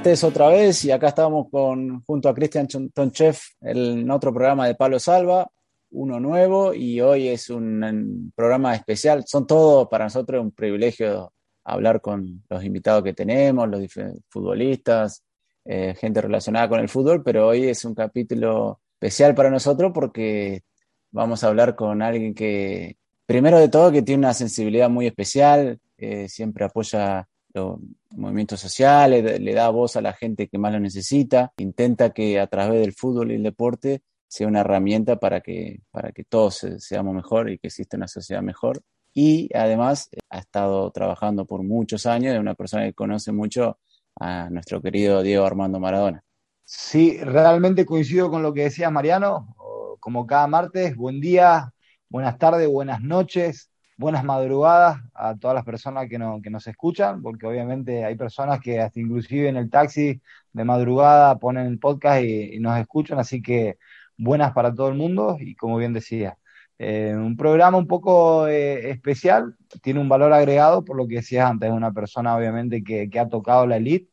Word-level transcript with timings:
Martes 0.00 0.24
otra 0.24 0.48
vez 0.48 0.82
y 0.86 0.90
acá 0.90 1.08
estamos 1.08 1.48
con, 1.50 2.02
junto 2.06 2.30
a 2.30 2.34
Cristian 2.34 2.66
Tonchev 2.66 3.36
en 3.60 4.10
otro 4.10 4.32
programa 4.32 4.66
de 4.66 4.74
Palo 4.74 4.98
Salva, 4.98 5.50
uno 5.90 6.18
nuevo 6.18 6.72
y 6.72 7.02
hoy 7.02 7.28
es 7.28 7.50
un, 7.50 8.32
programa 8.34 8.74
especial. 8.74 9.24
Son 9.26 9.46
todos 9.46 9.88
para 9.88 10.04
nosotros 10.04 10.42
un 10.42 10.52
privilegio 10.52 11.34
hablar 11.64 12.00
con 12.00 12.42
los 12.48 12.64
invitados 12.64 13.04
que 13.04 13.12
tenemos, 13.12 13.68
los 13.68 13.82
futbolistas, 14.30 15.22
eh, 15.66 15.94
gente 15.94 16.22
relacionada 16.22 16.70
con 16.70 16.80
el 16.80 16.88
fútbol, 16.88 17.22
pero 17.22 17.48
hoy 17.48 17.68
es 17.68 17.84
un 17.84 17.94
capítulo 17.94 18.80
especial 18.94 19.34
para 19.34 19.50
nosotros 19.50 19.92
porque 19.92 20.62
vamos 21.10 21.44
a 21.44 21.48
hablar 21.48 21.76
con 21.76 22.00
alguien 22.00 22.32
que, 22.32 22.96
primero 23.26 23.58
de 23.58 23.68
todo, 23.68 23.92
que 23.92 24.00
tiene 24.00 24.20
una 24.20 24.32
sensibilidad 24.32 24.88
muy 24.88 25.06
especial, 25.06 25.78
eh, 25.98 26.26
siempre 26.26 26.64
apoya 26.64 27.28
los 27.52 27.78
movimientos 28.10 28.60
sociales, 28.60 29.40
le 29.40 29.54
da 29.54 29.68
voz 29.70 29.96
a 29.96 30.00
la 30.00 30.12
gente 30.12 30.48
que 30.48 30.58
más 30.58 30.72
lo 30.72 30.80
necesita, 30.80 31.52
intenta 31.58 32.10
que 32.10 32.40
a 32.40 32.46
través 32.46 32.80
del 32.80 32.92
fútbol 32.92 33.32
y 33.32 33.36
el 33.36 33.42
deporte 33.42 34.02
sea 34.28 34.46
una 34.46 34.60
herramienta 34.60 35.16
para 35.16 35.40
que, 35.40 35.80
para 35.90 36.12
que 36.12 36.24
todos 36.24 36.66
seamos 36.78 37.14
mejor 37.14 37.50
y 37.50 37.58
que 37.58 37.66
exista 37.68 37.96
una 37.96 38.08
sociedad 38.08 38.42
mejor. 38.42 38.80
Y 39.12 39.50
además 39.56 40.08
ha 40.28 40.38
estado 40.38 40.90
trabajando 40.92 41.44
por 41.44 41.64
muchos 41.64 42.06
años, 42.06 42.34
es 42.34 42.40
una 42.40 42.54
persona 42.54 42.84
que 42.84 42.94
conoce 42.94 43.32
mucho 43.32 43.78
a 44.20 44.48
nuestro 44.50 44.80
querido 44.80 45.22
Diego 45.22 45.44
Armando 45.44 45.80
Maradona. 45.80 46.22
Sí, 46.64 47.18
realmente 47.18 47.84
coincido 47.84 48.30
con 48.30 48.42
lo 48.42 48.54
que 48.54 48.64
decía 48.64 48.90
Mariano, 48.90 49.56
como 49.98 50.26
cada 50.26 50.46
martes, 50.46 50.94
buen 50.94 51.20
día, 51.20 51.72
buenas 52.08 52.38
tardes, 52.38 52.68
buenas 52.68 53.00
noches, 53.02 53.69
buenas 54.00 54.24
madrugadas 54.24 54.98
a 55.14 55.36
todas 55.36 55.54
las 55.54 55.64
personas 55.64 56.08
que, 56.08 56.18
no, 56.18 56.40
que 56.42 56.48
nos 56.48 56.66
escuchan, 56.66 57.20
porque 57.22 57.46
obviamente 57.46 58.02
hay 58.02 58.16
personas 58.16 58.58
que 58.60 58.80
hasta 58.80 58.98
inclusive 58.98 59.48
en 59.48 59.58
el 59.58 59.68
taxi 59.68 60.22
de 60.54 60.64
madrugada 60.64 61.38
ponen 61.38 61.66
el 61.66 61.78
podcast 61.78 62.24
y, 62.24 62.58
nos 62.60 62.78
escuchan, 62.78 63.18
así 63.18 63.42
que 63.42 63.76
buenas 64.16 64.52
para 64.52 64.74
todo 64.74 64.88
el 64.88 64.94
mundo 64.94 65.36
y 65.38 65.54
como 65.54 65.76
bien 65.76 65.92
decía, 65.92 66.38
eh, 66.78 67.14
un 67.14 67.36
programa 67.36 67.76
un 67.76 67.86
poco 67.86 68.48
eh, 68.48 68.90
especial, 68.90 69.54
tiene 69.82 70.00
un 70.00 70.08
valor 70.08 70.32
agregado 70.32 70.82
por 70.82 70.96
lo 70.96 71.06
que 71.06 71.16
decías 71.16 71.50
antes, 71.50 71.68
es 71.68 71.74
una 71.74 71.92
persona 71.92 72.34
obviamente 72.34 72.82
que, 72.82 73.10
que, 73.10 73.20
ha 73.20 73.28
tocado 73.28 73.66
la 73.66 73.76
elite, 73.76 74.10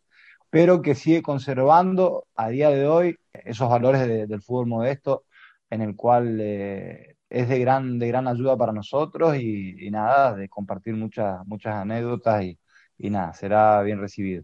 pero 0.50 0.82
que 0.82 0.96
sigue 0.96 1.22
conservando 1.22 2.28
a 2.36 2.50
día 2.50 2.70
de 2.72 2.88
hoy 2.88 3.18
esos 3.34 3.70
valores 3.70 4.06
del 4.06 4.42
fútbol 4.42 4.68
modesto 4.68 5.24
en 5.70 5.82
el 5.82 5.96
cual 5.96 6.40
eh, 6.42 7.17
es 7.30 7.50
de 7.50 7.60
gran, 7.60 8.00
de 8.00 8.08
gran 8.08 8.28
ayuda 8.28 8.58
para 8.58 8.74
nosotros 8.74 9.38
y, 9.38 9.90
nada, 9.92 10.36
de 10.36 10.50
compartir 10.50 10.96
muchas, 10.96 11.46
muchas 11.46 11.76
anécdotas 11.76 12.44
y, 12.44 12.60
y, 12.98 13.10
nada, 13.10 13.34
será 13.34 13.82
bien 13.84 14.00
recibido. 14.00 14.44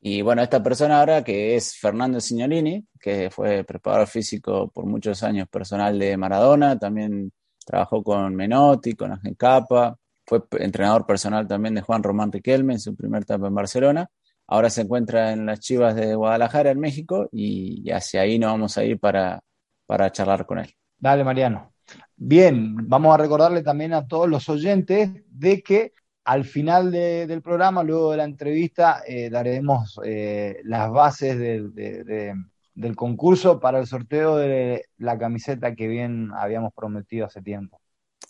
Y 0.00 0.22
bueno, 0.22 0.42
esta 0.42 0.62
persona 0.62 1.00
ahora 1.00 1.22
que 1.22 1.56
es 1.56 1.76
Fernando 1.76 2.20
Signorini, 2.20 2.86
que 2.98 3.30
fue 3.30 3.64
preparador 3.64 4.08
físico 4.08 4.70
por 4.70 4.86
muchos 4.86 5.22
años 5.22 5.48
personal 5.48 5.98
de 5.98 6.16
Maradona, 6.16 6.78
también 6.78 7.32
trabajó 7.66 8.02
con 8.02 8.34
Menotti, 8.34 8.94
con 8.94 9.12
Ángel 9.12 9.36
Capa, 9.36 9.96
fue 10.30 10.42
entrenador 10.60 11.06
personal 11.06 11.46
también 11.48 11.74
de 11.74 11.82
Juan 11.82 12.02
Román 12.02 12.32
Riquelme 12.32 12.74
en 12.74 12.80
su 12.80 12.94
primer 12.94 13.22
etapa 13.22 13.48
en 13.48 13.54
Barcelona. 13.54 14.08
Ahora 14.46 14.70
se 14.70 14.82
encuentra 14.82 15.32
en 15.32 15.44
las 15.46 15.60
Chivas 15.60 15.94
de 15.96 16.14
Guadalajara, 16.14 16.70
en 16.70 16.80
México, 16.80 17.28
y 17.32 17.90
hacia 17.90 18.22
ahí 18.22 18.38
nos 18.38 18.52
vamos 18.52 18.78
a 18.78 18.84
ir 18.84 18.98
para, 18.98 19.42
para 19.86 20.10
charlar 20.12 20.46
con 20.46 20.60
él. 20.60 20.72
Dale, 20.98 21.24
Mariano. 21.24 21.72
Bien, 22.22 22.76
vamos 22.86 23.14
a 23.14 23.16
recordarle 23.16 23.62
también 23.62 23.94
a 23.94 24.06
todos 24.06 24.28
los 24.28 24.46
oyentes 24.50 25.08
de 25.30 25.62
que 25.62 25.94
al 26.22 26.44
final 26.44 26.92
del 26.92 27.40
programa, 27.40 27.82
luego 27.82 28.10
de 28.10 28.18
la 28.18 28.24
entrevista, 28.24 29.02
eh, 29.06 29.30
daremos 29.30 29.98
eh, 30.04 30.60
las 30.64 30.90
bases 30.90 31.38
del 31.38 32.94
concurso 32.94 33.58
para 33.58 33.78
el 33.78 33.86
sorteo 33.86 34.36
de 34.36 34.84
la 34.98 35.18
camiseta 35.18 35.74
que 35.74 35.88
bien 35.88 36.30
habíamos 36.36 36.74
prometido 36.74 37.24
hace 37.24 37.40
tiempo. 37.40 37.80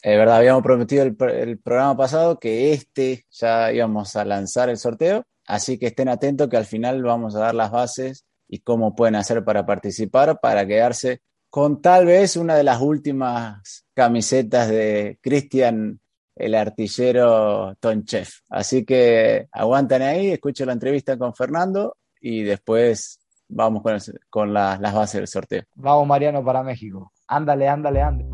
Es 0.00 0.16
verdad, 0.16 0.36
habíamos 0.36 0.62
prometido 0.62 1.02
el, 1.02 1.16
el, 1.32 1.58
programa 1.58 1.96
pasado 1.96 2.38
que 2.38 2.72
este 2.72 3.24
ya 3.28 3.72
íbamos 3.72 4.14
a 4.14 4.24
lanzar 4.24 4.68
el 4.68 4.76
sorteo, 4.76 5.24
así 5.48 5.80
que 5.80 5.88
estén 5.88 6.08
atentos 6.08 6.48
que 6.48 6.56
al 6.56 6.64
final 6.64 7.02
vamos 7.02 7.34
a 7.34 7.40
dar 7.40 7.56
las 7.56 7.72
bases 7.72 8.24
y 8.46 8.60
cómo 8.60 8.94
pueden 8.94 9.16
hacer 9.16 9.42
para 9.44 9.66
participar, 9.66 10.38
para 10.40 10.64
quedarse 10.64 11.22
con 11.50 11.82
tal 11.82 12.06
vez 12.06 12.36
una 12.36 12.54
de 12.54 12.62
las 12.62 12.80
últimas 12.80 13.84
camisetas 13.92 14.68
de 14.68 15.18
Cristian 15.20 16.00
el 16.36 16.54
artillero 16.54 17.74
Tonchev. 17.80 18.28
Así 18.48 18.84
que 18.84 19.48
aguantan 19.52 20.02
ahí, 20.02 20.28
escuchen 20.30 20.68
la 20.68 20.72
entrevista 20.72 21.18
con 21.18 21.34
Fernando 21.34 21.96
y 22.20 22.44
después 22.44 23.20
vamos 23.48 23.82
con, 24.30 24.54
las 24.54 24.80
bases 24.94 25.20
del 25.20 25.26
sorteo. 25.26 25.62
Vamos 25.74 26.06
Mariano 26.06 26.42
para 26.42 26.62
México. 26.62 27.12
Ándale, 27.26 27.68
ándale, 27.68 28.00
ándale. 28.00 28.30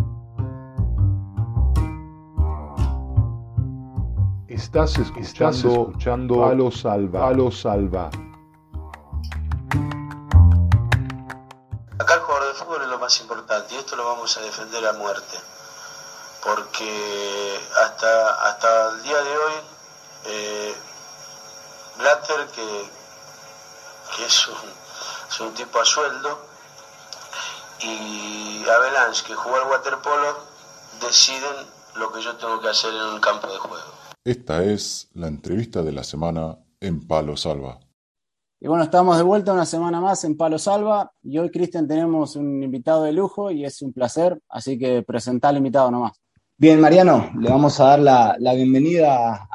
Estás 4.47 4.97
escuchando, 4.98 5.88
escuchando 5.88 6.47
a 6.47 6.54
lo 6.54 6.71
salva, 7.50 8.10
a 12.61 12.65
lo 12.65 12.78
salva. 12.78 12.99
más 12.99 13.21
importante 13.21 13.75
y 13.75 13.78
esto 13.78 13.97
lo 13.97 14.05
vamos 14.05 14.37
a 14.37 14.41
defender 14.41 14.87
a 14.87 14.93
muerte 14.93 15.39
porque 16.43 17.61
hasta, 17.83 18.49
hasta 18.49 18.91
el 18.91 19.03
día 19.03 19.21
de 19.21 19.31
hoy 19.31 19.55
eh, 20.27 20.75
Blatter 21.99 22.47
que, 22.55 22.91
que 24.16 24.25
es, 24.25 24.49
un, 25.41 25.55
tipo 25.55 25.81
a 25.81 25.84
sueldo 25.84 26.47
y 27.81 28.65
Avalanche 28.69 29.25
que 29.27 29.34
juega 29.34 29.65
al 29.65 29.71
waterpolo 29.71 30.39
deciden 31.00 31.66
lo 31.97 32.12
que 32.12 32.22
yo 32.22 32.37
tengo 32.37 32.61
que 32.61 32.69
hacer 32.69 32.95
en 32.95 33.03
un 33.03 33.21
campo 33.21 33.49
de 33.49 33.59
juego. 33.59 33.93
Esta 34.25 34.62
es 34.62 35.09
la 35.15 35.28
entrevista 35.28 35.83
de 35.83 35.93
la 35.93 36.05
semana 36.05 36.59
en 36.81 37.06
Palo 37.06 37.37
Salva. 37.37 37.78
Y 38.59 38.69
bueno, 38.69 38.84
estamos 38.84 39.19
de 39.19 39.22
vuelta 39.22 39.53
una 39.53 39.67
semana 39.67 40.00
más 40.00 40.25
en 40.25 40.34
Palo 40.34 40.59
Salva 40.59 41.12
y 41.22 41.37
hoy, 41.37 41.50
Cristian, 41.50 41.87
tenemos 41.87 42.37
un 42.37 42.62
invitado 42.62 43.03
de 43.03 43.12
lujo 43.12 43.50
y 43.50 43.67
es 43.67 43.83
un 43.83 43.93
placer, 43.93 44.41
así 44.49 44.78
que 44.78 45.03
presenta 45.03 45.50
al 45.50 45.59
invitado 45.59 45.91
nomás. 45.91 46.12
Bien, 46.56 46.81
Mariano, 46.81 47.33
le 47.39 47.50
vamos 47.50 47.78
a 47.81 47.84
dar 47.84 48.00
la, 48.39 48.54
bienvenida 48.54 49.47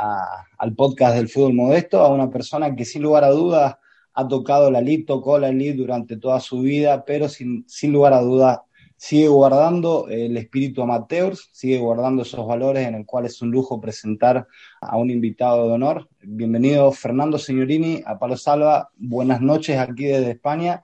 al 0.56 0.76
podcast 0.76 1.16
del 1.16 1.30
fútbol 1.30 1.56
modesto 1.56 2.00
a 2.00 2.10
una 2.10 2.30
persona 2.30 2.76
que 2.76 2.86
sin 2.86 3.02
lugar 3.02 3.24
a 3.24 3.32
dudas 3.32 3.76
ha 4.14 4.28
tocado 4.28 4.70
la 4.70 4.82
lead, 4.82 5.06
tocó 5.08 5.40
la 5.40 5.52
lead 5.52 5.78
durante 5.78 6.18
toda 6.18 6.40
su 6.40 6.60
vida, 6.60 7.04
pero 7.04 7.28
sin, 7.28 7.66
sin 7.68 7.92
lugar 7.92 8.14
a 8.14 8.22
dudas 8.22 8.60
sigue 9.02 9.30
guardando 9.30 10.08
el 10.10 10.38
espíritu 10.38 10.84
amateur, 10.84 11.36
sigue 11.36 11.80
guardando 11.80 12.22
esos 12.22 12.46
valores 12.46 12.88
en 12.88 12.94
el 12.94 13.04
cual 13.04 13.26
es 13.26 13.42
un 13.42 13.50
lujo 13.50 13.82
presentar 13.82 14.48
a 14.80 14.96
un 14.96 15.10
invitado 15.10 15.68
de 15.68 15.74
honor. 15.74 16.08
Bienvenido 16.20 16.92
Fernando 16.92 17.40
Signorini 17.40 18.04
a 18.06 18.20
Palo 18.20 18.38
Salva. 18.38 18.92
Buenas 18.96 19.42
noches 19.42 19.80
aquí 19.80 20.06
desde 20.06 20.30
España. 20.30 20.84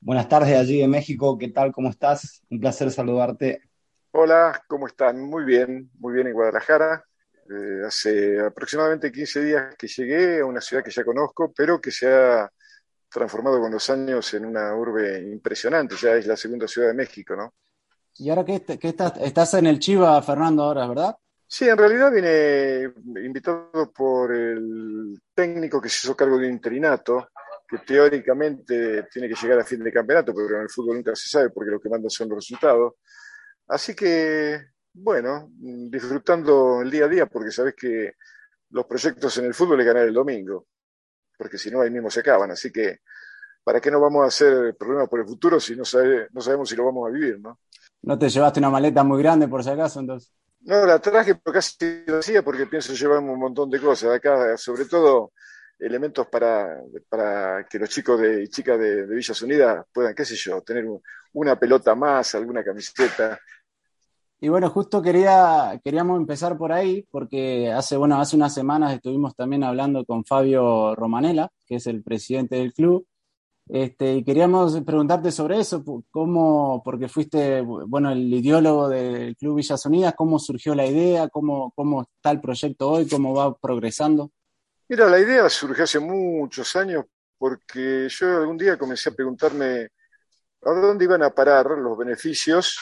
Buenas 0.00 0.30
tardes 0.30 0.56
allí 0.56 0.80
de 0.80 0.88
México. 0.88 1.36
¿Qué 1.36 1.48
tal? 1.48 1.70
¿Cómo 1.70 1.90
estás? 1.90 2.42
Un 2.48 2.58
placer 2.58 2.90
saludarte. 2.90 3.60
Hola, 4.12 4.62
¿cómo 4.66 4.86
están? 4.86 5.20
Muy 5.20 5.44
bien, 5.44 5.90
muy 5.98 6.14
bien 6.14 6.26
en 6.26 6.32
Guadalajara. 6.32 7.04
Eh, 7.50 7.82
hace 7.86 8.40
aproximadamente 8.40 9.12
15 9.12 9.44
días 9.44 9.74
que 9.76 9.88
llegué 9.88 10.40
a 10.40 10.46
una 10.46 10.62
ciudad 10.62 10.82
que 10.82 10.90
ya 10.90 11.04
conozco, 11.04 11.52
pero 11.54 11.78
que 11.78 11.90
se 11.90 12.08
ha 12.08 12.50
transformado 13.10 13.60
con 13.60 13.72
los 13.72 13.88
años 13.90 14.32
en 14.34 14.44
una 14.44 14.74
urbe 14.74 15.20
impresionante, 15.20 15.96
ya 15.96 16.16
es 16.16 16.26
la 16.26 16.36
segunda 16.36 16.68
ciudad 16.68 16.88
de 16.88 16.94
México, 16.94 17.34
¿no? 17.36 17.54
¿Y 18.16 18.30
ahora 18.30 18.44
qué, 18.44 18.62
estás, 18.80 19.12
estás 19.18 19.54
en 19.54 19.66
el 19.66 19.78
Chiva, 19.78 20.20
Fernando, 20.22 20.64
ahora, 20.64 20.86
verdad? 20.88 21.16
Sí, 21.46 21.68
en 21.68 21.78
realidad 21.78 22.12
vine 22.12 22.92
invitado 23.24 23.90
por 23.92 24.34
el 24.34 25.18
técnico 25.34 25.80
que 25.80 25.88
se 25.88 26.06
hizo 26.06 26.16
cargo 26.16 26.36
de 26.36 26.46
un 26.46 26.52
interinato 26.52 27.28
que 27.66 27.78
teóricamente 27.78 29.04
tiene 29.04 29.28
que 29.28 29.34
llegar 29.34 29.60
a 29.60 29.64
fin 29.64 29.82
de 29.82 29.92
campeonato, 29.92 30.34
pero 30.34 30.56
en 30.56 30.62
el 30.62 30.70
fútbol 30.70 30.96
nunca 30.96 31.14
se 31.14 31.28
sabe 31.28 31.50
porque 31.50 31.70
lo 31.70 31.80
que 31.80 31.88
manda 31.88 32.08
son 32.08 32.28
los 32.30 32.38
resultados. 32.38 32.94
Así 33.66 33.94
que, 33.94 34.58
bueno, 34.94 35.50
disfrutando 35.52 36.80
el 36.80 36.90
día 36.90 37.04
a 37.04 37.08
día, 37.08 37.26
porque 37.26 37.50
sabes 37.50 37.74
que 37.74 38.14
los 38.70 38.86
proyectos 38.86 39.36
en 39.38 39.46
el 39.46 39.54
fútbol 39.54 39.80
es 39.80 39.86
ganar 39.86 40.04
el 40.04 40.14
domingo, 40.14 40.66
porque 41.38 41.56
si 41.56 41.70
no, 41.70 41.80
ahí 41.80 41.90
mismo 41.90 42.10
se 42.10 42.20
acaban. 42.20 42.50
Así 42.50 42.70
que, 42.70 42.98
¿para 43.64 43.80
qué 43.80 43.90
no 43.90 44.00
vamos 44.00 44.24
a 44.24 44.26
hacer 44.26 44.76
problemas 44.76 45.08
por 45.08 45.20
el 45.20 45.26
futuro 45.26 45.58
si 45.60 45.76
no, 45.76 45.84
sabe, 45.84 46.28
no 46.32 46.40
sabemos 46.40 46.68
si 46.68 46.76
lo 46.76 46.84
vamos 46.84 47.08
a 47.08 47.12
vivir, 47.12 47.40
no? 47.40 47.58
¿No 48.02 48.18
te 48.18 48.28
llevaste 48.28 48.60
una 48.60 48.70
maleta 48.70 49.02
muy 49.02 49.22
grande 49.22 49.48
por 49.48 49.62
si 49.64 49.70
acaso 49.70 50.00
entonces? 50.00 50.32
No, 50.60 50.84
la 50.84 50.98
traje 50.98 51.36
pero 51.36 51.54
casi 51.54 52.04
hacía 52.06 52.42
porque 52.42 52.66
pienso 52.66 52.92
llevarme 52.92 53.30
un 53.30 53.38
montón 53.38 53.70
de 53.70 53.80
cosas 53.80 54.14
acá, 54.14 54.56
sobre 54.56 54.84
todo 54.84 55.32
elementos 55.78 56.26
para, 56.26 56.80
para 57.08 57.66
que 57.68 57.78
los 57.78 57.88
chicos 57.88 58.20
de, 58.20 58.42
y 58.42 58.48
chicas 58.48 58.78
de, 58.78 59.06
Villas 59.06 59.40
Unidas 59.42 59.86
puedan, 59.92 60.14
qué 60.14 60.24
sé 60.24 60.34
yo, 60.34 60.60
tener 60.62 60.84
una 61.32 61.58
pelota 61.58 61.94
más, 61.94 62.34
alguna 62.34 62.64
camiseta. 62.64 63.38
Y 64.40 64.48
bueno, 64.48 64.70
justo 64.70 65.02
quería, 65.02 65.80
queríamos 65.82 66.18
empezar 66.18 66.56
por 66.56 66.70
ahí, 66.72 67.04
porque 67.10 67.72
hace, 67.72 67.96
unas 67.96 68.54
semanas 68.54 68.94
estuvimos 68.94 69.34
también 69.34 69.64
hablando 69.64 70.04
con 70.04 70.24
Fabio 70.24 70.94
Romanella, 70.94 71.48
que 71.66 71.76
es 71.76 71.86
el 71.88 72.04
presidente 72.04 72.54
del 72.56 72.72
club, 72.72 73.04
este, 73.68 74.14
y 74.14 74.24
queríamos 74.24 74.80
preguntarte 74.82 75.32
sobre 75.32 75.58
eso, 75.58 75.84
cómo, 76.10 76.80
porque 76.84 77.08
fuiste, 77.08 77.60
bueno, 77.62 78.12
el 78.12 78.32
ideólogo 78.32 78.88
del 78.88 79.36
Club 79.36 79.56
Villas 79.56 79.84
Unidas, 79.84 80.14
cómo 80.16 80.38
surgió 80.38 80.74
la 80.74 80.86
idea, 80.86 81.28
cómo, 81.28 81.72
cómo 81.74 82.02
está 82.02 82.30
el 82.30 82.40
proyecto 82.40 82.88
hoy, 82.88 83.08
cómo 83.08 83.34
va 83.34 83.54
progresando. 83.56 84.30
Mira, 84.88 85.06
la 85.06 85.18
idea 85.18 85.50
surgió 85.50 85.84
hace 85.84 85.98
muchos 85.98 86.76
años 86.76 87.04
porque 87.36 88.08
yo 88.08 88.38
algún 88.38 88.56
día 88.56 88.78
comencé 88.78 89.10
a 89.10 89.14
preguntarme 89.14 89.88
a 90.62 90.70
dónde 90.70 91.04
iban 91.04 91.22
a 91.22 91.30
parar 91.30 91.66
los 91.66 91.98
beneficios 91.98 92.78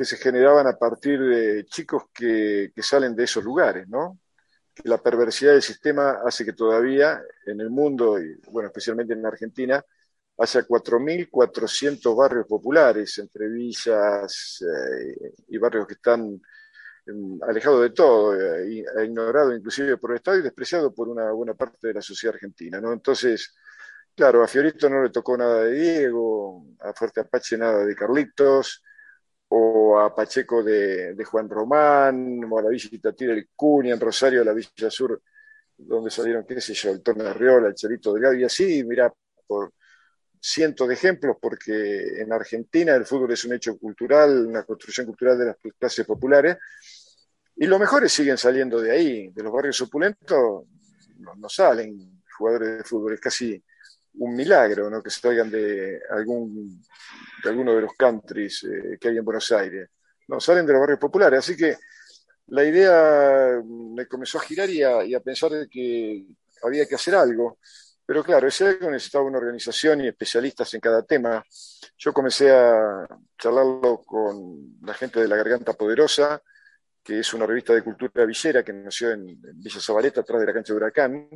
que 0.00 0.06
se 0.06 0.16
generaban 0.16 0.66
a 0.66 0.78
partir 0.78 1.20
de 1.20 1.66
chicos 1.66 2.04
que, 2.14 2.72
que 2.74 2.82
salen 2.82 3.14
de 3.14 3.24
esos 3.24 3.44
lugares, 3.44 3.86
¿no? 3.86 4.18
Que 4.74 4.88
la 4.88 4.96
perversidad 4.96 5.52
del 5.52 5.60
sistema 5.60 6.20
hace 6.24 6.42
que 6.42 6.54
todavía 6.54 7.20
en 7.44 7.60
el 7.60 7.68
mundo, 7.68 8.18
y 8.18 8.40
bueno, 8.50 8.68
especialmente 8.68 9.12
en 9.12 9.26
Argentina, 9.26 9.84
haya 10.38 10.62
4.400 10.62 12.16
barrios 12.16 12.46
populares 12.46 13.18
entre 13.18 13.46
villas 13.50 14.64
eh, 14.64 15.34
y 15.48 15.58
barrios 15.58 15.86
que 15.86 15.92
están 15.92 16.40
alejado 17.46 17.82
de 17.82 17.90
todo, 17.90 18.34
eh, 18.40 18.82
e 18.96 19.04
ignorado 19.04 19.54
inclusive 19.54 19.98
por 19.98 20.12
el 20.12 20.16
Estado 20.16 20.38
y 20.38 20.42
despreciado 20.42 20.94
por 20.94 21.10
una 21.10 21.30
buena 21.32 21.52
parte 21.52 21.88
de 21.88 21.92
la 21.92 22.00
sociedad 22.00 22.36
argentina. 22.36 22.80
¿no? 22.80 22.94
Entonces, 22.94 23.54
claro, 24.16 24.42
a 24.42 24.48
Fiorito 24.48 24.88
no 24.88 25.02
le 25.02 25.10
tocó 25.10 25.36
nada 25.36 25.64
de 25.64 25.72
Diego, 25.72 26.64
a 26.80 26.94
Fuerte 26.94 27.20
Apache 27.20 27.58
nada 27.58 27.84
de 27.84 27.94
Carlitos, 27.94 28.82
o 29.52 29.98
a 29.98 30.14
Pacheco 30.14 30.62
de, 30.62 31.16
Juan 31.24 31.48
Román, 31.48 32.44
o 32.48 32.58
a 32.58 32.62
la 32.62 32.68
Villa 32.68 32.88
Itatira 32.92 33.32
el 33.32 33.48
Cunha, 33.54 33.92
en 33.92 34.00
Rosario, 34.00 34.44
la 34.44 34.52
Villa 34.52 34.90
Sur, 34.90 35.20
donde 35.76 36.10
salieron, 36.10 36.44
qué 36.46 36.60
sé 36.60 36.74
yo, 36.74 36.90
el 36.90 37.02
Torno 37.02 37.24
de 37.24 37.34
Riola, 37.34 37.68
el 37.68 37.74
Charito 37.74 38.12
Delgado, 38.12 38.34
y 38.34 38.44
así, 38.44 38.84
mira, 38.84 39.12
por 39.46 39.72
cientos 40.40 40.86
de 40.88 40.94
ejemplos, 40.94 41.36
porque 41.40 42.20
en 42.20 42.32
Argentina 42.32 42.94
el 42.94 43.04
fútbol 43.04 43.32
es 43.32 43.44
un 43.44 43.54
hecho 43.54 43.76
cultural, 43.76 44.46
una 44.46 44.62
construcción 44.62 45.06
cultural 45.06 45.38
de 45.38 45.46
las 45.46 45.56
clases 45.78 46.06
populares, 46.06 46.56
y 47.56 47.66
los 47.66 47.80
mejores 47.80 48.12
siguen 48.12 48.38
saliendo 48.38 48.80
de 48.80 48.92
ahí, 48.92 49.28
de 49.28 49.42
los 49.42 49.52
barrios 49.52 49.80
opulentos 49.80 50.64
no, 51.18 51.48
salen 51.48 52.22
jugadores 52.38 52.78
de 52.78 52.84
fútbol, 52.84 53.14
es 53.14 53.20
casi 53.20 53.62
un 54.20 54.34
milagro 54.34 54.90
¿no? 54.90 55.02
que 55.02 55.10
salgan 55.10 55.50
de 55.50 56.00
algún 56.10 56.82
de 57.42 57.50
alguno 57.50 57.74
de 57.74 57.82
los 57.82 57.92
countries 57.94 58.64
eh, 58.64 58.98
que 59.00 59.08
hay 59.08 59.16
en 59.16 59.24
Buenos 59.24 59.50
Aires. 59.52 59.88
No, 60.28 60.38
salen 60.40 60.66
de 60.66 60.72
los 60.72 60.80
barrios 60.80 60.98
populares, 60.98 61.38
así 61.38 61.56
que 61.56 61.76
la 62.48 62.64
idea 62.64 63.60
me 63.64 64.06
comenzó 64.06 64.38
a 64.38 64.42
girar 64.42 64.68
y 64.68 64.82
a, 64.82 65.04
y 65.04 65.14
a 65.14 65.20
pensar 65.20 65.50
que 65.70 66.24
había 66.62 66.86
que 66.86 66.94
hacer 66.94 67.14
algo. 67.14 67.58
Pero 68.04 68.22
claro, 68.24 68.48
ese 68.48 68.66
algo 68.66 68.90
necesitaba 68.90 69.24
una 69.24 69.38
organización 69.38 70.02
y 70.02 70.08
especialistas 70.08 70.74
en 70.74 70.80
cada 70.80 71.02
tema. 71.02 71.44
Yo 71.96 72.12
comencé 72.12 72.50
a 72.50 73.06
charlarlo 73.38 74.02
con 74.04 74.76
la 74.82 74.94
gente 74.94 75.20
de 75.20 75.28
la 75.28 75.36
Garganta 75.36 75.72
Poderosa, 75.72 76.42
que 77.02 77.20
es 77.20 77.32
una 77.32 77.46
revista 77.46 77.72
de 77.72 77.82
cultura 77.82 78.24
villera 78.26 78.62
que 78.62 78.72
nació 78.72 79.12
en, 79.12 79.40
Villa 79.54 79.80
Zabaleta, 79.80 80.20
atrás 80.20 80.40
de 80.40 80.46
la 80.46 80.52
cancha 80.52 80.72
de 80.72 80.76
Huracán, 80.76 81.28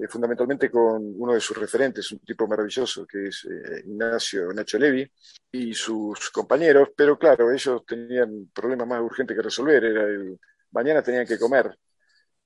eh, 0.00 0.08
fundamentalmente 0.08 0.70
con 0.70 1.12
uno 1.16 1.34
de 1.34 1.40
sus 1.40 1.56
referentes, 1.56 2.10
un 2.12 2.20
tipo 2.20 2.46
maravilloso 2.46 3.06
que 3.06 3.26
es 3.28 3.44
eh, 3.44 3.82
Ignacio 3.86 4.52
Nacho 4.52 4.78
Levi, 4.78 5.10
y 5.52 5.74
sus 5.74 6.30
compañeros, 6.30 6.90
pero 6.96 7.18
claro, 7.18 7.50
ellos 7.50 7.84
tenían 7.86 8.50
problemas 8.54 8.86
más 8.86 9.02
urgentes 9.02 9.36
que 9.36 9.42
resolver, 9.42 9.84
era 9.84 10.04
el, 10.04 10.38
mañana 10.70 11.02
tenían 11.02 11.26
que 11.26 11.38
comer 11.38 11.76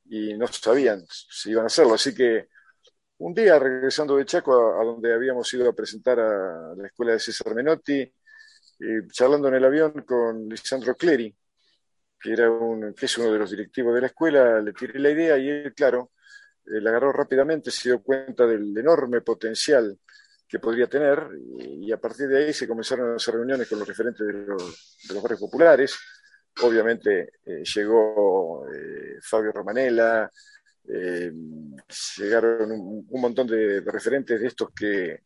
y 0.07 0.35
no 0.35 0.47
sabían 0.49 1.05
si 1.09 1.51
iban 1.51 1.65
a 1.65 1.67
hacerlo, 1.67 1.95
así 1.95 2.15
que 2.15 2.49
un 3.19 3.35
día 3.35 3.59
regresando 3.59 4.17
de 4.17 4.25
Chaco, 4.25 4.81
a, 4.81 4.85
donde 4.85 5.15
habíamos 5.15 5.53
ido 5.55 5.69
a 5.69 5.75
presentar 5.75 6.19
a 6.19 6.75
la 6.77 6.87
escuela 6.87 7.13
de 7.13 7.21
César 7.21 7.55
Menotti, 7.55 8.01
eh, 8.01 9.07
charlando 9.13 9.49
en 9.49 9.55
el 9.55 9.65
avión 9.65 9.93
con 10.07 10.49
Lisandro 10.49 10.97
Cleri, 10.97 11.35
que, 12.21 12.33
era 12.33 12.51
que 12.97 13.07
es 13.07 13.19
uno 13.19 13.33
de 13.33 13.39
los 13.39 13.51
directivos 13.51 13.95
de 13.95 14.01
la 14.01 14.07
escuela, 14.09 14.61
le 14.61 14.73
tiré 14.73 14.99
la 14.99 15.11
idea 15.11 15.39
y 15.39 15.49
él, 15.49 15.75
claro, 15.75 16.11
eh, 16.67 16.81
la 16.81 16.91
agarró 16.91 17.13
rápidamente, 17.13 17.71
se 17.71 17.91
dio 17.91 18.03
cuenta 18.03 18.47
del 18.47 18.77
enorme 18.77 19.21
potencial 19.21 19.99
que 20.49 20.59
podría 20.59 20.87
tener 20.87 21.29
y, 21.59 21.91
a 21.91 21.97
partir 21.99 22.29
de 22.29 22.45
ahí 22.45 22.53
se 22.53 22.69
comenzaron 22.69 23.15
hacer 23.15 23.35
reuniones 23.35 23.69
con 23.69 23.79
los 23.79 23.89
referentes 23.89 24.27
de 24.27 24.33
los, 24.33 25.23
barrios 25.23 25.41
populares. 25.41 25.99
Obviamente 26.63 27.33
eh, 27.45 27.63
llegó 27.75 28.67
eh, 28.69 29.19
Fabio 29.21 29.53
Romanella, 29.53 30.31
llegaron 32.19 32.71
un, 32.71 33.21
montón 33.21 33.47
de, 33.47 33.81
de, 33.81 33.91
referentes 33.91 34.39
de 34.39 34.47
estos 34.47 34.69
que 34.71 35.23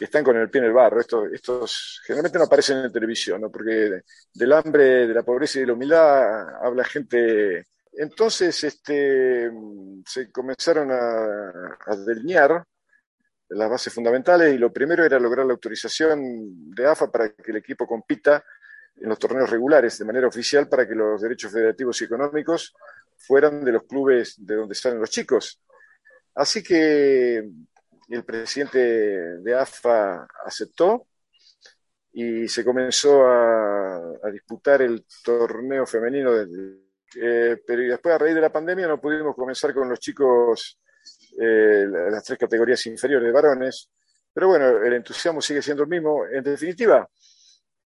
que 0.00 0.06
están 0.06 0.24
con 0.24 0.34
el 0.34 0.48
pie 0.48 0.62
en 0.62 0.68
el 0.68 0.72
barro. 0.72 0.98
Estos, 0.98 1.30
estos 1.30 2.00
generalmente 2.06 2.38
no 2.38 2.46
aparecen 2.46 2.78
en 2.78 2.90
televisión, 2.90 3.38
¿no? 3.38 3.50
porque 3.50 4.00
del 4.32 4.52
hambre, 4.54 5.06
de 5.06 5.12
la 5.12 5.22
pobreza 5.22 5.58
y 5.58 5.60
de 5.60 5.66
la 5.66 5.74
humildad 5.74 6.64
habla 6.64 6.84
gente. 6.84 7.66
Entonces 7.92 8.62
este, 8.64 9.50
se 10.06 10.30
comenzaron 10.30 10.90
a, 10.92 11.96
delinear 12.06 12.64
las 13.48 13.70
bases 13.70 13.92
fundamentales 13.92 14.54
y 14.54 14.58
lo 14.58 14.72
primero 14.72 15.04
era 15.04 15.18
lograr 15.18 15.44
la 15.44 15.52
autorización 15.52 16.72
de 16.72 16.86
AFA 16.86 17.10
para 17.10 17.30
que 17.30 17.50
el 17.50 17.56
equipo 17.56 17.86
compita 17.86 18.44
en 18.96 19.08
los 19.08 19.18
torneos 19.18 19.50
regulares 19.50 19.98
de 19.98 20.04
manera 20.04 20.28
oficial 20.28 20.68
para 20.68 20.86
que 20.86 20.94
los 20.94 21.20
derechos 21.20 21.52
federativos 21.52 22.00
y 22.00 22.04
económicos 22.04 22.74
fueran 23.16 23.64
de 23.64 23.72
los 23.72 23.84
clubes 23.84 24.34
de 24.38 24.54
donde 24.54 24.74
salen 24.74 25.00
los 25.00 25.10
chicos. 25.10 25.60
Así 26.34 26.62
que 26.62 27.38
el 28.08 28.24
presidente 28.24 28.78
de 28.78 29.54
AFA 29.54 30.26
aceptó 30.44 31.06
y 32.12 32.48
se 32.48 32.64
comenzó 32.64 33.24
a, 33.26 34.30
disputar 34.32 34.82
el 34.82 35.04
torneo 35.24 35.86
femenino. 35.86 36.32
Eh, 37.16 37.56
pero 37.66 37.82
después, 37.82 38.14
a 38.14 38.18
raíz 38.18 38.34
de 38.34 38.40
la 38.40 38.52
pandemia, 38.52 38.86
no 38.86 39.00
pudimos 39.00 39.34
comenzar 39.34 39.74
con 39.74 39.88
los 39.88 39.98
chicos 39.98 40.78
eh, 41.40 41.86
las 42.10 42.24
tres 42.24 42.38
categorías 42.38 42.84
inferiores 42.86 43.26
de 43.26 43.32
varones. 43.32 43.90
Pero 44.32 44.48
bueno, 44.48 44.82
el 44.82 44.92
entusiasmo 44.92 45.40
sigue 45.40 45.62
siendo 45.62 45.82
el 45.82 45.88
mismo. 45.88 46.26
En 46.26 46.42
definitiva, 46.44 47.08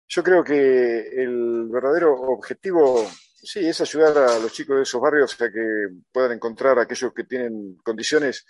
yo 0.08 0.24
creo 0.24 0.44
que 0.44 1.24
el 1.24 1.68
verdadero 1.70 2.14
objetivo, 2.14 3.10
sí, 3.42 3.66
es 3.66 3.80
ayudar 3.82 4.18
a 4.18 4.40
los 4.40 4.52
chicos 4.52 4.78
de 4.78 4.84
esos 4.84 5.02
barrios 5.02 5.40
a 5.42 5.52
que 5.52 5.88
puedan 6.12 6.34
encontrar 6.34 6.78
a 6.78 6.84
aquellos 6.84 7.14
que 7.14 7.24
tienen 7.24 7.78
condiciones 7.84 8.46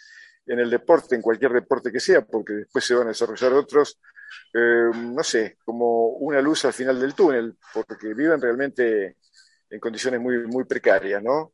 en 0.45 0.59
el 0.59 0.69
deporte, 0.69 1.15
en 1.15 1.21
cualquier 1.21 1.53
deporte 1.53 1.91
que 1.91 1.99
sea, 1.99 2.21
porque 2.25 2.53
después 2.53 2.83
se 2.83 2.95
van 2.95 3.05
a 3.07 3.09
desarrollar 3.09 3.53
otros, 3.53 3.99
eh, 4.53 4.89
no 4.93 5.23
sé, 5.23 5.57
como 5.63 6.07
una 6.17 6.41
luz 6.41 6.65
al 6.65 6.73
final 6.73 6.99
del 6.99 7.13
túnel, 7.13 7.55
porque 7.73 8.13
viven 8.13 8.41
realmente 8.41 9.17
en 9.73 9.79
condiciones 9.79 10.21
muy, 10.21 10.45
muy 10.45 10.65
precarias, 10.65 11.21
¿no? 11.23 11.53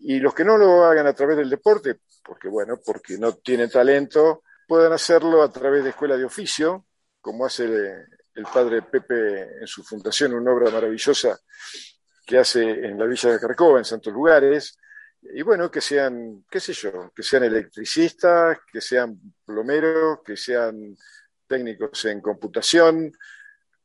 Y 0.00 0.18
los 0.20 0.34
que 0.34 0.44
no 0.44 0.56
lo 0.56 0.84
hagan 0.84 1.06
a 1.06 1.12
través 1.12 1.36
del 1.36 1.50
deporte, 1.50 1.96
porque 2.24 2.48
bueno, 2.48 2.80
porque 2.84 3.18
no 3.18 3.34
tienen 3.34 3.68
talento, 3.68 4.42
puedan 4.66 4.92
hacerlo 4.92 5.42
a 5.42 5.52
través 5.52 5.84
de 5.84 5.90
escuela 5.90 6.16
de 6.16 6.24
oficio, 6.24 6.86
como 7.20 7.44
hace 7.44 7.64
el, 7.64 8.44
padre 8.52 8.82
Pepe 8.82 9.58
en 9.60 9.66
su 9.66 9.82
fundación, 9.82 10.32
una 10.32 10.52
obra 10.52 10.70
maravillosa 10.70 11.38
que 12.24 12.38
hace 12.38 12.62
en 12.62 12.98
la 12.98 13.04
Villa 13.04 13.32
de 13.32 13.40
Carcova, 13.40 13.78
en 13.78 13.84
Santos 13.84 14.12
Lugares, 14.14 14.78
y 15.20 15.42
bueno, 15.42 15.70
que 15.70 15.82
sean, 15.82 16.44
qué 16.50 16.60
sé 16.60 16.72
yo, 16.72 17.12
que 17.14 17.22
sean 17.22 17.44
electricistas, 17.44 18.58
que 18.72 18.80
sean 18.80 19.18
plomeros, 19.44 20.20
que 20.24 20.36
sean 20.36 20.96
técnicos 21.46 22.04
en 22.06 22.22
computación, 22.22 23.12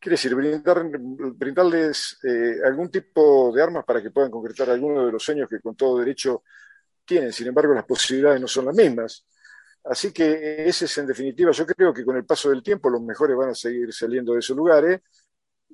quiere 0.03 0.15
decir, 0.15 0.35
brindar, 0.35 0.85
brindarles 0.89 2.19
eh, 2.23 2.57
algún 2.65 2.91
tipo 2.91 3.53
de 3.53 3.63
armas 3.63 3.85
para 3.85 4.01
que 4.01 4.11
puedan 4.11 4.29
concretar 4.29 4.69
algunos 4.69 5.05
de 5.05 5.13
los 5.13 5.23
sueños 5.23 5.47
que 5.49 5.61
con 5.61 5.77
todo 5.77 5.99
derecho 5.99 6.43
tienen. 7.05 7.31
Sin 7.31 7.47
embargo, 7.47 7.73
las 7.73 7.85
posibilidades 7.85 8.41
no 8.41 8.47
son 8.49 8.65
las 8.65 8.75
mismas. 8.75 9.25
Así 9.85 10.11
que 10.11 10.67
ese 10.67 10.85
es 10.85 10.97
en 10.97 11.07
definitiva, 11.07 11.51
yo 11.51 11.65
creo 11.65 11.93
que 11.93 12.03
con 12.03 12.17
el 12.17 12.25
paso 12.25 12.49
del 12.49 12.61
tiempo 12.61 12.89
los 12.89 13.01
mejores 13.01 13.37
van 13.37 13.51
a 13.51 13.55
seguir 13.55 13.93
saliendo 13.93 14.33
de 14.33 14.39
esos 14.39 14.57
lugares. 14.57 14.99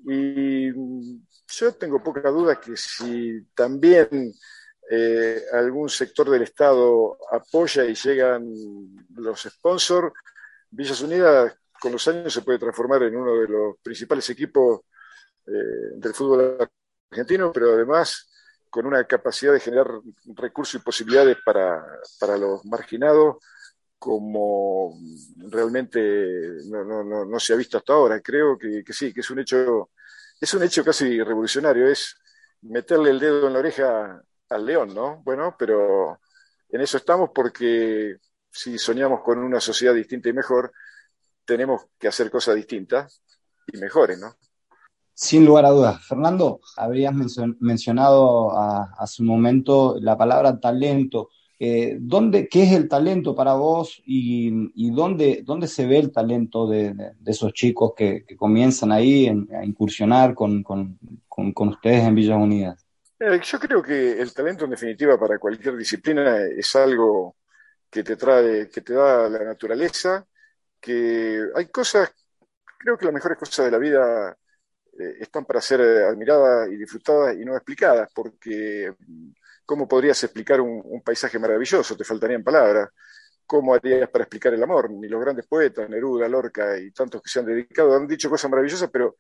Y 0.06 0.72
yo 0.74 1.74
tengo 1.80 2.04
poca 2.04 2.30
duda 2.30 2.60
que 2.62 2.78
si 2.78 3.48
también 3.56 4.32
eh, 4.92 5.42
algún 5.54 5.90
sector 5.90 6.30
del 6.30 6.44
Estado 6.44 7.18
apoya 7.32 7.84
y 7.86 7.96
llegan 7.96 8.48
los 9.16 9.42
sponsors, 9.42 10.14
Villas 10.70 11.02
Unidas 11.02 11.59
con 11.80 11.92
los 11.92 12.08
años 12.08 12.34
se 12.34 12.42
puede 12.42 12.60
transformar 12.60 13.04
en 13.04 13.16
uno 13.16 13.36
de 13.36 13.48
los 13.48 13.78
principales 13.82 14.30
equipos 14.30 14.82
eh, 15.48 15.96
del 15.96 16.14
fútbol 16.14 16.58
argentino, 17.10 17.52
pero 17.52 17.74
además 17.74 18.30
con 18.70 18.86
una 18.86 19.04
capacidad 19.06 19.54
de 19.54 19.60
generar 19.60 19.88
recursos 20.36 20.80
y 20.80 20.84
posibilidades 20.84 21.38
para, 21.44 21.84
para 22.20 22.38
los 22.38 22.64
marginados 22.66 23.38
como 23.98 24.98
realmente 25.38 26.00
no, 26.70 26.86
no, 26.86 27.26
no, 27.26 27.40
se 27.40 27.54
ha 27.54 27.58
visto 27.58 27.78
hasta 27.78 27.94
ahora. 27.94 28.22
Creo 28.22 28.58
que, 28.58 28.84
que, 28.84 28.94
sí, 28.94 29.14
que 29.14 29.20
es 29.20 29.30
un 29.30 29.40
hecho, 29.40 29.90
es 30.40 30.54
un 30.54 30.64
hecho 30.64 30.86
casi 30.86 31.22
revolucionario, 31.22 31.88
es 31.88 32.16
meterle 32.62 33.10
el 33.10 33.20
dedo 33.20 33.48
en 33.48 33.54
la 33.54 33.60
oreja 33.60 34.24
al 34.50 34.66
león, 34.66 34.94
¿no? 34.94 35.22
Bueno, 35.24 35.56
pero 35.60 36.20
en 36.70 36.82
eso 36.82 36.98
estamos 36.98 37.32
porque 37.34 38.18
si 38.50 38.78
soñamos 38.78 39.22
con 39.22 39.40
una 39.40 39.60
sociedad 39.60 39.94
distinta 39.94 40.30
y 40.30 40.34
mejor, 40.34 40.72
tenemos 41.50 41.88
que 41.98 42.08
hacer 42.08 42.30
cosas 42.30 42.56
distintas 42.56 43.24
y 43.74 43.78
mejores, 43.80 44.20
¿no? 44.20 44.36
Sin 45.16 45.44
lugar 45.44 45.66
a 45.66 45.72
dudas. 45.72 46.06
Fernando, 46.06 46.62
habrías 46.78 47.12
mencionado 47.60 48.52
hace 48.56 49.24
un 49.24 49.28
momento 49.28 49.98
la 50.00 50.16
palabra 50.16 50.60
talento. 50.60 51.30
Eh, 51.58 51.98
¿dónde, 52.00 52.48
¿Qué 52.48 52.64
es 52.64 52.72
el 52.74 52.88
talento 52.88 53.34
para 53.34 53.56
vos 53.56 54.00
y, 54.06 54.92
dónde, 54.92 55.42
dónde, 55.44 55.68
se 55.68 55.88
ve 55.88 55.98
el 55.98 56.12
talento 56.12 56.68
de, 56.68 56.96
esos 57.26 57.52
chicos 57.52 57.94
que, 57.98 58.24
comienzan 58.38 58.92
ahí 58.92 59.28
a 59.28 59.66
incursionar 59.66 60.36
con, 60.36 60.64
con, 60.64 61.00
ustedes 61.68 62.04
en 62.04 62.16
Villas 62.16 62.38
Unidas? 62.38 62.86
Eh, 63.20 63.42
yo 63.44 63.60
creo 63.60 63.82
que 63.82 64.22
el 64.22 64.32
talento 64.34 64.66
en 64.66 64.72
definitiva 64.72 65.20
para 65.20 65.40
cualquier 65.40 65.76
disciplina 65.76 66.38
es 66.46 66.74
algo 66.76 67.36
que 67.90 68.04
te 68.04 68.16
trae, 68.16 68.70
que 68.70 68.82
te 68.82 68.94
da 68.94 69.28
la 69.28 69.44
naturaleza 69.44 70.29
que 70.80 71.42
hay 71.56 71.68
cosas, 71.68 72.12
creo 72.80 72.98
que 72.98 73.06
las 73.06 73.14
mejores 73.14 73.38
cosas 73.38 73.66
de 73.66 73.72
la 73.72 73.78
vida 73.78 74.38
eh, 75.00 75.18
están 75.22 75.46
para 75.46 75.62
ser 75.62 75.82
admiradas 75.82 76.70
y 76.70 76.78
disfrutadas 76.78 77.36
y 77.36 77.46
no 77.46 77.56
explicadas, 77.56 78.10
porque 78.14 78.94
mm, 78.98 79.32
¿cómo 79.66 79.88
podrías 79.88 80.22
explicar 80.24 80.62
un, 80.62 81.02
paisaje 81.04 81.40
maravilloso? 81.40 81.96
Te 81.96 82.04
faltarían 82.04 82.44
palabras. 82.44 82.90
¿Cómo 83.46 83.74
harías 83.74 84.10
para 84.10 84.24
explicar 84.26 84.54
el 84.54 84.64
amor? 84.64 84.92
Ni 84.92 85.08
los 85.08 85.22
grandes 85.22 85.48
poetas, 85.48 85.90
Neruda, 85.90 86.28
Lorca 86.28 86.78
y 86.78 86.92
tantos 86.92 87.22
que 87.22 87.30
se 87.30 87.40
han 87.40 87.46
dedicado 87.46 87.96
han 87.96 88.08
dicho 88.08 88.30
cosas 88.30 88.50
maravillosas, 88.52 88.90
pero 88.92 89.16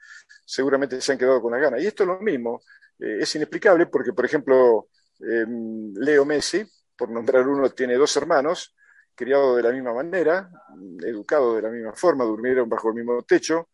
seguramente 0.45 1.01
se 1.01 1.11
han 1.11 1.17
quedado 1.17 1.41
con 1.41 1.51
la 1.51 1.59
gana. 1.59 1.79
Y 1.79 1.87
esto 1.87 2.03
es 2.03 2.07
lo 2.07 2.19
mismo, 2.19 2.61
eh, 2.99 3.17
es 3.21 3.35
inexplicable 3.35 3.87
porque, 3.87 4.13
por 4.13 4.25
ejemplo, 4.25 4.87
em, 5.19 5.93
Leo 5.95 6.25
Messi, 6.25 6.63
por 6.95 7.09
nombrar 7.09 7.47
uno, 7.47 7.69
tiene 7.71 7.95
dos 7.95 8.15
hermanos, 8.17 8.75
criados 9.19 9.57
de 9.57 9.63
la 9.63 9.71
misma 9.73 9.93
manera, 9.93 10.49
educados 11.05 11.57
de 11.57 11.61
la 11.61 11.69
misma 11.69 11.91
forma, 11.93 12.23
durmieron 12.23 12.69
bajo 12.69 12.87
el 12.87 12.95
mismo 12.95 13.21
techo, 13.23 13.67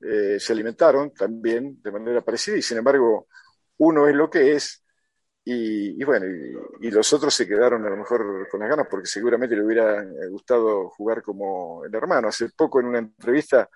eh, 0.00 0.38
se 0.38 0.52
alimentaron 0.52 1.12
también 1.12 1.82
de 1.82 1.90
manera 1.90 2.20
parecida 2.20 2.56
y 2.56 2.62
sin 2.62 2.78
embargo 2.78 3.26
uno 3.78 4.06
es 4.06 4.14
lo 4.14 4.30
que 4.30 4.52
es 4.52 4.84
y, 5.44 6.04
bueno, 6.04 6.26
y, 6.80 6.88
los 6.92 7.12
otros 7.12 7.34
se 7.34 7.48
quedaron 7.48 7.84
a 7.84 7.90
lo 7.90 7.96
mejor 7.96 8.48
con 8.48 8.60
las 8.60 8.68
ganas 8.68 8.86
porque 8.88 9.08
seguramente 9.08 9.56
le 9.56 9.64
hubiera 9.64 10.04
gustado 10.30 10.88
jugar 10.90 11.20
como 11.20 11.84
el 11.84 11.92
hermano. 11.92 12.28
Hace 12.28 12.50
poco 12.50 12.78
en 12.78 12.86
una 12.86 13.00
entrevista 13.00 13.68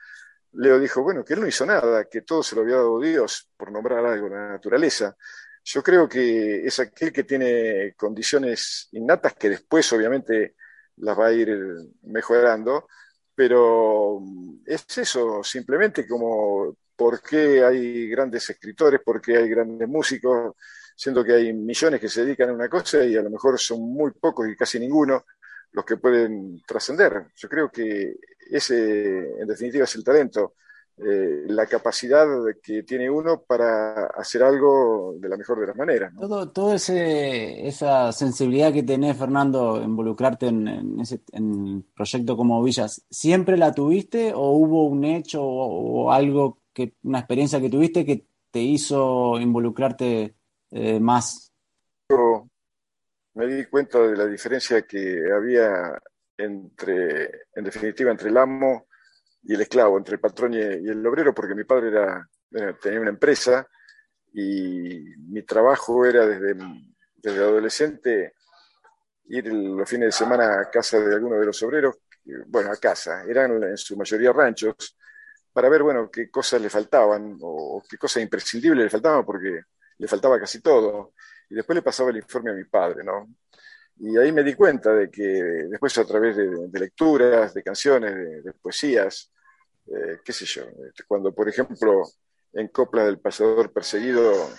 Leo 0.53 0.79
dijo, 0.79 1.03
bueno, 1.03 1.25
que 1.25 1.35
él 1.35 1.41
no 1.41 1.49
hizo 1.49 1.67
nada, 1.67 2.05
que 2.05 2.23
todo 2.23 2.45
se 2.45 2.55
lo 2.55 2.63
había 2.63 2.77
dado 2.77 3.01
Dios, 3.01 3.51
por 3.57 3.73
nombrar 3.73 4.07
algo, 4.07 4.29
la 4.29 4.51
naturaleza. 4.51 5.17
Yo 5.65 5.83
creo 5.83 6.09
que 6.09 6.65
es 6.65 6.79
aquel 6.79 7.13
que 7.13 7.25
tiene 7.25 7.95
condiciones 7.97 8.89
innatas 8.93 9.35
que 9.35 9.51
después 9.51 9.93
obviamente 9.93 10.55
las 10.99 11.19
va 11.19 11.27
a 11.27 11.33
ir 11.33 11.57
mejorando, 12.03 12.87
pero 13.35 14.21
es 14.65 14.85
eso, 14.99 15.43
simplemente 15.43 16.07
como 16.07 16.77
por 16.97 17.23
qué 17.23 17.63
hay 17.65 18.09
grandes 18.09 18.49
escritores, 18.51 19.01
por 19.05 19.21
qué 19.21 19.37
hay 19.37 19.49
grandes 19.49 19.89
músicos, 19.89 20.55
siendo 20.97 21.23
que 21.23 21.35
hay 21.35 21.53
millones 21.53 22.01
que 22.01 22.09
se 22.09 22.25
dedican 22.25 22.49
a 22.51 22.55
una 22.55 22.69
cosa 22.69 23.05
y 23.05 23.17
a 23.17 23.23
lo 23.23 23.31
mejor 23.31 23.59
son 23.59 23.83
muy 23.83 24.13
pocos 24.13 24.49
y 24.49 24.57
casi 24.57 24.81
ninguno 24.81 25.25
los 25.73 25.85
que 25.85 25.99
pueden 25.99 26.63
trascender. 26.67 27.27
Yo 27.37 27.49
creo 27.49 27.71
que 27.71 28.17
ese, 28.51 29.41
en 29.41 29.47
definitiva, 29.47 29.85
es 29.85 29.95
el 29.95 30.05
talento. 30.05 30.55
Eh, 30.99 31.45
la 31.49 31.67
capacidad 31.67 32.27
que 32.63 32.83
tiene 32.83 33.11
uno 33.11 33.43
para 33.43 34.07
hacer 34.07 34.43
algo 34.43 35.15
de 35.19 35.29
la 35.29 35.37
mejor 35.37 35.61
de 35.61 35.67
las 35.67 35.77
maneras. 35.77 36.15
¿no? 36.15 36.23
Todo, 36.23 36.51
todo 36.53 36.73
ese, 36.73 37.69
esa 37.69 38.13
sensibilidad 38.13 38.73
que 38.73 38.83
tenés, 38.83 39.15
Fernando, 39.19 39.83
involucrarte 39.83 40.47
en, 40.47 40.99
ese 40.99 41.21
en 41.33 41.83
proyecto 41.95 42.35
como 42.35 42.63
Villas, 42.63 43.05
¿siempre 43.11 43.59
la 43.59 43.75
tuviste 43.75 44.33
o 44.33 44.53
hubo 44.53 44.87
un 44.87 45.05
hecho 45.05 45.43
o, 45.45 46.11
algo, 46.11 46.63
que 46.73 46.95
una 47.03 47.19
experiencia 47.19 47.61
que 47.61 47.69
tuviste 47.69 48.07
que 48.07 48.25
te 48.51 48.61
hizo 48.61 49.39
involucrarte 49.39 50.35
eh, 50.71 50.99
más? 50.99 51.53
Yo 52.09 52.49
me 53.35 53.47
di 53.47 53.67
cuenta 53.67 53.99
de 53.99 54.17
la 54.17 54.25
diferencia 54.25 54.81
que 54.87 55.31
había 55.31 56.01
entre, 56.39 57.25
en 57.55 57.65
definitiva, 57.65 58.11
entre 58.11 58.31
el 58.31 58.39
amo 58.39 58.87
y 59.49 59.55
el 59.55 59.61
esclavo, 59.61 59.97
entre 59.99 60.15
el 60.15 60.21
patrón 60.21 60.55
y 60.55 60.59
el 60.59 61.07
obrero, 61.07 61.35
porque 61.35 61.55
mi 61.55 61.65
padre 61.65 61.93
tenía 62.81 63.01
una 63.01 63.11
empresa 63.11 63.67
y 64.33 65.05
mi 65.29 65.43
trabajo 65.43 66.05
era 66.05 66.27
desde, 66.27 66.57
desde 67.17 67.39
adolescente 67.39 68.35
ir 69.29 69.53
los 69.53 69.89
fines 69.89 70.07
de 70.07 70.13
semana 70.13 70.61
a 70.61 70.71
casa 70.71 71.01
de 71.01 71.15
alguno 71.15 71.39
de 71.39 71.47
los 71.47 71.63
obreros, 71.63 71.97
bueno, 72.47 72.73
a 72.73 72.77
casa, 72.77 73.25
eran 73.25 73.63
en 73.63 73.77
su 73.77 73.97
mayoría 73.97 74.33
ranchos, 74.33 74.97
para 75.53 75.69
ver, 75.69 75.83
bueno, 75.83 76.11
qué 76.11 76.31
cosas 76.31 76.61
le 76.61 76.69
faltaban 76.69 77.39
o 77.41 77.83
qué 77.89 77.97
cosas 77.97 78.23
imprescindibles 78.23 78.85
le 78.85 78.91
faltaban, 78.91 79.25
porque 79.25 79.63
le 79.97 80.09
faltaba 80.09 80.39
casi 80.39 80.61
todo. 80.61 81.15
Y 81.49 81.55
después 81.55 81.75
le 81.75 81.83
pasaba 81.83 82.11
el 82.11 82.19
informe 82.19 82.51
a 82.51 82.55
mi 82.55 82.65
padre, 82.65 83.03
¿no? 83.03 83.29
Y 83.99 84.19
ahí 84.19 84.33
me 84.33 84.43
di 84.43 84.53
cuenta 84.55 84.93
de 84.93 85.11
que 85.11 85.23
después 85.23 85.97
a 85.97 86.05
través 86.05 86.37
de, 86.37 86.79
lecturas, 86.79 87.55
de 87.55 87.63
canciones, 87.63 88.45
de 88.45 88.53
poesías, 88.53 89.33
eh, 89.89 90.19
qué 90.25 90.33
sé 90.33 90.45
yo, 90.45 90.63
este, 90.89 91.05
cuando 91.07 91.33
por 91.33 91.49
ejemplo 91.49 92.03
en 92.53 92.69
Copla 92.69 93.05
del 93.05 93.19
Pasador 93.19 93.73
Perseguido, 93.73 94.51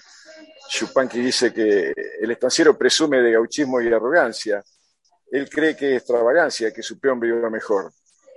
Chupanqui 0.70 1.20
dice 1.20 1.54
que 1.54 1.94
el 2.22 2.32
estanciero 2.32 2.78
presume 2.78 3.22
de 3.22 3.32
gauchismo 3.32 3.82
y 3.82 3.88
arrogancia, 3.88 4.64
él 5.32 5.50
cree 5.50 5.76
que 5.76 5.96
es 5.96 6.02
extravagancia, 6.02 6.72
que 6.72 6.84
su 6.84 7.00
peón 7.00 7.20
viva 7.20 7.50
mejor, 7.50 7.92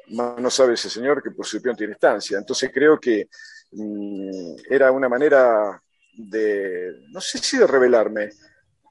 no 0.08 0.50
sabe 0.50 0.74
ese 0.74 0.90
señor 0.90 1.22
que 1.22 1.30
por 1.30 1.46
su 1.46 1.60
peón 1.62 1.76
tiene 1.76 1.92
estancia, 1.92 2.38
entonces 2.38 2.70
creo 2.72 2.98
que 2.98 3.28
mm, 3.72 4.54
era 4.68 4.90
una 4.90 5.08
manera 5.08 5.80
de, 6.14 7.04
no 7.10 7.20
sé 7.20 7.38
si 7.38 7.58
de 7.58 7.66
revelarme, 7.66 8.30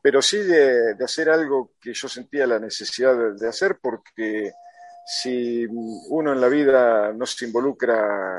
pero 0.02 0.22
sí 0.22 0.38
de, 0.38 0.96
hacer 1.04 1.30
algo 1.30 1.74
que 1.82 1.94
yo 1.94 2.08
sentía 2.08 2.48
la 2.48 2.60
necesidad 2.60 3.34
de 3.36 3.48
hacer 3.48 3.78
porque 3.82 4.52
si 5.12 5.66
uno 5.66 6.34
en 6.34 6.40
la 6.40 6.48
vida 6.48 7.12
no 7.14 7.26
se 7.26 7.46
involucra 7.46 8.38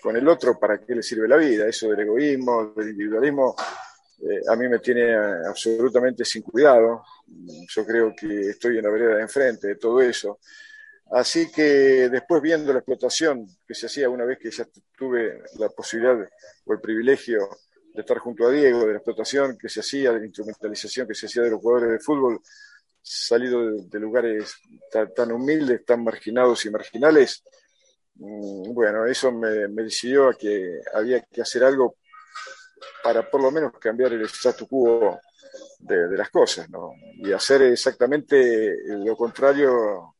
con 0.00 0.16
el 0.16 0.28
otro, 0.28 0.56
¿para 0.60 0.78
qué 0.78 0.94
le 0.94 1.02
sirve 1.02 1.26
la 1.26 1.36
vida? 1.36 1.66
Eso 1.66 1.88
del 1.88 2.00
egoísmo, 2.00 2.72
del 2.76 2.90
individualismo, 2.90 3.56
eh, 4.22 4.40
a 4.48 4.54
mí 4.54 4.68
me 4.68 4.78
tiene 4.78 5.12
absolutamente 5.12 6.24
sin 6.24 6.42
cuidado. 6.42 7.02
Yo 7.68 7.84
creo 7.84 8.14
que 8.14 8.50
estoy 8.50 8.78
en 8.78 8.84
la 8.84 8.90
vereda 8.90 9.16
de 9.16 9.22
enfrente 9.22 9.66
de 9.66 9.74
todo 9.74 10.00
eso. 10.00 10.38
Así 11.10 11.50
que 11.50 12.08
después 12.08 12.40
viendo 12.40 12.72
la 12.72 12.78
explotación 12.78 13.48
que 13.66 13.74
se 13.74 13.86
hacía 13.86 14.08
una 14.08 14.24
vez 14.24 14.38
que 14.38 14.52
ya 14.52 14.68
tuve 14.96 15.42
la 15.58 15.68
posibilidad 15.70 16.16
o 16.64 16.72
el 16.72 16.80
privilegio 16.80 17.48
de 17.92 18.02
estar 18.02 18.18
junto 18.18 18.46
a 18.46 18.52
Diego, 18.52 18.86
de 18.86 18.92
la 18.92 18.98
explotación 18.98 19.58
que 19.58 19.68
se 19.68 19.80
hacía, 19.80 20.12
de 20.12 20.20
la 20.20 20.26
instrumentalización 20.26 21.08
que 21.08 21.14
se 21.14 21.26
hacía 21.26 21.42
de 21.42 21.50
los 21.50 21.60
jugadores 21.60 21.90
de 21.90 21.98
fútbol, 21.98 22.40
salido 23.04 23.82
de, 23.82 24.00
lugares 24.00 24.56
tan, 25.14 25.30
humildes, 25.30 25.84
tan 25.84 26.02
marginados 26.02 26.64
y 26.64 26.70
marginales, 26.70 27.44
mm, 28.14 28.72
bueno, 28.72 29.04
eso 29.06 29.30
me, 29.30 29.68
decidió 29.68 30.30
a 30.30 30.34
que 30.34 30.80
había 30.94 31.20
que 31.20 31.42
hacer 31.42 31.64
algo 31.64 31.96
para 33.02 33.28
por 33.30 33.42
lo 33.42 33.50
menos 33.50 33.72
cambiar 33.78 34.14
el 34.14 34.24
statu 34.24 34.66
quo 34.66 35.20
de, 35.78 36.16
las 36.16 36.30
cosas, 36.30 36.68
¿no? 36.70 36.92
Y 37.16 37.30
hacer 37.32 37.62
exactamente 37.62 38.74
lo 38.86 39.14
contrario 39.16 40.14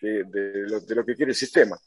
de, 0.00 0.24
lo, 0.66 1.04
que 1.04 1.14
quiere 1.14 1.30
el 1.30 1.36
sistema. 1.36 1.78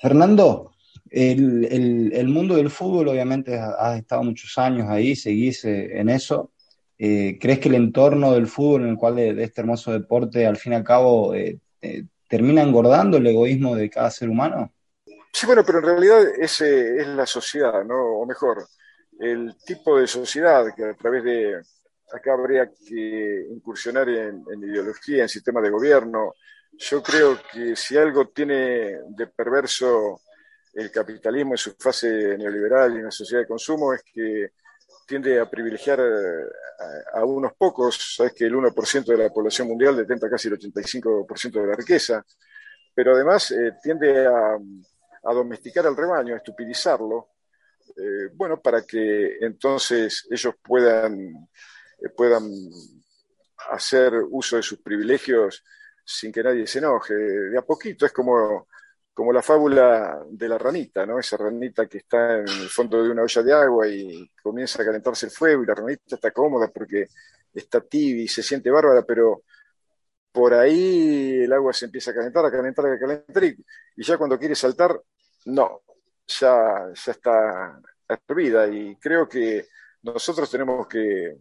Fernando, 0.00 0.72
el, 1.10 2.28
mundo 2.28 2.56
del 2.56 2.70
fútbol 2.70 3.08
obviamente 3.08 3.58
has 3.58 3.98
estado 3.98 4.22
muchos 4.24 4.56
años 4.58 4.88
ahí, 4.90 5.16
seguís 5.16 5.64
eh, 5.64 5.98
en 5.98 6.10
eso. 6.10 6.52
Eh, 6.98 7.38
¿Crees 7.40 7.60
que 7.60 7.68
el 7.68 7.74
entorno 7.74 8.32
del 8.32 8.46
fútbol, 8.46 8.82
en 8.82 8.88
el 8.90 8.96
cual 8.96 9.16
de, 9.16 9.42
este 9.42 9.60
hermoso 9.60 9.92
deporte, 9.92 10.46
al 10.46 10.56
fin 10.56 10.72
y 10.72 10.76
al 10.76 10.84
cabo, 10.84 11.34
eh, 11.34 11.58
termina 12.28 12.62
engordando 12.62 13.18
el 13.18 13.26
egoísmo 13.26 13.76
de 13.76 13.90
cada 13.90 14.10
ser 14.10 14.28
humano? 14.28 14.72
Sí, 15.32 15.46
bueno, 15.46 15.62
pero 15.64 15.78
en 15.78 15.84
realidad 15.84 16.22
ese 16.38 16.96
es 16.98 17.06
la 17.08 17.26
sociedad, 17.26 17.84
¿no? 17.84 18.20
O 18.20 18.26
mejor, 18.26 18.66
el 19.20 19.54
tipo 19.64 19.98
de 19.98 20.06
sociedad 20.06 20.64
que 20.74 20.84
a 20.84 20.94
través 20.94 21.24
de, 21.24 21.60
acá 22.12 22.32
habría 22.32 22.70
que 22.70 23.46
incursionar 23.50 24.08
en, 24.08 24.44
ideología, 24.62 25.22
en 25.22 25.28
sistema 25.28 25.60
de 25.60 25.70
gobierno. 25.70 26.34
Yo 26.72 27.02
creo 27.02 27.38
que 27.52 27.74
si 27.76 27.96
algo 27.96 28.28
tiene 28.28 28.98
de 29.08 29.26
perverso 29.34 30.20
el 30.74 30.90
capitalismo 30.90 31.54
en 31.54 31.58
su 31.58 31.74
fase 31.78 32.36
neoliberal 32.36 32.94
y 32.94 32.96
en 32.96 33.04
la 33.04 33.10
sociedad 33.10 33.42
de 33.42 33.48
consumo 33.48 33.94
es 33.94 34.02
que 34.02 34.50
tiende 35.06 35.40
a 35.40 35.48
privilegiar 35.48 36.00
a, 37.14 37.24
unos 37.24 37.52
pocos, 37.54 38.16
sabes 38.16 38.34
que 38.34 38.44
el 38.44 38.54
1% 38.54 39.04
de 39.04 39.16
la 39.16 39.30
población 39.30 39.68
mundial 39.68 39.96
detenta 39.96 40.28
casi 40.28 40.48
el 40.48 40.58
85% 40.58 41.60
de 41.60 41.66
la 41.66 41.76
riqueza, 41.76 42.24
pero 42.94 43.14
además 43.14 43.50
eh, 43.52 43.74
tiende 43.82 44.26
a, 44.26 44.58
domesticar 45.32 45.86
al 45.86 45.96
rebaño, 45.96 46.34
a 46.34 46.38
estupidizarlo, 46.38 47.30
eh, 47.96 48.30
bueno, 48.34 48.60
para 48.60 48.82
que 48.82 49.38
entonces 49.40 50.26
ellos 50.30 50.54
puedan 50.62 51.48
eh, 51.98 52.08
puedan 52.10 52.50
hacer 53.70 54.14
uso 54.30 54.56
de 54.56 54.62
sus 54.62 54.80
privilegios 54.80 55.64
sin 56.04 56.30
que 56.30 56.42
nadie 56.42 56.66
se 56.66 56.78
enoje. 56.78 57.14
De 57.14 57.58
a 57.58 57.62
poquito 57.62 58.06
es 58.06 58.12
como, 58.12 58.68
como 59.16 59.32
la 59.32 59.40
fábula 59.40 60.22
de 60.28 60.46
la 60.46 60.58
ranita, 60.58 61.06
¿no? 61.06 61.18
Esa 61.18 61.38
ranita 61.38 61.86
que 61.86 61.96
está 61.96 62.40
en 62.40 62.48
el 62.48 62.68
fondo 62.68 63.02
de 63.02 63.10
una 63.10 63.22
olla 63.22 63.42
de 63.42 63.52
agua 63.54 63.88
y 63.88 64.30
comienza 64.42 64.82
a 64.82 64.84
calentarse 64.84 65.24
el 65.24 65.32
fuego 65.32 65.62
y 65.62 65.66
la 65.66 65.74
ranita 65.74 66.16
está 66.16 66.30
cómoda 66.32 66.68
porque 66.68 67.08
está 67.54 67.80
tibia 67.80 68.24
y 68.24 68.28
se 68.28 68.42
siente 68.42 68.70
bárbara, 68.70 69.04
pero 69.06 69.44
por 70.30 70.52
ahí 70.52 71.40
el 71.44 71.52
agua 71.54 71.72
se 71.72 71.86
empieza 71.86 72.10
a 72.10 72.14
calentar, 72.14 72.44
a 72.44 72.50
calentar, 72.50 72.84
a 72.84 72.98
calentar 72.98 73.44
y, 73.44 73.56
ya 73.96 74.18
cuando 74.18 74.38
quiere 74.38 74.54
saltar, 74.54 75.00
no, 75.46 75.80
ya, 76.26 76.92
ya 76.92 77.12
está 77.12 77.80
hervida 78.28 78.68
y 78.68 78.96
creo 78.96 79.26
que 79.26 79.66
nosotros 80.02 80.50
tenemos 80.50 80.86
que 80.86 81.38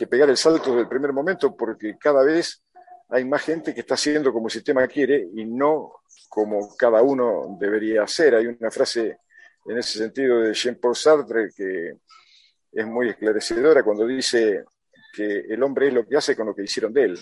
que 0.00 0.06
pegar 0.06 0.30
el 0.30 0.38
salto 0.38 0.70
desde 0.70 0.80
el 0.80 0.88
primer 0.88 1.12
momento 1.12 1.54
porque 1.54 1.98
cada 1.98 2.24
vez 2.24 2.62
hay 3.10 3.24
más 3.24 3.42
gente 3.42 3.74
que 3.74 3.80
está 3.80 3.94
haciendo 3.94 4.32
como 4.32 4.46
el 4.46 4.52
sistema 4.52 4.86
quiere 4.86 5.28
y 5.34 5.44
no 5.44 6.02
como 6.28 6.76
cada 6.76 7.02
uno 7.02 7.56
debería 7.58 8.04
hacer. 8.04 8.34
Hay 8.36 8.46
una 8.46 8.70
frase 8.70 9.18
en 9.66 9.78
ese 9.78 9.98
sentido 9.98 10.40
de 10.40 10.54
Jean-Paul 10.54 10.94
Sartre 10.94 11.50
que 11.54 11.98
es 12.72 12.86
muy 12.86 13.08
esclarecedora 13.08 13.82
cuando 13.82 14.06
dice 14.06 14.64
que 15.12 15.40
el 15.48 15.62
hombre 15.62 15.88
es 15.88 15.94
lo 15.94 16.06
que 16.06 16.16
hace 16.16 16.36
con 16.36 16.46
lo 16.46 16.54
que 16.54 16.62
hicieron 16.62 16.92
de 16.92 17.02
él. 17.02 17.18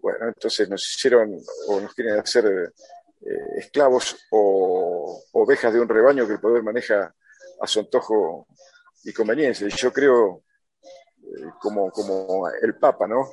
Bueno, 0.00 0.28
entonces 0.28 0.68
nos 0.68 0.82
hicieron 0.96 1.36
o 1.68 1.80
nos 1.80 1.94
quieren 1.94 2.18
hacer 2.18 2.72
eh, 3.20 3.30
esclavos 3.56 4.16
o 4.30 5.22
ovejas 5.32 5.72
de 5.72 5.80
un 5.80 5.88
rebaño 5.88 6.26
que 6.26 6.34
el 6.34 6.40
poder 6.40 6.62
maneja 6.62 7.14
a 7.60 7.66
su 7.66 7.80
antojo 7.80 8.48
y 9.04 9.12
conveniencia. 9.12 9.66
Y 9.68 9.70
yo 9.70 9.92
creo 9.92 10.42
como, 11.60 11.90
como 11.90 12.48
el 12.48 12.76
Papa, 12.76 13.06
¿no? 13.06 13.28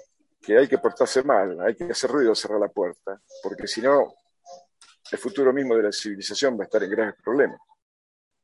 Que 0.45 0.57
hay 0.57 0.67
que 0.67 0.77
portarse 0.77 1.23
mal, 1.23 1.59
hay 1.59 1.75
que 1.75 1.85
hacer 1.85 2.09
ruido, 2.09 2.35
cerrar 2.35 2.59
la 2.59 2.67
puerta, 2.67 3.19
porque 3.41 3.67
si 3.67 3.81
no, 3.81 4.13
el 5.11 5.17
futuro 5.17 5.51
mismo 5.51 5.75
de 5.75 5.83
la 5.83 5.91
civilización 5.91 6.57
va 6.57 6.63
a 6.63 6.65
estar 6.65 6.83
en 6.83 6.91
graves 6.91 7.15
problemas. 7.23 7.59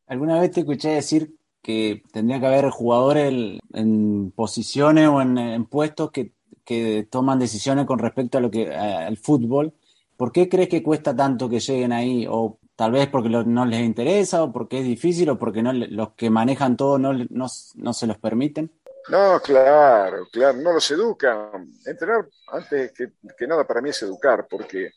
¿Alguna 0.07 0.39
vez 0.39 0.51
te 0.51 0.61
escuché 0.61 0.89
decir 0.89 1.35
que 1.61 2.03
tendría 2.11 2.39
que 2.39 2.47
haber 2.47 2.69
jugadores 2.69 3.59
en, 3.73 4.31
posiciones 4.31 5.07
o 5.07 5.21
en, 5.21 5.65
puestos 5.65 6.11
que, 6.11 6.33
que, 6.65 7.07
toman 7.09 7.39
decisiones 7.39 7.85
con 7.85 7.99
respecto 7.99 8.37
a 8.37 8.41
lo 8.41 8.49
que 8.49 8.73
al 8.73 9.17
fútbol? 9.17 9.73
¿Por 10.17 10.31
qué 10.31 10.49
crees 10.49 10.69
que 10.69 10.83
cuesta 10.83 11.15
tanto 11.15 11.49
que 11.49 11.59
lleguen 11.59 11.91
ahí? 11.91 12.25
¿O 12.29 12.59
tal 12.75 12.91
vez 12.91 13.07
porque 13.07 13.29
no 13.29 13.65
les 13.65 13.85
interesa, 13.85 14.43
o 14.43 14.51
porque 14.51 14.79
es 14.79 14.85
difícil, 14.85 15.29
o 15.29 15.37
porque 15.37 15.61
no, 15.61 15.71
los 15.71 16.13
que 16.13 16.29
manejan 16.29 16.77
todo 16.77 16.97
no, 16.97 17.13
no, 17.13 17.47
no 17.75 17.93
se 17.93 18.07
los 18.07 18.17
permiten? 18.17 18.71
No, 19.09 19.41
claro, 19.41 20.27
claro, 20.31 20.57
no 20.59 20.73
los 20.73 20.89
educan. 20.91 21.69
Entrenar, 21.85 22.27
antes 22.47 22.93
que, 22.93 23.47
nada, 23.47 23.65
para 23.65 23.81
mí 23.81 23.89
es 23.89 24.01
educar, 24.03 24.47
porque 24.49 24.91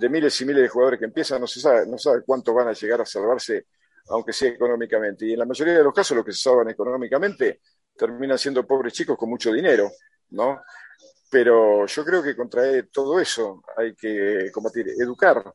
de 0.00 0.08
miles 0.08 0.40
y 0.40 0.44
miles 0.46 0.62
de 0.62 0.68
jugadores 0.68 0.98
que 0.98 1.06
empiezan, 1.06 1.40
no 1.40 1.46
se 1.46 1.60
sabe, 1.60 1.86
no 1.86 1.98
sabe 1.98 2.22
cuánto 2.24 2.54
van 2.54 2.68
a 2.68 2.72
llegar 2.72 3.00
a 3.00 3.06
salvarse, 3.06 3.66
aunque 4.08 4.32
sea 4.32 4.50
económicamente. 4.50 5.26
Y 5.26 5.32
en 5.32 5.40
la 5.40 5.44
mayoría 5.44 5.74
de 5.74 5.84
los 5.84 5.92
casos, 5.92 6.16
los 6.16 6.24
que 6.24 6.32
se 6.32 6.40
salvan 6.40 6.70
económicamente 6.70 7.60
terminan 7.96 8.38
siendo 8.38 8.66
pobres 8.66 8.92
chicos 8.92 9.18
con 9.18 9.28
mucho 9.28 9.52
dinero, 9.52 9.90
¿no? 10.30 10.62
Pero 11.30 11.86
yo 11.86 12.04
creo 12.04 12.22
que 12.22 12.36
contra 12.36 12.62
todo 12.92 13.18
eso 13.20 13.62
hay 13.76 13.94
que 13.94 14.50
combatir, 14.52 14.88
educar, 14.98 15.52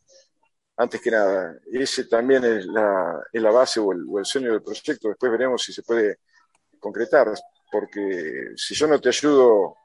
antes 0.75 1.01
que 1.01 1.11
nada. 1.11 1.57
Ese 1.71 2.05
también 2.05 2.43
es 2.43 2.65
la, 2.67 3.19
la 3.33 3.51
base 3.51 3.79
o 3.79 3.91
el, 3.91 4.05
o 4.09 4.19
el 4.19 4.25
sueño 4.25 4.51
del 4.51 4.61
proyecto. 4.61 5.07
Después 5.09 5.31
veremos 5.31 5.63
si 5.63 5.73
se 5.73 5.83
puede 5.83 6.19
concretar 6.79 7.33
porque 7.71 8.51
si 8.55 8.73
yo 8.75 8.87
no 8.87 8.99
te 8.99 9.09
ayudo 9.09 9.75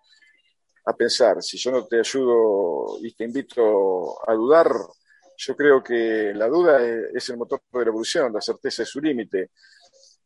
a 0.84 0.92
pensar, 0.94 1.42
si 1.42 1.58
yo 1.58 1.70
no 1.70 1.86
te 1.86 2.00
ayudo 2.00 2.98
y 3.00 3.14
te 3.14 3.24
invito 3.24 4.28
a 4.28 4.34
dudar, 4.34 4.70
yo 5.36 5.56
creo 5.56 5.82
que 5.82 6.32
la 6.34 6.48
duda 6.48 6.80
es 7.12 7.28
el 7.30 7.36
motor 7.36 7.60
de 7.72 7.80
la 7.80 7.88
evolución, 7.88 8.32
la 8.32 8.40
certeza 8.40 8.82
es 8.82 8.88
su 8.88 9.00
límite. 9.00 9.50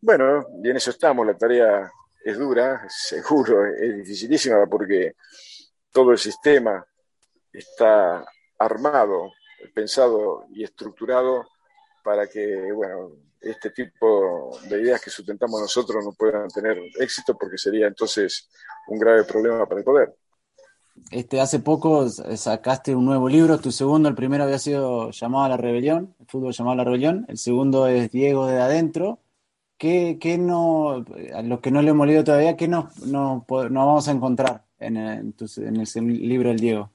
Bueno, 0.01 0.47
y 0.63 0.71
en 0.71 0.77
eso 0.77 0.91
estamos, 0.91 1.27
la 1.27 1.37
tarea 1.37 1.91
es 2.23 2.39
dura, 2.39 2.87
seguro, 2.89 3.67
es 3.67 3.97
dificilísima 3.97 4.67
porque 4.67 5.15
todo 5.91 6.13
el 6.13 6.19
sistema 6.19 6.85
está 7.53 8.25
armado, 8.59 9.33
pensado 9.75 10.47
y 10.51 10.65
estructurado 10.65 11.47
para 12.07 12.29
que, 12.29 12.71
bueno, 12.71 13.11
este 13.41 13.71
tipo 13.71 14.57
de 14.71 14.81
ideas 14.81 15.03
que 15.03 15.11
sustentamos 15.11 15.61
nosotros 15.61 16.05
no 16.05 16.13
puedan 16.13 16.47
tener 16.47 16.79
éxito 17.01 17.37
porque 17.37 17.59
sería 17.59 17.89
entonces 17.89 18.49
un 18.87 18.97
grave 18.97 19.25
problema 19.25 19.67
para 19.67 19.81
el 19.81 19.85
poder. 19.85 20.15
Este, 21.11 21.41
hace 21.41 21.59
poco 21.59 22.09
sacaste 22.09 22.95
un 22.95 23.07
nuevo 23.07 23.29
libro, 23.29 23.59
tu 23.59 23.73
segundo, 23.73 24.09
el 24.09 24.15
primero 24.15 24.45
había 24.45 24.61
sido 24.61 25.11
llamado 25.11 25.47
a 25.47 25.49
la 25.49 25.57
rebelión, 25.57 26.15
el 26.21 26.27
fútbol 26.27 26.53
llamado 26.53 26.75
a 26.75 26.77
la 26.77 26.85
rebelión, 26.85 27.27
el 27.29 27.39
segundo 27.39 27.89
es 27.89 28.13
Diego 28.13 28.47
de 28.47 28.61
adentro. 28.61 29.19
¿Qué, 29.77 30.19
qué 30.21 30.39
no, 30.39 31.05
a 31.35 31.43
los 31.43 31.61
que 31.61 31.73
no 31.73 31.83
le 31.83 31.91
hemos 31.91 32.07
leído 32.07 32.23
todavía, 32.23 32.57
qué 32.57 32.69
no, 32.69 32.89
no, 33.05 33.45
no 33.49 33.87
vamos 33.87 34.07
a 34.07 34.13
encontrar 34.13 34.65
en, 34.79 34.97
en, 34.97 35.35
en 35.57 35.77
el 35.81 36.29
libro 36.29 36.51
del 36.51 36.61
Diego? 36.61 36.93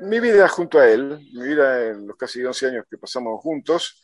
Mi 0.00 0.18
vida 0.18 0.48
junto 0.48 0.78
a 0.78 0.88
él, 0.88 1.20
mi 1.34 1.46
vida 1.46 1.88
en 1.88 2.06
los 2.06 2.16
casi 2.16 2.42
11 2.42 2.68
años 2.68 2.86
que 2.90 2.96
pasamos 2.96 3.38
juntos, 3.42 4.00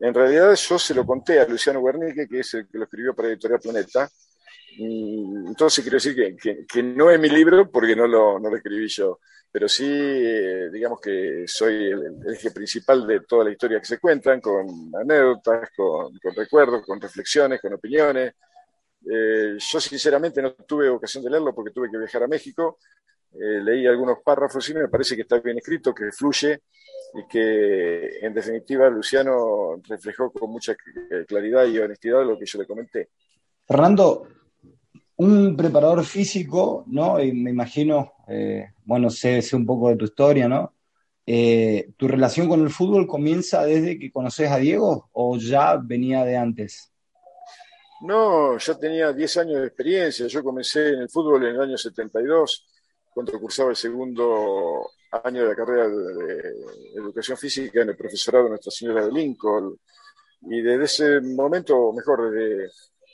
en 0.00 0.14
realidad 0.14 0.54
yo 0.54 0.78
se 0.78 0.94
lo 0.94 1.04
conté 1.04 1.40
a 1.40 1.46
Luciano 1.46 1.82
Guernique, 1.82 2.28
que 2.28 2.40
es 2.40 2.54
el 2.54 2.68
que 2.68 2.78
lo 2.78 2.84
escribió 2.84 3.14
para 3.14 3.28
Editorial 3.28 3.60
Planeta. 3.60 4.08
entonces 4.78 5.82
quiero 5.82 5.96
decir 5.96 6.14
que, 6.14 6.64
que, 6.66 6.82
no 6.82 7.10
es 7.10 7.18
mi 7.18 7.28
libro 7.28 7.70
porque 7.70 7.96
no 7.96 8.06
lo, 8.06 8.38
no 8.38 8.48
lo 8.48 8.56
escribí 8.56 8.86
yo, 8.88 9.18
pero 9.50 9.68
sí, 9.68 9.86
eh, 9.88 10.70
digamos 10.70 11.00
que 11.00 11.44
soy 11.46 11.90
el, 11.90 12.20
eje 12.32 12.50
principal 12.52 13.06
de 13.06 13.20
toda 13.20 13.44
la 13.44 13.50
historia 13.50 13.80
que 13.80 13.86
se 13.86 13.98
cuentan, 13.98 14.40
con 14.40 14.66
anécdotas, 14.94 15.70
con, 15.76 16.16
con 16.18 16.34
recuerdos, 16.34 16.84
con 16.84 17.00
reflexiones, 17.00 17.60
con 17.60 17.72
opiniones. 17.72 18.34
Eh, 19.10 19.56
yo 19.58 19.80
sinceramente 19.80 20.42
no 20.42 20.52
tuve 20.52 20.88
ocasión 20.88 21.24
de 21.24 21.30
leerlo 21.30 21.54
porque 21.54 21.72
tuve 21.72 21.90
que 21.90 21.98
viajar 21.98 22.22
a 22.22 22.28
México. 22.28 22.78
Eh, 23.34 23.60
leí 23.62 23.86
algunos 23.86 24.18
párrafos 24.24 24.68
y 24.70 24.74
me 24.74 24.88
parece 24.88 25.14
que 25.14 25.22
está 25.22 25.38
bien 25.40 25.58
escrito, 25.58 25.94
que 25.94 26.10
fluye 26.12 26.62
y 27.14 27.26
que 27.28 28.18
en 28.20 28.34
definitiva 28.34 28.88
Luciano 28.88 29.80
reflejó 29.88 30.30
con 30.30 30.50
mucha 30.50 30.76
claridad 31.26 31.66
y 31.66 31.78
honestidad 31.78 32.24
lo 32.24 32.38
que 32.38 32.46
yo 32.46 32.58
le 32.58 32.66
comenté. 32.66 33.08
Fernando, 33.66 34.26
un 35.18 35.56
preparador 35.56 36.04
físico, 36.04 36.84
¿no? 36.86 37.20
Y 37.20 37.32
me 37.32 37.50
imagino, 37.50 38.14
eh, 38.28 38.70
bueno, 38.84 39.10
sé, 39.10 39.42
sé, 39.42 39.56
un 39.56 39.66
poco 39.66 39.88
de 39.88 39.96
tu 39.96 40.04
historia, 40.04 40.48
¿no? 40.48 40.74
Eh, 41.26 41.90
¿Tu 41.96 42.08
relación 42.08 42.48
con 42.48 42.62
el 42.62 42.70
fútbol 42.70 43.06
comienza 43.06 43.64
desde 43.64 43.98
que 43.98 44.12
conoces 44.12 44.50
a 44.50 44.58
Diego 44.58 45.10
o 45.12 45.36
ya 45.36 45.76
venía 45.76 46.24
de 46.24 46.36
antes? 46.36 46.92
No, 48.00 48.56
ya 48.58 48.78
tenía 48.78 49.12
10 49.12 49.36
años 49.38 49.60
de 49.60 49.66
experiencia. 49.66 50.26
Yo 50.28 50.42
comencé 50.42 50.90
en 50.90 51.00
el 51.00 51.08
fútbol 51.08 51.44
en 51.44 51.56
el 51.56 51.60
año 51.60 51.76
72, 51.76 52.66
cuando 53.18 53.40
cursaba 53.40 53.70
el 53.70 53.76
segundo 53.76 54.92
año 55.24 55.42
de 55.42 55.48
la 55.48 55.56
carrera 55.56 55.88
de, 55.88 56.54
educación 56.94 57.36
física 57.36 57.82
en 57.82 57.88
el 57.88 57.96
profesorado 57.96 58.44
de 58.44 58.50
Nuestra 58.50 58.70
Señora 58.70 59.04
de 59.04 59.10
Lincoln. 59.10 59.76
Y 60.42 60.62
desde 60.62 60.84
ese 60.84 61.20
momento, 61.20 61.92
mejor, 61.92 62.30
desde 62.30 62.70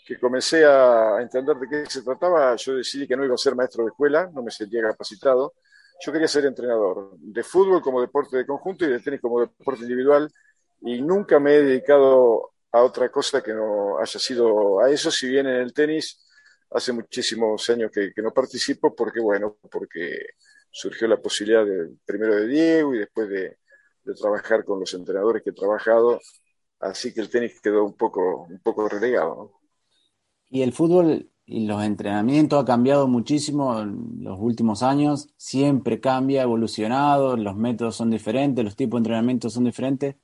que 0.07 0.19
comencé 0.19 0.67
a 0.67 1.23
entender 1.23 1.57
de 1.57 1.69
qué 1.71 1.87
se 1.91 2.03
trataba, 2.03 2.55
yo 2.57 2.75
decidí 2.75 3.09
que 3.09 3.17
no 3.17 3.25
iba 3.25 3.35
a 3.35 3.39
ser 3.39 3.55
maestro 3.55 3.83
de 3.83 3.93
escuela, 3.93 4.31
no 4.31 4.43
me 4.43 4.51
sentía 4.51 4.83
capacitado. 4.83 5.55
Yo 6.05 6.13
quería 6.13 6.29
ser 6.29 6.45
entrenador 6.45 7.17
de 7.17 7.43
fútbol 7.43 7.81
como 7.81 8.03
deporte 8.03 8.37
de 8.37 8.45
conjunto 8.45 8.85
y 8.85 8.89
de 8.89 9.01
tenis 9.01 9.23
como 9.23 9.41
deporte 9.41 9.85
individual. 9.85 10.31
Y 10.83 11.01
nunca 11.01 11.41
me 11.41 11.55
he 11.55 11.63
dedicado 11.63 12.51
a 12.73 12.83
otra 12.83 13.09
cosa 13.09 13.43
que 13.43 13.55
no 13.55 13.99
haya 13.99 14.21
sido 14.21 14.81
a 14.81 14.91
eso, 14.91 15.11
si 15.11 15.31
bien 15.31 15.47
en 15.47 15.63
el 15.63 15.73
tenis 15.73 16.27
hace 16.71 16.93
muchísimos 16.93 17.69
años 17.71 17.91
que, 17.93 18.13
no 18.23 18.33
participo, 18.33 18.95
porque 18.95 19.21
bueno, 19.21 19.57
porque 19.71 20.27
surgió 20.71 21.07
la 21.07 21.21
posibilidad 21.21 21.65
de, 21.65 21.97
primero 22.05 22.35
de 22.35 22.47
Diego 22.47 22.95
y 22.95 22.99
después 22.99 23.29
de, 23.29 23.59
trabajar 24.21 24.65
con 24.65 24.81
los 24.81 24.93
entrenadores 24.93 25.43
que 25.43 25.51
he 25.51 25.55
trabajado, 25.55 26.21
así 26.79 27.15
que 27.15 27.23
el 27.23 27.31
tenis 27.31 27.59
quedó 27.63 27.85
un 27.85 27.95
poco, 27.95 28.43
un 28.51 28.61
poco 28.61 28.87
relegado. 28.87 29.53
Y 30.51 30.61
el 30.61 30.75
fútbol 30.75 31.31
y 31.47 31.67
los 31.67 31.83
entrenamientos 31.83 32.63
ha 32.63 32.67
cambiado 32.67 33.09
muchísimo 33.09 33.81
en 33.81 34.23
los 34.23 34.39
últimos 34.39 34.83
años, 34.83 35.29
siempre 35.37 36.01
cambia, 36.01 36.43
evolucionado, 36.43 37.37
los 37.37 37.57
métodos 37.57 37.97
son 37.97 38.11
diferentes, 38.11 38.65
los 38.65 38.77
tipos 38.77 38.99
de 38.99 39.01
entrenamiento 39.01 39.49
son 39.51 39.65
diferentes. 39.65 40.17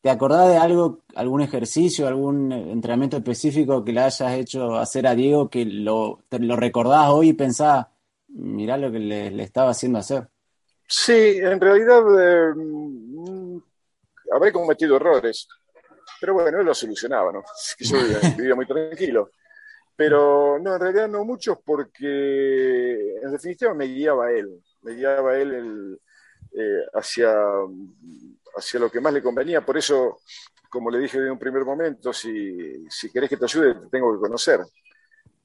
¿Te 0.00 0.10
acordás 0.10 0.48
de 0.48 0.56
algo, 0.56 1.00
algún 1.14 1.40
ejercicio, 1.40 2.06
algún 2.06 2.52
entrenamiento 2.52 3.16
específico 3.16 3.84
que 3.84 3.92
le 3.92 4.00
hayas 4.00 4.34
hecho 4.34 4.76
hacer 4.76 5.06
a 5.06 5.14
Diego 5.14 5.50
que 5.50 5.64
lo, 5.64 6.22
lo 6.30 6.56
recordás 6.56 7.08
hoy 7.08 7.30
y 7.30 7.32
pensás, 7.32 7.86
mirá 8.28 8.76
lo 8.76 8.92
que 8.92 8.98
le, 8.98 9.42
estaba 9.42 9.70
haciendo 9.70 9.98
hacer? 9.98 10.28
Sí, 10.86 11.38
en 11.38 11.60
realidad 11.60 12.02
eh, 12.20 12.54
mm, 12.54 13.58
habré 14.32 14.52
cometido 14.52 14.96
errores, 14.96 15.48
pero 16.20 16.34
bueno, 16.34 16.60
él 16.60 16.66
lo 16.66 16.74
solucionaba, 16.74 17.32
¿no? 17.32 17.42
Yo 17.80 17.96
vivía 18.36 18.54
muy 18.54 18.66
tranquilo. 18.66 19.30
Pero 19.96 20.58
no, 20.58 20.74
en 20.74 20.80
realidad 20.80 21.08
no 21.08 21.24
muchos 21.24 21.58
porque 21.64 23.16
en 23.22 23.32
definitiva 23.32 23.72
me 23.72 23.86
guiaba 23.86 24.30
él, 24.30 24.62
me 24.82 24.92
guiaba 24.92 25.38
él 25.38 25.98
eh, 26.52 26.82
hacia, 26.92 27.34
hacia 28.56 28.80
lo 28.80 28.90
que 28.90 29.00
más 29.00 29.12
le 29.12 29.22
convenía. 29.22 29.64
Por 29.64 29.76
eso, 29.76 30.20
como 30.68 30.90
le 30.90 30.98
dije 30.98 31.18
en 31.18 31.32
un 31.32 31.38
primer 31.38 31.64
momento, 31.64 32.12
si, 32.12 32.88
si 32.88 33.10
querés 33.10 33.30
que 33.30 33.36
te 33.36 33.44
ayude, 33.44 33.74
te 33.74 33.88
tengo 33.90 34.12
que 34.12 34.20
conocer. 34.20 34.60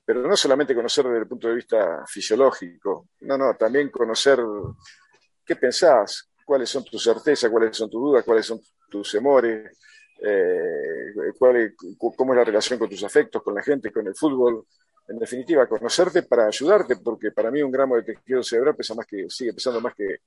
Pero 0.04 0.28
no 0.28 0.36
solamente 0.36 0.76
conocer 0.76 1.06
desde 1.06 1.20
el 1.20 1.28
punto 1.28 1.48
de 1.48 1.56
vista 1.56 2.04
fisiológico, 2.08 3.10
no, 3.22 3.38
no, 3.38 3.56
también 3.56 3.90
conocer 3.90 4.40
qué 5.46 5.56
pensás, 5.56 6.32
cuáles 6.44 6.70
son 6.70 6.84
tus 6.84 7.04
certezas, 7.04 7.50
cuáles 7.50 7.78
son 7.78 7.90
tus 7.90 8.02
dudas, 8.02 8.24
cuáles 8.26 8.46
son 8.46 8.60
tus 8.90 9.12
temores, 9.12 9.78
eh, 10.24 11.14
cuál 11.38 11.74
cómo 11.98 12.34
es 12.34 12.38
la 12.38 12.44
relación 12.44 12.78
con 12.78 12.90
tus 12.90 13.04
afectos, 13.04 13.42
con 13.44 13.56
la 13.56 13.62
gente, 13.62 13.92
con 13.92 14.06
el 14.08 14.16
fútbol. 14.16 14.66
En 15.08 15.20
definitiva, 15.20 15.68
conocerte 15.68 16.24
para 16.24 16.48
ayudarte, 16.48 16.96
porque 16.98 17.32
para 17.32 17.52
mí 17.52 17.62
un 17.62 17.72
gramo 17.72 17.96
de 17.96 18.04
tejido 18.04 18.44
cerebral 18.44 18.76
pesa 18.76 18.96
más 18.96 19.06
que, 19.06 19.30
sigue 19.30 19.54
pesando 19.54 19.82
más 19.82 19.94
que 19.96 20.20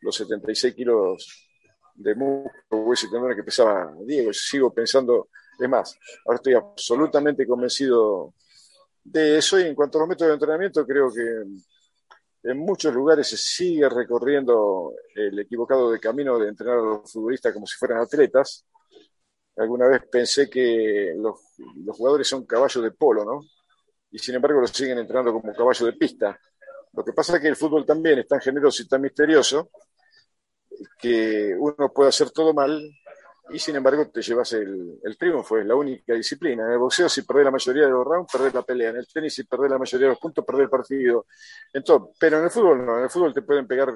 los 0.00 0.14
76 0.16 0.74
kilos 0.74 1.45
de 1.96 2.14
músculo 2.14 3.34
que 3.34 3.42
pesaba 3.42 3.94
Diego. 4.04 4.32
Sigo 4.32 4.72
pensando, 4.72 5.28
es 5.58 5.68
más, 5.68 5.98
ahora 6.24 6.36
estoy 6.36 6.54
absolutamente 6.54 7.46
convencido 7.46 8.34
de 9.04 9.38
eso 9.38 9.58
y 9.58 9.64
en 9.64 9.74
cuanto 9.74 9.98
a 9.98 10.00
los 10.02 10.08
métodos 10.08 10.30
de 10.30 10.34
entrenamiento, 10.34 10.86
creo 10.86 11.12
que 11.12 12.50
en 12.50 12.58
muchos 12.58 12.94
lugares 12.94 13.28
se 13.28 13.36
sigue 13.36 13.88
recorriendo 13.88 14.92
el 15.14 15.38
equivocado 15.38 15.90
de 15.90 15.98
camino 15.98 16.38
de 16.38 16.48
entrenar 16.48 16.78
a 16.78 16.82
los 16.82 17.12
futbolistas 17.12 17.52
como 17.52 17.66
si 17.66 17.76
fueran 17.76 17.98
atletas 17.98 18.66
alguna 19.56 19.88
vez 19.88 20.02
pensé 20.10 20.48
que 20.48 21.14
los, 21.16 21.40
jugadores 21.96 22.28
son 22.28 22.44
caballos 22.44 22.82
de 22.82 22.90
polo, 22.90 23.24
¿no? 23.24 23.40
Y 24.10 24.18
sin 24.18 24.34
embargo 24.34 24.60
los 24.60 24.70
siguen 24.70 24.98
entrenando 24.98 25.32
como 25.32 25.52
caballos 25.54 25.84
de 25.84 25.92
pista. 25.92 26.38
Lo 26.92 27.04
que 27.04 27.12
pasa 27.12 27.36
es 27.36 27.42
que 27.42 27.48
el 27.48 27.56
fútbol 27.56 27.84
también 27.84 28.18
es 28.18 28.28
tan 28.28 28.40
generoso 28.40 28.82
y 28.82 28.88
tan 28.88 29.02
misterioso 29.02 29.70
que 30.98 31.54
uno 31.58 31.92
puede 31.92 32.08
hacer 32.08 32.30
todo 32.30 32.52
mal 32.52 32.82
y 33.50 33.58
sin 33.58 33.76
embargo 33.76 34.08
te 34.08 34.22
llevas 34.22 34.52
el, 34.54 35.16
triunfo, 35.18 35.58
es 35.58 35.66
la 35.66 35.74
única 35.74 36.14
disciplina. 36.14 36.64
En 36.64 36.72
el 36.72 36.78
boxeo 36.78 37.08
si 37.08 37.22
perdés 37.22 37.44
la 37.44 37.50
mayoría 37.50 37.84
de 37.84 37.90
los 37.90 38.04
rounds, 38.04 38.32
perdés 38.32 38.54
la 38.54 38.62
pelea. 38.62 38.90
En 38.90 38.96
el 38.96 39.06
tenis 39.06 39.34
si 39.34 39.44
perdés 39.44 39.70
la 39.70 39.78
mayoría 39.78 40.06
de 40.06 40.12
los 40.12 40.18
puntos, 40.18 40.44
perdés 40.44 40.62
el 40.62 40.70
partido. 40.70 41.26
Entonces, 41.72 42.16
pero 42.18 42.38
en 42.38 42.44
el 42.44 42.50
fútbol 42.50 42.84
no, 42.84 42.98
en 42.98 43.04
el 43.04 43.10
fútbol 43.10 43.32
te 43.32 43.42
pueden 43.42 43.66
pegar 43.66 43.94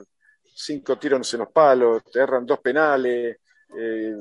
cinco 0.54 0.98
tiros 0.98 1.32
en 1.34 1.40
los 1.40 1.50
palos, 1.50 2.02
te 2.04 2.20
erran 2.20 2.46
dos 2.46 2.60
penales, 2.60 3.38
eh, 3.76 4.16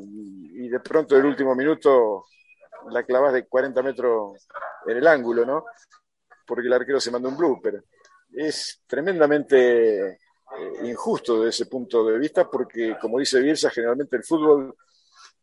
y 0.54 0.70
de 0.70 0.80
pronto 0.80 1.18
el 1.18 1.26
último 1.26 1.56
minuto 1.56 2.26
la 2.92 3.04
clavas 3.04 3.34
de 3.34 3.46
40 3.48 3.82
metros 3.84 4.48
en 4.88 4.98
el 4.98 5.08
ángulo, 5.08 5.46
¿no? 5.46 5.66
Porque 6.46 6.68
el 6.68 6.74
arquero 6.74 7.00
se 7.00 7.12
manda 7.12 7.30
un 7.30 7.38
blooper. 7.38 7.84
Es 8.34 8.82
tremendamente 8.88 10.20
eh, 10.58 10.88
injusto 10.90 11.38
desde 11.38 11.50
ese 11.50 11.66
punto 11.68 12.06
de 12.06 12.18
vista 12.18 12.50
porque, 12.50 12.98
como 13.00 13.20
dice 13.20 13.42
Bielsa, 13.42 13.70
generalmente 13.70 14.18
el 14.18 14.24
fútbol 14.24 14.76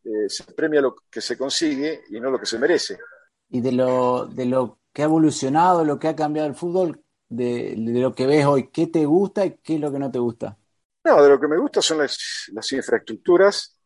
eh, 0.05 0.29
se 0.29 0.45
premia 0.53 0.81
lo 0.81 0.97
que 1.11 1.21
se 1.21 1.37
consigue 1.37 2.03
y 2.11 2.21
no 2.21 2.31
lo 2.31 2.39
que 2.39 2.47
se 2.47 2.59
merece. 2.59 2.99
Y 3.49 3.61
de 3.61 3.73
lo, 3.73 4.27
de 4.27 4.47
lo 4.47 4.81
que 4.93 5.03
ha 5.03 5.07
evolucionado, 5.07 5.85
lo 5.85 5.99
que 5.99 6.09
ha 6.09 6.17
cambiado 6.17 6.49
el 6.49 6.55
fútbol, 6.55 7.03
de, 7.29 7.75
de 7.77 8.01
lo 8.01 8.15
que 8.15 8.27
ves 8.27 8.47
hoy, 8.47 8.71
¿qué 8.71 8.87
te 8.87 9.05
gusta 9.05 9.45
y 9.45 9.59
qué 9.59 9.75
es 9.75 9.81
lo 9.81 9.93
que 9.93 9.99
no 9.99 10.11
te 10.11 10.19
gusta? 10.19 10.57
No, 11.05 11.23
de 11.23 11.29
lo 11.29 11.41
que 11.41 11.49
me 11.49 11.59
gusta 11.59 11.81
son 11.81 11.99
las, 11.99 12.51
las 12.53 12.73
infraestructuras, 12.73 13.79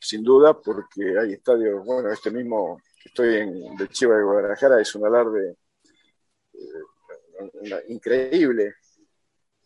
sin 0.00 0.22
duda, 0.22 0.60
porque 0.60 1.18
hay 1.18 1.32
estadios, 1.32 1.84
bueno, 1.84 2.10
este 2.10 2.30
mismo 2.30 2.80
que 3.02 3.08
estoy 3.08 3.36
en 3.36 3.76
de 3.76 3.88
Chiva 3.88 4.16
de 4.16 4.22
Guadalajara 4.22 4.80
es 4.80 4.94
un 4.94 5.06
alarde 5.06 5.56
eh, 6.52 7.84
increíble, 7.88 8.74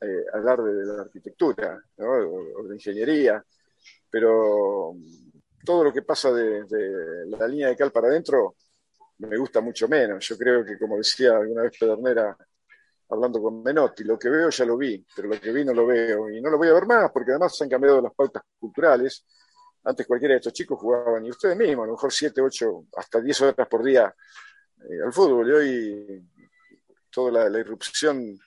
eh, 0.01 0.25
alarde 0.33 0.75
de 0.75 0.85
la 0.87 1.03
arquitectura 1.03 1.83
o, 1.99 2.65
de 2.69 2.75
ingeniería, 2.75 3.45
pero 4.11 4.95
todo 5.65 5.85
lo 5.85 5.93
que 5.93 6.03
pasa 6.03 6.33
de, 6.33 6.65
la 7.27 7.47
línea 7.47 7.69
de 7.69 7.77
cal 7.77 7.93
para 7.93 8.09
adentro 8.09 8.57
me 9.19 9.37
gusta 9.37 9.61
mucho 9.61 9.89
menos. 9.89 10.27
Yo 10.27 10.37
creo 10.39 10.65
que, 10.65 10.79
como 10.79 10.97
decía 10.97 11.37
alguna 11.37 11.63
vez 11.63 11.73
Pedernera, 11.79 12.37
hablando 13.11 13.43
con 13.43 13.63
Menotti, 13.63 14.05
lo 14.05 14.19
que 14.19 14.31
veo 14.31 14.51
ya 14.51 14.65
lo 14.65 14.77
vi, 14.77 15.05
pero 15.15 15.29
lo 15.29 15.41
que 15.41 15.53
vi 15.53 15.65
no 15.65 15.75
lo 15.75 15.87
veo 15.87 16.31
y 16.31 16.41
no 16.41 16.51
lo 16.51 16.59
voy 16.59 16.69
a 16.69 16.75
ver 16.75 16.87
más 16.87 17.11
porque 17.13 17.33
además 17.33 17.57
se 17.57 17.65
han 17.65 17.71
cambiado 17.71 18.01
las 18.01 18.15
pautas 18.15 18.43
culturales 18.59 19.25
antes 19.85 20.07
cualquiera 20.07 20.35
de 20.35 20.39
estos 20.39 20.53
chicos 20.53 20.79
jugaban, 20.79 21.25
y 21.25 21.31
ustedes 21.31 21.57
mismos, 21.57 21.85
a 21.85 21.87
lo 21.87 21.93
mejor 21.93 22.13
7, 22.13 22.41
8, 22.41 22.85
hasta 22.97 23.21
10 23.21 23.41
horas 23.41 23.69
por 23.69 23.83
día 23.83 24.15
eh, 24.79 25.03
al 25.05 25.13
fútbol. 25.13 25.49
Y 25.49 25.53
hoy 25.53 26.29
toda 27.11 27.49
la, 27.49 27.59
irrupción 27.59 28.39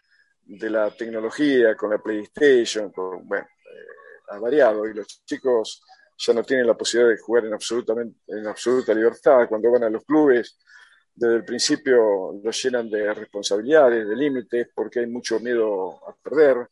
de 0.46 0.70
la 0.70 0.92
tecnología 0.92 1.76
con 1.76 1.90
la 1.90 1.98
PlayStation, 1.98 2.92
bueno, 2.96 3.46
eh, 3.46 4.30
ha 4.30 4.40
variado 4.40 4.86
y 4.88 4.94
los 4.94 5.24
chicos 5.26 5.84
ya 6.18 6.34
no 6.34 6.44
tienen 6.44 6.68
la 6.68 6.76
posibilidad 6.76 7.12
de 7.16 7.22
jugar 7.22 7.46
en, 7.46 7.54
absolutamente, 7.54 8.20
en 8.28 8.48
absoluta 8.48 8.94
libertad. 8.94 9.48
Cuando 9.48 9.72
van 9.72 9.84
a 9.84 9.90
los 9.90 10.04
clubes, 10.04 10.58
desde 11.16 11.36
el 11.36 11.46
principio 11.46 12.40
los 12.44 12.64
llenan 12.64 12.90
de 12.90 13.14
responsabilidades, 13.14 14.08
de 14.08 14.16
límites, 14.16 14.68
porque 14.74 15.00
hay 15.00 15.08
mucho 15.08 15.40
miedo 15.40 16.00
a 16.08 16.16
perder. 16.16 16.68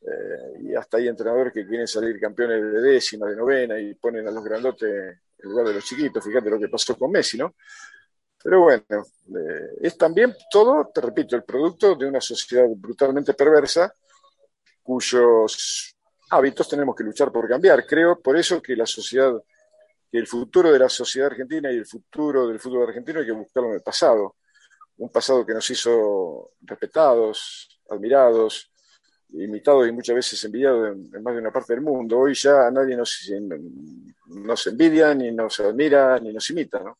Eh, 0.00 0.62
y 0.62 0.74
hasta 0.74 0.98
hay 0.98 1.08
entrenadores 1.08 1.52
que 1.52 1.66
quieren 1.66 1.86
salir 1.86 2.20
campeones 2.20 2.62
de 2.62 2.80
décima, 2.80 3.26
de 3.26 3.36
novena 3.36 3.78
y 3.78 3.94
ponen 3.94 4.28
a 4.28 4.30
los 4.30 4.44
grandotes 4.44 5.18
en 5.38 5.50
lugar 5.50 5.66
de 5.66 5.74
los 5.74 5.84
chiquitos. 5.84 6.24
Fíjate 6.24 6.50
lo 6.50 6.58
que 6.58 6.68
pasó 6.68 6.96
con 6.96 7.10
Messi, 7.10 7.38
¿no? 7.38 7.54
Pero 8.46 8.60
bueno, 8.60 8.84
eh, 8.90 9.70
es 9.80 9.98
también 9.98 10.32
todo, 10.48 10.88
te 10.94 11.00
repito, 11.00 11.34
el 11.34 11.42
producto 11.42 11.96
de 11.96 12.06
una 12.06 12.20
sociedad 12.20 12.68
brutalmente 12.76 13.34
perversa 13.34 13.92
cuyos 14.84 15.96
hábitos 16.30 16.68
tenemos 16.68 16.94
que 16.94 17.02
luchar 17.02 17.32
por 17.32 17.48
cambiar. 17.48 17.84
Creo 17.84 18.20
por 18.20 18.36
eso 18.36 18.62
que 18.62 18.76
la 18.76 18.86
sociedad, 18.86 19.32
que 20.12 20.18
el 20.18 20.28
futuro 20.28 20.70
de 20.70 20.78
la 20.78 20.88
sociedad 20.88 21.26
argentina 21.32 21.72
y 21.72 21.78
el 21.78 21.86
futuro 21.86 22.46
del 22.46 22.60
fútbol 22.60 22.86
argentino 22.86 23.18
hay 23.18 23.26
que 23.26 23.32
buscarlo 23.32 23.70
en 23.70 23.74
el 23.74 23.82
pasado. 23.82 24.36
Un 24.98 25.08
pasado 25.10 25.44
que 25.44 25.52
nos 25.52 25.68
hizo 25.68 26.52
respetados, 26.60 27.80
admirados, 27.90 28.70
imitado 29.30 29.84
y 29.84 29.90
muchas 29.90 30.14
veces 30.14 30.44
envidiado 30.44 30.86
en, 30.86 31.10
más 31.20 31.34
de 31.34 31.40
una 31.40 31.50
parte 31.50 31.72
del 31.72 31.82
mundo. 31.82 32.20
Hoy 32.20 32.34
ya 32.34 32.70
nadie 32.70 32.96
nos, 32.96 33.28
nos 34.26 34.66
envidia, 34.68 35.12
ni 35.16 35.32
nos 35.32 35.58
admira, 35.58 36.20
ni 36.20 36.32
nos 36.32 36.48
imita. 36.50 36.78
¿no? 36.78 36.96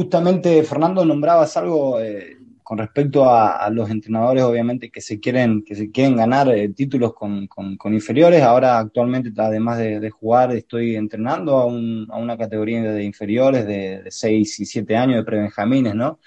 Justamente, 0.00 0.62
Fernando, 0.62 1.04
nombrabas 1.04 1.58
algo 1.58 2.00
eh, 2.00 2.38
con 2.62 2.78
respecto 2.78 3.28
a, 3.28 3.68
los 3.68 3.90
entrenadores, 3.90 4.42
obviamente, 4.44 4.90
que 4.90 5.02
se 5.02 5.20
quieren, 5.20 5.62
que 5.62 5.74
se 5.74 5.90
quieren 5.90 6.16
ganar 6.16 6.48
eh, 6.48 6.70
títulos 6.70 7.12
con, 7.12 7.46
con, 7.46 7.92
inferiores. 7.92 8.42
Ahora, 8.42 8.78
actualmente, 8.78 9.30
además 9.36 9.76
de, 9.76 10.08
jugar, 10.08 10.52
estoy 10.52 10.96
entrenando 10.96 11.58
a, 11.58 11.66
un, 11.66 12.06
a, 12.10 12.16
una 12.16 12.38
categoría 12.38 12.80
de 12.80 13.04
inferiores 13.04 13.66
de, 13.66 14.02
de 14.04 14.10
6 14.10 14.60
y 14.60 14.64
7 14.64 14.96
años 14.96 15.16
de 15.16 15.24
prebenjamines, 15.24 15.94
¿no? 15.94 16.18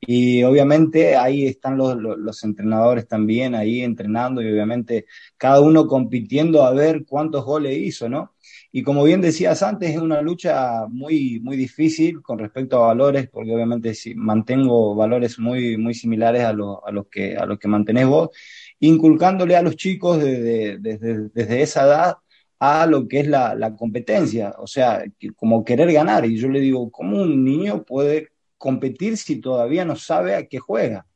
Y 0.00 0.42
obviamente 0.44 1.16
ahí 1.16 1.46
están 1.46 1.76
los, 1.76 1.96
los, 1.96 2.44
entrenadores 2.44 3.08
también, 3.08 3.54
ahí 3.54 3.82
entrenando 3.82 4.40
y 4.40 4.50
obviamente 4.50 5.06
cada 5.36 5.60
uno 5.60 5.86
compitiendo 5.86 6.62
a 6.62 6.72
ver 6.72 7.04
cuántos 7.04 7.44
goles 7.44 7.76
hizo, 7.76 8.08
¿no? 8.08 8.34
Y 8.70 8.82
como 8.82 9.02
bien 9.04 9.20
decías 9.20 9.62
antes, 9.62 9.90
es 9.90 9.98
una 9.98 10.22
lucha 10.22 10.86
muy, 10.88 11.40
muy 11.40 11.56
difícil 11.56 12.22
con 12.22 12.38
respecto 12.38 12.76
a 12.82 12.88
valores, 12.88 13.28
porque 13.28 13.52
obviamente 13.52 13.94
si 13.94 14.14
mantengo 14.14 14.94
valores 14.94 15.38
muy, 15.38 15.76
muy 15.76 15.94
similares 15.94 16.42
a, 16.42 16.50
a, 16.50 16.52
los 16.52 17.06
que, 17.10 17.36
a 17.36 17.46
los 17.46 17.58
que 17.58 17.68
mantenés 17.68 18.06
vos, 18.06 18.30
inculcándole 18.80 19.56
a 19.56 19.62
los 19.62 19.76
chicos 19.76 20.22
desde, 20.22 20.78
desde, 20.78 21.28
desde 21.30 21.62
esa 21.62 21.82
edad 21.86 22.16
a 22.60 22.86
lo 22.86 23.08
que 23.08 23.20
es 23.20 23.28
la, 23.28 23.54
la 23.54 23.74
competencia, 23.76 24.54
o 24.58 24.66
sea, 24.66 25.04
como 25.36 25.64
querer 25.64 25.92
ganar. 25.92 26.24
Y 26.26 26.36
yo 26.36 26.48
le 26.48 26.60
digo, 26.60 26.90
¿cómo 26.90 27.22
un 27.22 27.44
niño 27.44 27.84
puede 27.84 28.30
competir 28.58 29.16
si 29.16 29.40
todavía 29.40 29.84
no 29.84 29.96
sabe 29.96 30.34
a 30.34 30.46
qué 30.46 30.58
juega, 30.58 31.06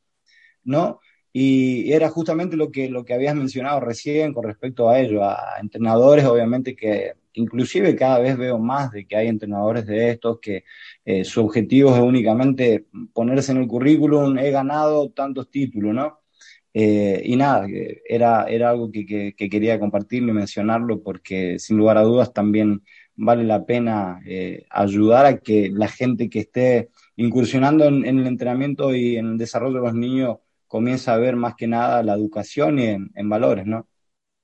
¿no? 0.64 1.00
Y 1.32 1.92
era 1.92 2.08
justamente 2.10 2.56
lo 2.56 2.70
que, 2.70 2.88
lo 2.88 3.04
que 3.04 3.14
habías 3.14 3.34
mencionado 3.34 3.80
recién 3.80 4.34
con 4.34 4.44
respecto 4.44 4.88
a 4.88 5.00
ello, 5.00 5.24
a 5.24 5.56
entrenadores 5.60 6.24
obviamente 6.26 6.76
que, 6.76 7.14
inclusive 7.34 7.96
cada 7.96 8.18
vez 8.18 8.36
veo 8.36 8.58
más 8.58 8.90
de 8.92 9.06
que 9.06 9.16
hay 9.16 9.28
entrenadores 9.28 9.86
de 9.86 10.10
estos 10.10 10.38
que 10.40 10.64
eh, 11.04 11.24
su 11.24 11.44
objetivo 11.44 11.94
es 11.94 12.00
únicamente 12.00 12.86
ponerse 13.12 13.52
en 13.52 13.58
el 13.58 13.68
currículum, 13.68 14.38
he 14.38 14.50
ganado 14.50 15.10
tantos 15.10 15.50
títulos, 15.50 15.94
¿no? 15.94 16.20
Eh, 16.74 17.22
y 17.24 17.36
nada, 17.36 17.66
era, 18.08 18.44
era 18.44 18.70
algo 18.70 18.90
que, 18.90 19.34
que, 19.36 19.50
quería 19.50 19.78
compartirlo 19.78 20.30
y 20.30 20.34
mencionarlo 20.34 21.02
porque 21.02 21.58
sin 21.58 21.76
lugar 21.76 21.98
a 21.98 22.02
dudas 22.02 22.32
también 22.32 22.82
vale 23.14 23.44
la 23.44 23.66
pena 23.66 24.20
eh, 24.26 24.64
ayudar 24.70 25.26
a 25.26 25.38
que 25.38 25.70
la 25.70 25.88
gente 25.88 26.30
que 26.30 26.40
esté 26.40 26.88
incursionando 27.16 27.84
en, 27.84 28.04
el 28.04 28.26
entrenamiento 28.26 28.94
y 28.94 29.16
en 29.16 29.32
el 29.32 29.38
desarrollo 29.38 29.80
de 29.80 29.86
los 29.86 29.94
niños 29.94 30.38
comience 30.66 31.10
a 31.10 31.16
ver 31.16 31.36
más 31.36 31.54
que 31.54 31.66
nada 31.66 32.02
la 32.02 32.14
educación 32.14 32.78
y 32.78 32.86
en, 32.86 33.28
valores, 33.28 33.66
¿no? 33.66 33.86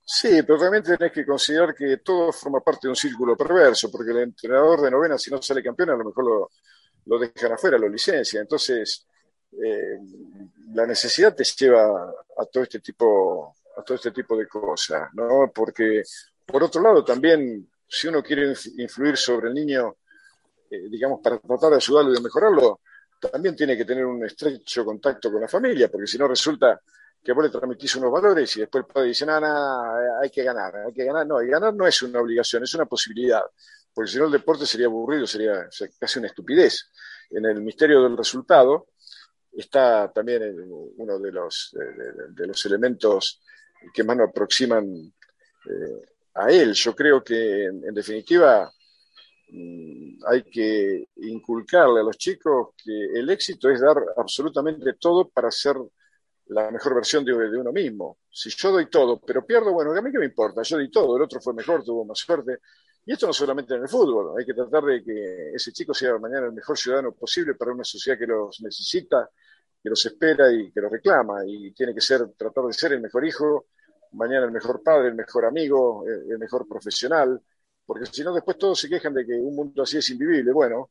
Sí, 0.04 0.42
pero 0.42 0.58
realmente 0.58 0.96
tenés 0.96 1.12
que 1.12 1.26
considerar 1.26 1.74
que 1.74 1.98
todo 1.98 2.32
forma 2.32 2.60
parte 2.60 2.80
de 2.84 2.90
un 2.90 2.96
círculo 2.96 3.36
perverso, 3.36 3.90
porque 3.90 4.10
el 4.10 4.18
entrenador 4.18 4.80
de 4.80 4.90
novena, 4.90 5.18
si 5.18 5.30
no 5.30 5.40
sale 5.40 5.62
campeón, 5.62 5.90
a 5.90 5.96
lo 5.96 6.04
mejor 6.04 6.24
lo, 6.24 6.50
lo 7.06 7.18
dejan 7.18 7.52
afuera, 7.52 7.78
lo 7.78 7.88
licencia. 7.88 8.40
Entonces, 8.40 9.06
eh, 9.52 9.98
la 10.72 10.86
necesidad 10.86 11.34
te 11.34 11.44
lleva 11.44 12.10
a 12.36 12.44
todo 12.46 12.62
este 12.62 12.80
tipo 12.80 13.54
a 13.76 13.82
todo 13.82 13.94
este 13.94 14.10
tipo 14.10 14.36
de 14.36 14.46
cosas, 14.46 15.08
¿no? 15.14 15.50
Porque 15.54 16.02
por 16.44 16.62
otro 16.62 16.82
lado 16.82 17.04
también 17.04 17.68
si 17.86 18.08
uno 18.08 18.22
quiere 18.22 18.52
influir 18.76 19.16
sobre 19.16 19.48
el 19.48 19.54
niño, 19.54 19.96
eh, 20.70 20.88
digamos, 20.88 21.20
para 21.22 21.38
tratar 21.38 21.70
de 21.70 21.76
ayudarlo 21.76 22.12
y 22.12 22.14
de 22.14 22.20
mejorarlo, 22.20 22.80
también 23.20 23.56
tiene 23.56 23.76
que 23.76 23.84
tener 23.84 24.06
un 24.06 24.24
estrecho 24.24 24.84
contacto 24.84 25.30
con 25.32 25.40
la 25.40 25.48
familia, 25.48 25.90
porque 25.90 26.06
si 26.06 26.18
no 26.18 26.28
resulta 26.28 26.80
que 27.22 27.32
vos 27.32 27.44
le 27.44 27.50
transmitís 27.50 27.96
unos 27.96 28.12
valores 28.12 28.56
y 28.56 28.60
después 28.60 28.84
el 28.84 28.92
padre 28.92 29.08
dice, 29.08 29.26
nada, 29.26 29.40
nada, 29.40 30.20
hay 30.22 30.30
que 30.30 30.42
ganar, 30.44 30.76
hay 30.76 30.92
que 30.92 31.04
ganar. 31.04 31.26
No, 31.26 31.42
y 31.42 31.48
ganar 31.48 31.74
no 31.74 31.86
es 31.86 32.00
una 32.02 32.20
obligación, 32.20 32.62
es 32.62 32.74
una 32.74 32.86
posibilidad, 32.86 33.42
porque 33.92 34.10
si 34.10 34.18
no 34.18 34.26
el 34.26 34.32
deporte 34.32 34.66
sería 34.66 34.86
aburrido, 34.86 35.26
sería 35.26 35.68
casi 35.98 36.18
una 36.18 36.28
estupidez. 36.28 36.90
En 37.30 37.44
el 37.44 37.60
misterio 37.60 38.02
del 38.02 38.16
resultado, 38.16 38.88
está 39.52 40.10
también 40.12 40.42
uno 40.96 41.18
de 41.18 41.32
los, 41.32 41.74
de, 42.34 42.46
los 42.46 42.64
elementos 42.66 43.42
que 43.92 44.04
más 44.04 44.16
nos 44.16 44.28
aproximan 44.30 45.12
eh, 45.66 46.06
a 46.34 46.50
él. 46.50 46.72
Yo 46.74 46.94
creo 46.94 47.22
que, 47.22 47.64
en, 47.64 47.94
definitiva, 47.94 48.70
hay 49.50 50.42
que 50.44 51.08
inculcarle 51.16 52.00
a 52.00 52.02
los 52.02 52.18
chicos 52.18 52.70
que 52.76 53.18
el 53.18 53.30
éxito 53.30 53.70
es 53.70 53.80
dar 53.80 53.96
absolutamente 54.16 54.94
todo 54.94 55.28
para 55.28 55.50
ser 55.50 55.76
la 56.46 56.70
mejor 56.70 56.94
versión 56.94 57.24
de, 57.24 57.32
uno 57.32 57.72
mismo. 57.72 58.18
Si 58.30 58.50
yo 58.50 58.72
doy 58.72 58.88
todo, 58.90 59.20
pero 59.20 59.44
pierdo, 59.44 59.72
bueno, 59.72 59.92
a 59.92 60.02
mí 60.02 60.10
qué 60.10 60.18
me 60.18 60.26
importa, 60.26 60.62
yo 60.62 60.76
doy 60.76 60.90
todo, 60.90 61.16
el 61.16 61.22
otro 61.22 61.40
fue 61.40 61.54
mejor, 61.54 61.84
tuvo 61.84 62.04
más 62.04 62.18
suerte. 62.18 62.58
Y 63.04 63.12
esto 63.12 63.26
no 63.26 63.32
solamente 63.32 63.74
en 63.74 63.82
el 63.82 63.88
fútbol, 63.88 64.38
hay 64.38 64.44
que 64.44 64.54
tratar 64.54 64.84
de 64.84 65.02
que 65.02 65.52
ese 65.54 65.72
chico 65.72 65.94
sea 65.94 66.18
mañana 66.18 66.46
el 66.46 66.52
mejor 66.52 66.76
ciudadano 66.76 67.12
posible 67.12 67.54
para 67.54 67.72
una 67.72 67.84
sociedad 67.84 68.18
que 68.18 68.26
los 68.26 68.60
necesita 68.60 69.28
que 69.82 69.88
los 69.88 70.04
espera 70.06 70.52
y 70.52 70.70
que 70.72 70.80
los 70.80 70.90
reclama. 70.90 71.42
Y 71.46 71.72
tiene 71.72 71.94
que 71.94 72.00
ser, 72.00 72.28
tratar 72.36 72.64
de 72.64 72.72
ser 72.72 72.92
el 72.92 73.00
mejor 73.00 73.26
hijo, 73.26 73.66
mañana 74.12 74.46
el 74.46 74.52
mejor 74.52 74.82
padre, 74.82 75.08
el 75.08 75.14
mejor 75.14 75.44
amigo, 75.44 76.04
el, 76.06 76.38
mejor 76.38 76.66
profesional, 76.66 77.40
porque 77.88 78.04
si 78.04 78.22
no, 78.22 78.34
después 78.34 78.58
todos 78.58 78.78
se 78.78 78.86
quejan 78.86 79.14
de 79.14 79.24
que 79.24 79.32
un 79.32 79.56
mundo 79.56 79.82
así 79.82 79.96
es 79.96 80.10
invivible. 80.10 80.52
Bueno, 80.52 80.90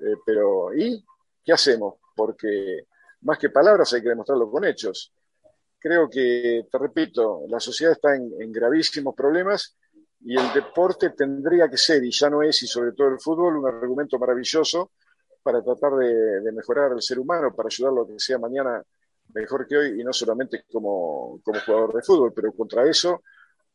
eh, 0.00 0.16
pero 0.24 0.74
¿y 0.74 1.04
qué 1.44 1.52
hacemos? 1.52 1.96
Porque 2.16 2.86
más 3.20 3.36
que 3.36 3.50
palabras 3.50 3.92
hay 3.92 4.00
que 4.00 4.08
demostrarlo 4.08 4.50
con 4.50 4.64
hechos. 4.64 5.12
Creo 5.78 6.08
que, 6.08 6.66
te 6.72 6.78
repito, 6.78 7.42
la 7.46 7.60
sociedad 7.60 7.92
está 7.92 8.16
en, 8.16 8.32
en 8.40 8.50
gravísimos 8.50 9.14
problemas 9.14 9.76
y 10.22 10.34
el 10.34 10.50
deporte 10.54 11.10
tendría 11.10 11.68
que 11.68 11.76
ser, 11.76 12.02
y 12.02 12.10
ya 12.10 12.30
no 12.30 12.42
es, 12.42 12.62
y 12.62 12.66
sobre 12.66 12.92
todo 12.92 13.08
el 13.08 13.20
fútbol, 13.20 13.58
un 13.58 13.68
argumento 13.68 14.18
maravilloso 14.18 14.92
para 15.42 15.62
tratar 15.62 15.92
de, 15.96 16.52
mejorar 16.52 16.92
al 16.92 17.02
ser 17.02 17.18
humano, 17.18 17.54
para 17.54 17.66
ayudarlo 17.66 18.04
a 18.04 18.06
que 18.06 18.18
sea 18.18 18.38
mañana 18.38 18.82
mejor 19.34 19.66
que 19.66 19.76
hoy 19.76 20.00
y 20.00 20.04
no 20.04 20.12
solamente 20.14 20.64
como, 20.72 21.38
como 21.44 21.60
jugador 21.60 21.94
de 21.96 22.02
fútbol, 22.02 22.32
pero 22.34 22.50
contra 22.52 22.88
eso 22.88 23.22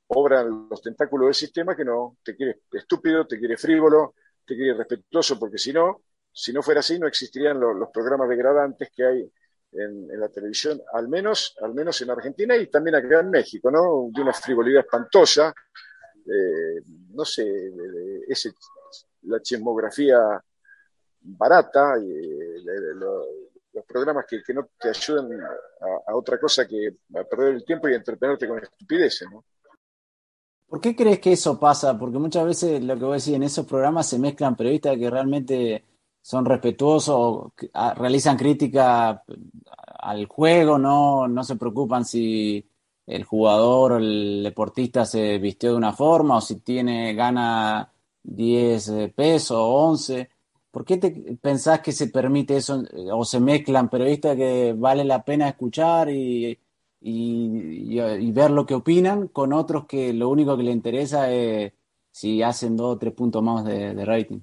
obran 0.07 0.67
los 0.69 0.81
tentáculos 0.81 1.27
del 1.27 1.35
sistema 1.35 1.75
que 1.75 1.85
no 1.85 2.17
te 2.23 2.35
quiere 2.35 2.61
estúpido, 2.71 3.25
te 3.25 3.39
quiere 3.39 3.57
frívolo, 3.57 4.15
te 4.45 4.55
quiere 4.55 4.73
respetuoso, 4.75 5.39
porque 5.39 5.57
si 5.57 5.73
no, 5.73 6.03
si 6.31 6.53
no 6.53 6.61
fuera 6.61 6.81
así, 6.81 6.99
no 6.99 7.07
existirían 7.07 7.59
los, 7.59 7.89
programas 7.93 8.29
degradantes 8.29 8.89
que 8.95 9.05
hay 9.05 9.31
en, 9.71 10.19
la 10.19 10.29
televisión, 10.29 10.81
al 10.93 11.07
menos, 11.07 11.55
al 11.61 11.73
menos 11.73 11.99
en 12.01 12.11
Argentina 12.11 12.55
y 12.55 12.67
también 12.67 12.95
acá 12.95 13.19
en 13.19 13.29
México, 13.29 13.71
¿no? 13.71 14.09
De 14.11 14.21
una 14.21 14.33
frivolidad 14.33 14.81
espantosa, 14.81 15.53
eh, 16.25 16.81
no 17.13 17.25
sé, 17.25 17.71
la 19.23 19.41
chismografía 19.41 20.19
barata, 21.21 21.95
eh, 21.97 22.61
los 23.73 23.85
programas 23.85 24.25
que, 24.25 24.53
no 24.53 24.69
te 24.79 24.89
ayudan 24.89 25.29
a, 26.07 26.15
otra 26.15 26.39
cosa 26.39 26.67
que 26.67 26.95
a 27.15 27.23
perder 27.23 27.55
el 27.55 27.65
tiempo 27.65 27.89
y 27.89 27.93
entretenerte 27.93 28.47
con 28.47 28.59
estupideces, 28.59 29.27
¿no? 29.29 29.43
¿Por 30.67 30.81
qué 30.81 30.95
crees 30.95 31.19
que 31.19 31.33
eso 31.33 31.59
pasa? 31.59 31.97
Porque 31.97 32.17
muchas 32.19 32.45
veces 32.45 32.83
lo 32.83 32.95
que 32.95 33.05
voy 33.05 33.11
a 33.11 33.15
decir 33.15 33.35
en 33.35 33.43
esos 33.43 33.65
programas 33.65 34.07
se 34.07 34.19
mezclan 34.19 34.55
periodistas 34.55 34.97
que 34.97 35.09
realmente 35.09 35.83
son 36.21 36.45
respetuosos, 36.45 37.51
realizan 37.97 38.37
crítica 38.37 39.23
al 39.99 40.25
juego, 40.25 40.77
no, 40.77 41.27
no 41.27 41.43
se 41.43 41.55
preocupan 41.55 42.03
si 42.03 42.67
el 43.05 43.23
jugador 43.23 43.93
o 43.93 43.97
el 43.97 44.41
deportista 44.43 45.05
se 45.05 45.37
vistió 45.37 45.71
de 45.71 45.77
una 45.77 45.93
forma 45.93 46.37
o 46.37 46.41
si 46.41 46.55
tiene 46.61 47.13
gana 47.13 47.91
10 48.23 48.87
eh, 48.89 49.13
pesos 49.15 49.57
o 49.57 49.65
11. 49.65 50.29
¿Por 50.71 50.83
qué 50.83 50.97
te 50.97 51.11
pensás 51.41 51.79
que 51.81 51.91
se 51.91 52.07
permite 52.07 52.57
eso 52.57 52.83
o 53.13 53.23
se 53.23 53.39
mezclan 53.39 53.89
periodistas 53.89 54.35
que 54.35 54.73
vale 54.77 55.05
la 55.05 55.23
pena 55.23 55.47
escuchar 55.49 56.09
y, 56.09 56.59
ver 58.33 58.51
lo 58.51 58.65
que 58.65 58.73
opinan 58.73 59.27
con 59.27 59.53
otros 59.53 59.85
que 59.85 60.13
lo 60.13 60.29
único 60.29 60.57
que 60.57 60.63
le 60.63 60.71
interesa 60.71 61.31
es 61.31 61.71
si 62.11 62.41
hacen 62.41 62.75
dos 62.75 62.95
o 62.95 62.97
tres 62.97 63.13
puntos 63.13 63.43
más 63.43 63.65
de, 63.65 64.05
rating? 64.05 64.39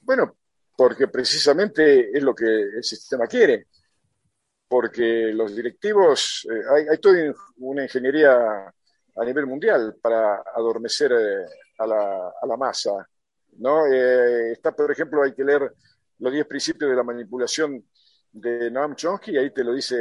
Bueno, 0.00 0.34
porque 0.76 1.08
precisamente 1.08 2.16
es 2.16 2.22
lo 2.22 2.34
que 2.34 2.44
el 2.44 2.84
sistema 2.84 3.26
quiere. 3.26 3.66
Porque 4.68 5.32
los 5.32 5.54
directivos, 5.54 6.46
eh, 6.50 6.86
hay, 6.90 6.98
toda 6.98 7.34
una 7.58 7.82
ingeniería 7.82 8.72
a 9.14 9.24
nivel 9.24 9.46
mundial 9.46 9.96
para 10.00 10.42
adormecer 10.54 11.12
eh, 11.12 11.46
a, 11.78 11.86
la, 11.86 12.32
a 12.40 12.46
la 12.46 12.56
masa 12.56 13.06
¿no? 13.58 13.86
Eh, 13.86 14.52
está, 14.52 14.74
por 14.74 14.90
ejemplo, 14.90 15.22
hay 15.22 15.34
que 15.34 15.44
leer 15.44 15.72
los 16.18 16.32
10 16.32 16.46
principios 16.46 16.90
de 16.90 16.96
la 16.96 17.02
manipulación 17.02 17.84
de 18.32 18.70
Noam 18.70 18.96
Chomsky 18.96 19.32
y 19.32 19.38
ahí 19.38 19.50
te 19.50 19.62
lo 19.62 19.74
dice 19.74 19.96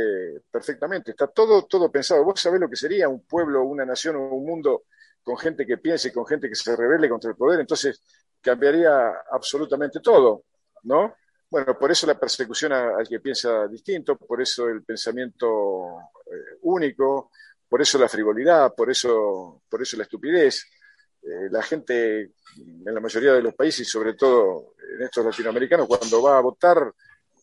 perfectamente. 0.49 1.11
Está 1.11 1.27
todo, 1.27 1.63
todo 1.63 1.91
pensado. 1.91 2.23
Vos 2.23 2.39
sabés 2.39 2.59
lo 2.59 2.69
que 2.69 2.75
sería 2.75 3.09
un 3.09 3.25
pueblo, 3.25 3.63
una 3.63 3.85
nación 3.85 4.15
o 4.15 4.33
un 4.33 4.45
mundo 4.45 4.83
con 5.23 5.37
gente 5.37 5.65
que 5.65 5.77
piense, 5.77 6.11
con 6.11 6.25
gente 6.25 6.49
que 6.49 6.55
se 6.55 6.75
revele 6.75 7.09
contra 7.09 7.29
el 7.31 7.37
poder, 7.37 7.59
entonces 7.59 8.01
cambiaría 8.41 9.11
absolutamente 9.31 9.99
todo, 9.99 10.45
¿no? 10.83 11.15
Bueno, 11.49 11.77
por 11.77 11.91
eso 11.91 12.07
la 12.07 12.19
persecución 12.19 12.71
al 12.71 13.07
que 13.07 13.19
piensa 13.19 13.67
distinto, 13.67 14.15
por 14.17 14.41
eso 14.41 14.67
el 14.69 14.83
pensamiento 14.83 15.99
eh, 16.25 16.57
único, 16.61 17.29
por 17.67 17.81
eso 17.81 17.99
la 17.99 18.07
frivolidad, 18.07 18.73
por 18.73 18.89
eso, 18.89 19.61
por 19.69 19.81
eso 19.81 19.97
la 19.97 20.03
estupidez. 20.03 20.65
Eh, 21.21 21.49
la 21.51 21.61
gente 21.61 22.31
en 22.57 22.93
la 22.93 22.99
mayoría 22.99 23.33
de 23.33 23.43
los 23.43 23.53
países, 23.53 23.87
sobre 23.87 24.13
todo 24.15 24.73
en 24.95 25.03
estos 25.03 25.23
latinoamericanos, 25.23 25.87
cuando 25.87 26.21
va 26.21 26.37
a 26.37 26.41
votar, 26.41 26.91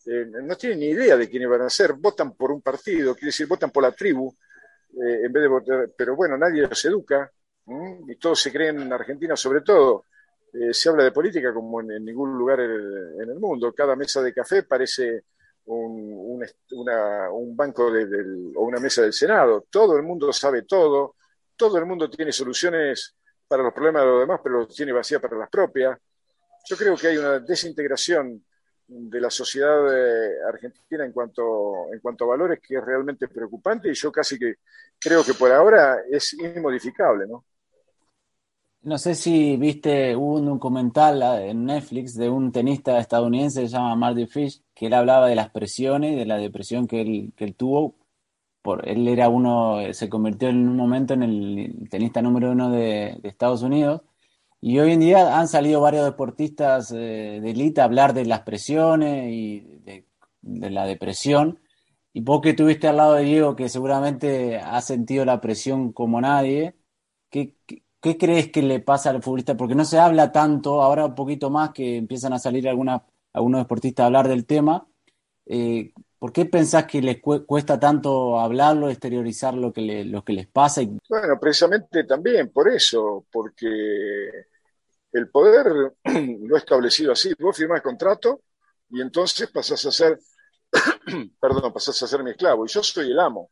eh, 0.09 0.25
no 0.43 0.55
tienen 0.55 0.79
ni 0.79 0.87
idea 0.87 1.17
de 1.17 1.29
quiénes 1.29 1.49
van 1.49 1.61
a 1.61 1.69
ser, 1.69 1.93
votan 1.93 2.33
por 2.33 2.51
un 2.51 2.61
partido, 2.61 3.13
quiere 3.13 3.27
decir, 3.27 3.47
votan 3.47 3.71
por 3.71 3.83
la 3.83 3.91
tribu, 3.91 4.33
eh, 4.93 5.25
en 5.25 5.31
vez 5.31 5.43
de 5.43 5.47
votar, 5.47 5.89
pero 5.95 6.15
bueno, 6.15 6.37
nadie 6.37 6.63
los 6.63 6.83
educa, 6.85 7.31
y 8.07 8.15
todos 8.15 8.41
se 8.41 8.51
creen 8.51 8.81
en 8.81 8.91
Argentina, 8.91 9.35
sobre 9.35 9.61
todo, 9.61 10.05
se 10.71 10.89
habla 10.89 11.03
de 11.03 11.11
política 11.11 11.53
como 11.53 11.81
en, 11.81 12.03
ningún 12.03 12.35
lugar 12.35 12.59
en 12.61 13.29
el, 13.29 13.35
mundo, 13.39 13.71
cada 13.73 13.95
mesa 13.95 14.23
de 14.23 14.33
café 14.33 14.63
parece 14.63 15.25
un, 15.65 16.43
banco 17.55 17.91
o 18.55 18.65
una 18.65 18.79
mesa 18.79 19.03
del 19.03 19.13
Senado, 19.13 19.67
todo 19.69 19.95
el 19.97 20.01
mundo 20.01 20.33
sabe 20.33 20.63
todo, 20.63 21.17
todo 21.55 21.77
el 21.77 21.85
mundo 21.85 22.09
tiene 22.09 22.31
soluciones 22.31 23.15
para 23.49 23.63
los 23.63 23.73
problemas 23.73 24.03
de 24.03 24.07
los 24.07 24.19
demás, 24.21 24.39
pero 24.41 24.59
los 24.59 24.73
tiene 24.73 24.93
vacía 24.93 25.19
para 25.19 25.35
las 25.35 25.49
propias. 25.49 25.97
Yo 26.69 26.77
creo 26.77 26.95
que 26.95 27.07
hay 27.07 27.17
una 27.17 27.39
desintegración 27.39 28.45
de 28.89 29.21
la 29.21 29.29
sociedad 29.29 29.87
eh, 29.95 30.35
argentina 30.47 31.05
en 31.05 31.11
cuanto, 31.11 31.93
en 31.93 31.99
cuanto 31.99 32.25
a 32.25 32.29
valores 32.29 32.59
que 32.59 32.75
es 32.75 32.83
realmente 32.83 33.27
preocupante 33.27 33.89
y 33.89 33.93
yo 33.93 34.11
casi 34.11 34.37
que 34.37 34.55
creo 34.99 35.23
que 35.23 35.33
por 35.33 35.51
ahora 35.51 35.99
es 36.09 36.33
inmodificable, 36.33 37.27
¿no? 37.27 37.45
No 38.81 38.97
sé 38.97 39.13
si 39.13 39.57
viste, 39.57 40.15
un 40.15 40.45
documental 40.45 41.21
en 41.41 41.65
Netflix 41.65 42.15
de 42.15 42.29
un 42.29 42.51
tenista 42.51 42.97
estadounidense 42.97 43.61
que 43.61 43.67
se 43.67 43.73
llama 43.73 43.95
Marty 43.95 44.25
Fish, 44.25 44.61
que 44.73 44.85
él 44.85 44.93
hablaba 44.93 45.27
de 45.27 45.35
las 45.35 45.49
presiones, 45.51 46.15
de 46.15 46.25
la 46.25 46.37
depresión 46.37 46.87
que 46.87 47.01
él, 47.01 47.33
que 47.35 47.43
él 47.43 47.55
tuvo 47.55 47.95
por, 48.61 48.87
él 48.87 49.07
era 49.07 49.29
uno, 49.29 49.79
se 49.93 50.09
convirtió 50.09 50.49
en 50.49 50.67
un 50.67 50.75
momento 50.75 51.13
en 51.13 51.23
el 51.23 51.87
tenista 51.89 52.21
número 52.21 52.51
uno 52.51 52.69
de, 52.71 53.19
Estados 53.23 53.63
Unidos 53.63 54.01
Y 54.61 54.79
hoy 54.79 54.91
en 54.91 54.99
día 54.99 55.39
han 55.39 55.47
salido 55.47 55.81
varios 55.81 56.05
deportistas 56.05 56.91
eh, 56.91 57.39
de 57.41 57.51
élite 57.51 57.81
a 57.81 57.85
hablar 57.85 58.13
de 58.13 58.25
las 58.25 58.41
presiones 58.41 59.31
y 59.31 59.61
de, 59.61 60.05
la 60.41 60.85
depresión. 60.85 61.59
Y 62.13 62.21
vos 62.21 62.41
que 62.41 62.51
estuviste 62.51 62.87
al 62.87 62.97
lado 62.97 63.13
de 63.15 63.23
Diego, 63.23 63.55
que 63.55 63.69
seguramente 63.69 64.57
ha 64.57 64.81
sentido 64.81 65.25
la 65.25 65.39
presión 65.41 65.93
como 65.93 66.19
nadie, 66.19 66.75
¿qué, 67.29 67.55
crees 68.01 68.51
que 68.51 68.61
le 68.61 68.79
pasa 68.81 69.11
al 69.11 69.23
futbolista? 69.23 69.55
Porque 69.55 69.75
no 69.75 69.85
se 69.85 69.99
habla 69.99 70.31
tanto, 70.31 70.81
ahora 70.81 71.05
un 71.05 71.15
poquito 71.15 71.49
más 71.49 71.71
que 71.71 71.97
empiezan 71.97 72.33
a 72.33 72.39
salir 72.39 72.67
algunos 72.67 73.01
deportistas 73.33 74.03
a 74.03 74.07
hablar 74.07 74.27
del 74.27 74.45
tema. 74.45 74.87
Eh, 75.45 75.93
¿Por 76.19 76.33
qué 76.33 76.45
pensás 76.45 76.85
que 76.85 77.01
les 77.01 77.21
cuesta 77.21 77.79
tanto 77.79 78.37
hablarlo, 78.37 78.89
exteriorizar 78.89 79.53
lo 79.53 79.71
que, 79.71 80.03
lo 80.03 80.21
que 80.21 80.33
les 80.33 80.47
pasa? 80.47 80.81
Bueno, 81.07 81.39
precisamente 81.39 82.03
también 82.03 82.49
por 82.49 82.67
eso, 82.67 83.25
porque 83.31 83.67
el 85.13 85.29
poder 85.29 85.93
lo 86.41 86.55
ha 86.55 86.59
establecido 86.59 87.13
así. 87.13 87.33
Vos 87.39 87.55
firmás 87.55 87.81
contrato 87.81 88.41
y 88.89 89.01
entonces 89.01 89.49
pasás 89.49 89.85
a 89.85 89.91
ser, 89.91 90.19
perdón, 91.39 91.71
pasás 91.71 92.01
a 92.03 92.07
ser 92.07 92.21
mi 92.21 92.31
esclavo. 92.31 92.65
Y 92.65 92.69
yo 92.69 92.83
soy 92.83 93.11
el 93.11 93.19
amo. 93.19 93.51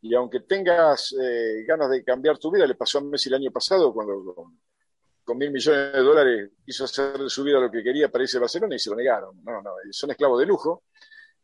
Y 0.00 0.14
aunque 0.14 0.40
tengas 0.40 1.14
eh, 1.20 1.64
ganas 1.66 1.90
de 1.90 2.02
cambiar 2.02 2.38
tu 2.38 2.50
vida, 2.50 2.66
le 2.66 2.76
pasó 2.76 2.98
a 2.98 3.00
Messi 3.02 3.28
el 3.28 3.34
año 3.34 3.50
pasado 3.50 3.92
cuando 3.92 4.52
con, 5.24 5.36
mil 5.36 5.50
millones 5.50 5.92
de 5.92 5.98
dólares 5.98 6.50
quiso 6.64 6.84
hacer 6.84 7.18
de 7.18 7.28
su 7.28 7.42
vida 7.42 7.58
lo 7.58 7.70
que 7.70 7.82
quería 7.82 8.08
para 8.08 8.22
irse 8.22 8.38
a 8.38 8.40
Barcelona 8.40 8.76
y 8.76 8.78
se 8.78 8.88
lo 8.88 8.96
negaron. 8.96 9.42
No, 9.42 9.60
no, 9.60 9.72
son 9.90 10.10
esclavos 10.12 10.40
de 10.40 10.46
lujo. 10.46 10.84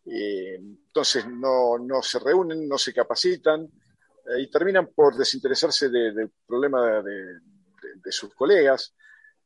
Entonces 0.04 1.26
no, 1.28 1.78
no, 1.78 2.02
se 2.02 2.18
reúnen, 2.18 2.68
no 2.68 2.76
se 2.76 2.92
capacitan 2.92 3.62
eh, 3.62 4.40
y 4.40 4.50
terminan 4.50 4.88
por 4.88 5.16
desinteresarse 5.16 5.88
del 5.88 6.30
problema 6.46 7.02
de, 7.02 7.38
de 8.02 8.12
sus 8.12 8.34
colegas 8.34 8.94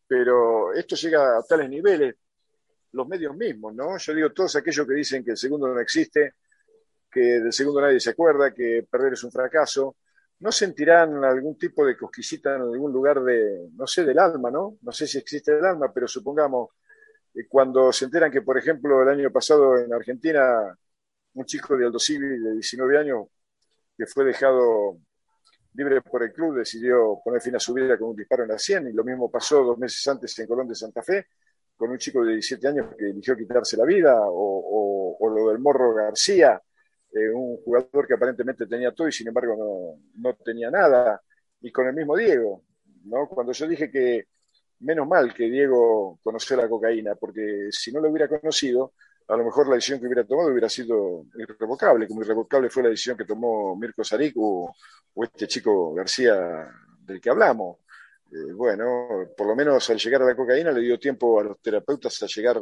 pero 0.07 0.73
esto 0.73 0.95
llega 0.97 1.38
a 1.38 1.42
tales 1.42 1.69
niveles, 1.69 2.14
los 2.92 3.09
medios 3.09 3.37
mismos, 3.37 3.75
¿no? 3.75 3.99
Yo 3.99 4.14
digo, 4.14 4.33
todos 4.33 4.57
aquellos 4.57 4.87
que 4.87 4.95
dicen 4.95 5.25
que 5.25 5.33
el 5.33 5.37
segundo 5.37 5.69
no 5.69 5.81
existe, 5.81 6.35
que 7.11 7.40
del 7.40 7.53
segundo 7.53 7.81
nadie 7.81 8.01
se 8.01 8.11
acuerda, 8.11 8.55
que 8.55 8.87
perder 8.88 9.14
es 9.14 9.25
un 9.25 9.33
fracaso, 9.33 9.97
¿no 10.38 10.53
sentirán 10.53 11.25
algún 11.25 11.59
tipo 11.59 11.85
de 11.85 11.97
cosquillita 11.97 12.55
en 12.55 12.62
algún 12.62 12.92
lugar 12.92 13.23
de, 13.23 13.69
no 13.75 13.87
sé, 13.87 14.05
del 14.05 14.19
alma, 14.19 14.51
¿no? 14.51 14.79
No 14.83 14.92
sé 14.92 15.07
si 15.07 15.19
existe 15.19 15.59
el 15.59 15.64
alma, 15.64 15.92
pero 15.92 16.07
supongamos, 16.07 16.71
cuando 17.44 17.92
se 17.92 18.07
enteran 18.07 18.31
que, 18.31 18.42
por 18.42 18.57
ejemplo, 18.57 19.03
el 19.03 19.09
año 19.09 19.31
pasado 19.31 19.79
en 19.79 19.92
Argentina, 19.92 20.77
un 21.35 21.44
chico 21.44 21.77
de 21.77 21.87
Aldo 21.87 21.99
Civil 21.99 22.42
de 22.42 22.53
19 22.55 22.99
años 22.99 23.27
que 23.96 24.07
fue 24.07 24.25
dejado 24.25 24.99
libre 25.75 26.01
por 26.01 26.22
el 26.22 26.33
club, 26.33 26.57
decidió 26.57 27.20
poner 27.22 27.42
fin 27.42 27.57
a 27.57 27.61
su 27.61 27.75
vida 27.75 27.99
con 27.99 28.11
un 28.11 28.16
disparo 28.16 28.44
en 28.44 28.51
la 28.51 28.59
100 28.59 28.88
y 28.88 28.92
lo 28.92 29.05
mismo 29.05 29.31
pasó 29.31 29.62
dos 29.62 29.79
meses 29.79 30.07
antes 30.09 30.38
en 30.38 30.46
Colón 30.46 30.68
de 30.68 30.75
Santa 30.75 31.03
Fe 31.03 31.27
con 31.77 31.90
un 31.90 31.99
chico 31.99 32.25
de 32.25 32.33
17 32.33 32.68
años 32.68 32.94
que 32.99 33.11
eligió 33.11 33.37
quitarse 33.37 33.77
la 33.77 33.85
vida 33.85 34.16
o, 34.18 35.18
lo 35.20 35.49
del 35.51 35.59
Morro 35.59 35.92
García, 35.92 36.61
eh, 37.12 37.29
un 37.29 37.59
jugador 37.59 38.07
que 38.07 38.14
aparentemente 38.14 38.66
tenía 38.66 38.92
todo 38.92 39.09
y 39.09 39.12
sin 39.12 39.29
embargo 39.29 39.99
no, 40.14 40.35
tenía 40.37 40.70
nada, 40.70 41.20
y 41.61 41.70
con 41.70 41.87
el 41.87 41.94
mismo 41.94 42.16
Diego. 42.16 42.62
¿no? 43.05 43.29
Cuando 43.29 43.53
yo 43.53 43.68
dije 43.68 43.90
que 43.90 44.29
menos 44.80 45.06
mal 45.06 45.32
que 45.34 45.44
Diego 45.44 46.18
conoció 46.22 46.56
la 46.56 46.68
cocaína, 46.68 47.14
porque 47.14 47.68
si 47.70 47.92
no 47.92 48.00
lo 48.00 48.10
hubiera 48.10 48.28
conocido, 48.28 48.92
a 49.28 49.36
lo 49.36 49.44
mejor 49.44 49.68
la 49.68 49.74
decisión 49.74 49.98
que 50.00 50.06
hubiera 50.06 50.24
tomado 50.24 50.50
hubiera 50.50 50.68
sido 50.68 51.26
irrevocable, 51.36 52.06
como 52.06 52.22
irrevocable 52.22 52.70
fue 52.70 52.84
la 52.84 52.90
decisión 52.90 53.16
que 53.16 53.24
tomó 53.24 53.74
Mirko 53.76 54.04
Saric 54.04 54.34
o, 54.36 54.74
este 55.22 55.48
chico 55.48 55.94
García 55.94 56.68
del 57.00 57.20
que 57.20 57.30
hablamos. 57.30 57.78
Eh, 58.30 58.52
bueno, 58.52 59.30
por 59.36 59.46
lo 59.46 59.56
menos 59.56 59.88
al 59.90 59.98
llegar 59.98 60.22
a 60.22 60.26
la 60.26 60.36
cocaína 60.36 60.72
le 60.72 60.80
dio 60.80 60.98
tiempo 60.98 61.40
a 61.40 61.44
los 61.44 61.60
terapeutas 61.60 62.22
a 62.22 62.26
llegar, 62.26 62.60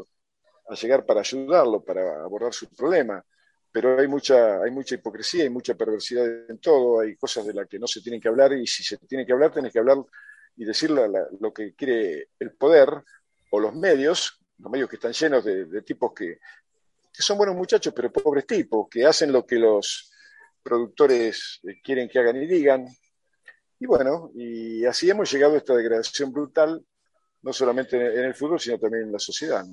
a 0.68 0.74
llegar 0.74 1.04
para 1.04 1.20
ayudarlo, 1.20 1.82
para 1.82 2.22
abordar 2.22 2.52
su 2.54 2.68
problema. 2.68 3.22
Pero 3.72 3.98
hay 3.98 4.06
mucha, 4.06 4.62
hay 4.62 4.70
mucha 4.70 4.94
hipocresía, 4.94 5.42
hay 5.42 5.50
mucha 5.50 5.74
perversidad 5.74 6.48
en 6.48 6.58
todo, 6.58 7.00
hay 7.00 7.16
cosas 7.16 7.44
de 7.44 7.54
las 7.54 7.68
que 7.68 7.78
no 7.78 7.88
se 7.88 8.00
tienen 8.00 8.20
que 8.20 8.28
hablar 8.28 8.52
y 8.52 8.66
si 8.66 8.84
se 8.84 8.98
tiene 8.98 9.26
que 9.26 9.32
hablar, 9.32 9.52
tenés 9.52 9.72
que 9.72 9.80
hablar 9.80 9.98
y 10.56 10.64
decirle 10.64 11.08
lo 11.40 11.52
que 11.52 11.74
quiere 11.74 12.28
el 12.38 12.52
poder 12.52 13.02
o 13.50 13.60
los 13.60 13.74
medios 13.74 14.40
los 14.58 14.70
medios 14.70 14.88
que 14.88 14.96
están 14.96 15.12
llenos 15.12 15.44
de, 15.44 15.82
tipos 15.82 16.12
que, 16.12 16.38
son 17.12 17.38
buenos 17.38 17.56
muchachos, 17.56 17.92
pero 17.94 18.12
pobres 18.12 18.46
tipos, 18.46 18.88
que 18.88 19.06
hacen 19.06 19.32
lo 19.32 19.46
que 19.46 19.56
los 19.56 20.10
productores 20.62 21.60
eh, 21.62 21.80
quieren 21.82 22.08
que 22.08 22.18
hagan 22.18 22.42
y 22.42 22.46
digan. 22.46 22.86
Y 23.78 23.86
bueno, 23.86 24.30
y 24.34 24.84
así 24.84 25.10
hemos 25.10 25.30
llegado 25.30 25.54
a 25.54 25.58
esta 25.58 25.74
degradación 25.74 26.32
brutal, 26.32 26.84
no 27.42 27.52
solamente 27.52 27.96
en 27.96 28.24
el 28.24 28.34
fútbol, 28.34 28.58
sino 28.58 28.78
también 28.78 29.04
en 29.04 29.12
la 29.12 29.18
sociedad. 29.18 29.64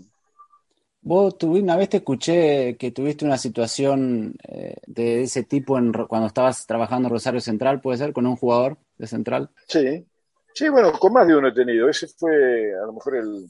Vos 1.03 1.37
tuviste, 1.37 1.63
una 1.63 1.77
vez 1.77 1.89
te 1.89 1.97
escuché 1.97 2.75
que 2.77 2.91
tuviste 2.91 3.25
una 3.25 3.37
situación 3.37 4.35
eh, 4.47 4.75
de 4.85 5.23
ese 5.23 5.43
tipo 5.43 5.79
en, 5.79 5.91
cuando 5.93 6.27
estabas 6.27 6.67
trabajando 6.67 7.07
en 7.07 7.13
Rosario 7.13 7.41
Central, 7.41 7.81
¿puede 7.81 7.97
ser? 7.97 8.13
Con 8.13 8.27
un 8.27 8.35
jugador 8.35 8.77
de 8.97 9.07
Central. 9.07 9.49
Sí, 9.67 10.05
sí, 10.53 10.69
bueno, 10.69 10.91
con 10.93 11.13
más 11.13 11.27
de 11.27 11.35
uno 11.35 11.47
he 11.49 11.53
tenido. 11.53 11.89
Ese 11.89 12.07
fue 12.07 12.73
a 12.73 12.85
lo 12.85 12.93
mejor 12.93 13.17
el, 13.17 13.49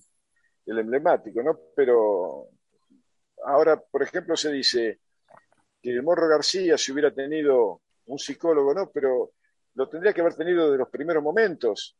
emblemático, 0.65 1.43
¿no? 1.43 1.59
Pero 1.75 2.47
ahora, 3.45 3.79
por 3.79 4.03
ejemplo, 4.03 4.35
se 4.35 4.51
dice 4.51 4.99
que 5.81 5.91
el 5.91 6.03
Morro 6.03 6.27
García, 6.27 6.77
si 6.77 6.91
hubiera 6.91 7.13
tenido 7.13 7.81
un 8.05 8.19
psicólogo, 8.19 8.73
¿no? 8.73 8.89
Pero 8.91 9.33
lo 9.75 9.89
tendría 9.89 10.13
que 10.13 10.21
haber 10.21 10.35
tenido 10.35 10.71
de 10.71 10.77
los 10.77 10.89
primeros 10.89 11.23
momentos, 11.23 11.97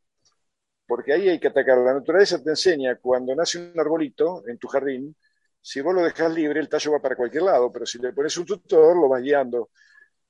porque 0.88 1.14
ahí 1.14 1.30
hay 1.30 1.40
que 1.40 1.48
atacar. 1.48 1.78
La 1.80 1.94
naturaleza 1.94 2.42
te 2.44 2.52
enseña, 2.52 2.98
cuando 2.98 3.36
nace 3.36 3.60
un 3.60 3.80
arbolito 3.80 4.48
en 4.48 4.58
tu 4.58 4.68
jardín, 4.68 5.16
si 5.62 5.82
vos 5.82 5.94
lo 5.94 6.02
dejas 6.04 6.34
libre, 6.34 6.60
el 6.60 6.70
tallo 6.70 6.94
va 6.94 7.00
para 7.02 7.16
cualquier 7.16 7.44
lado, 7.44 7.72
pero 7.72 7.86
si 7.86 8.00
le 8.00 8.14
pones 8.14 8.36
un 8.38 8.46
tutor, 8.46 8.96
lo 8.96 9.08
vas 9.08 9.22
guiando. 9.22 9.70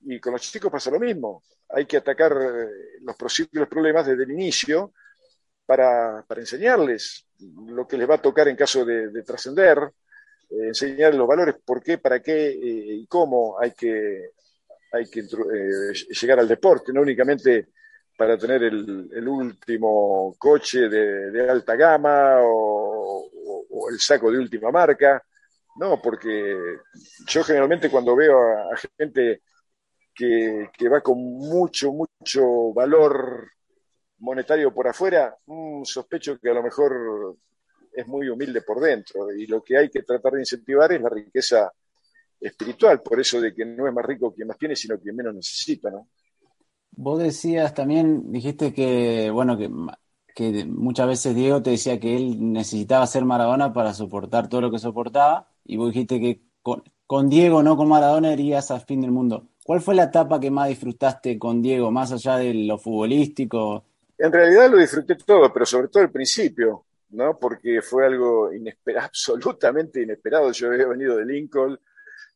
Y 0.04 0.20
con 0.20 0.34
los 0.34 0.42
chicos 0.42 0.72
pasa 0.72 0.92
lo 0.92 1.00
mismo. 1.00 1.44
Hay 1.70 1.86
que 1.86 1.98
atacar 1.98 2.32
eh, 2.34 3.00
los 3.02 3.16
posibles 3.16 3.68
problemas 3.68 4.06
desde 4.06 4.24
el 4.24 4.32
inicio 4.32 4.94
para, 5.66 6.24
para 6.28 6.42
enseñarles 6.42 7.26
lo 7.68 7.88
que 7.88 7.98
les 7.98 8.10
va 8.10 8.16
a 8.16 8.22
tocar 8.22 8.48
en 8.48 8.56
caso 8.56 8.86
de, 8.86 9.24
trascender, 9.24 9.78
eh, 10.50 10.68
enseñarles 10.68 11.18
los 11.18 11.28
valores, 11.28 11.56
por 11.64 11.82
qué, 11.82 11.98
para 11.98 12.22
qué 12.22 12.50
eh, 12.50 12.96
y 13.02 13.08
cómo 13.08 13.60
hay 13.60 13.72
que, 13.72 14.32
hay 14.92 15.10
que 15.10 15.22
eh, 15.22 15.94
llegar 16.22 16.40
al 16.40 16.48
deporte, 16.48 16.92
no 16.94 17.02
únicamente 17.02 17.70
para 18.18 18.38
tener 18.38 18.64
el, 18.64 19.28
último 19.28 20.36
coche 20.38 20.90
de, 20.90 21.50
alta 21.50 21.76
gama 21.76 22.36
o, 22.42 23.30
el 23.90 24.00
saco 24.00 24.32
de 24.32 24.38
última 24.38 24.70
marca. 24.72 25.24
No, 25.78 26.00
porque 26.02 26.56
yo 27.28 27.44
generalmente 27.44 27.90
cuando 27.90 28.16
veo 28.16 28.38
a, 28.42 28.78
gente 28.98 29.42
que, 30.14 30.90
va 30.92 31.02
con 31.02 31.18
mucho, 31.20 31.92
mucho 31.92 32.74
valor 32.74 33.50
monetario 34.20 34.74
por 34.74 34.88
afuera, 34.88 35.36
mm, 35.46 35.84
sospecho 35.84 36.38
que 36.40 36.50
a 36.50 36.54
lo 36.54 36.64
mejor 36.64 37.38
es 37.94 38.08
muy 38.08 38.30
humilde 38.30 38.62
por 38.62 38.80
dentro 38.80 39.32
y 39.32 39.48
lo 39.48 39.64
que 39.64 39.78
hay 39.78 39.90
que 39.90 40.04
tratar 40.04 40.34
de 40.34 40.42
incentivar 40.42 40.92
es 40.94 41.02
la 41.02 41.10
riqueza 41.10 41.72
espiritual, 42.40 43.02
por 43.02 43.20
eso 43.20 43.42
de 43.42 43.54
que 43.54 43.66
no 43.66 43.88
es 43.88 43.94
más 43.94 44.06
rico 44.06 44.34
quien 44.34 44.48
más 44.48 44.58
tiene, 44.58 44.76
sino 44.76 45.00
quien 45.00 45.16
menos 45.16 45.36
necesita, 45.36 45.90
¿no? 45.90 46.08
Vos 46.92 47.20
decías 47.20 47.74
también, 47.74 48.32
dijiste 48.32 48.74
que, 48.74 49.30
bueno, 49.32 49.58
que, 49.58 49.70
que 50.36 50.66
muchas 50.66 51.08
veces 51.08 51.36
Diego 51.36 51.62
te 51.62 51.72
decía 51.72 52.00
que 52.00 52.16
él 52.16 52.52
necesitaba 52.52 53.08
ser 53.08 53.24
Maradona 53.24 53.72
para 53.74 53.94
soportar 53.94 54.50
todo 54.50 54.62
lo 54.62 54.72
que 54.72 54.80
soportaba, 54.80 55.50
y 55.64 55.78
vos 55.78 55.94
dijiste 55.94 56.20
que 56.20 56.42
con 57.12 57.30
Diego, 57.30 57.64
no 57.64 57.76
con 57.76 57.90
Maradona, 57.90 58.32
irías 58.32 58.72
al 58.72 58.82
fin 58.82 59.02
del 59.02 59.12
mundo. 59.12 59.50
¿Cuál 59.72 59.80
fue 59.80 59.96
la 59.96 60.04
etapa 60.04 60.38
que 60.38 60.52
más 60.52 60.68
disfrutaste 60.68 61.40
con 61.40 61.62
Diego, 61.62 61.92
más 61.92 62.12
allá 62.12 62.36
de 62.36 62.54
lo 62.54 62.78
futbolístico? 62.78 63.86
En 64.18 64.30
realidad 64.30 64.70
lo 64.70 64.76
disfruté 64.76 65.16
todo, 65.16 65.54
pero 65.54 65.66
sobre 65.66 65.88
todo 65.88 66.04
el 66.04 66.12
principio, 66.12 66.88
¿no? 67.12 67.40
Porque 67.40 67.82
fue 67.82 68.06
algo 68.06 68.50
absolutamente 69.00 70.02
inesperado. 70.02 70.52
Yo 70.52 70.68
había 70.68 70.88
venido 70.88 71.16
de 71.16 71.26
Lincoln, 71.26 71.80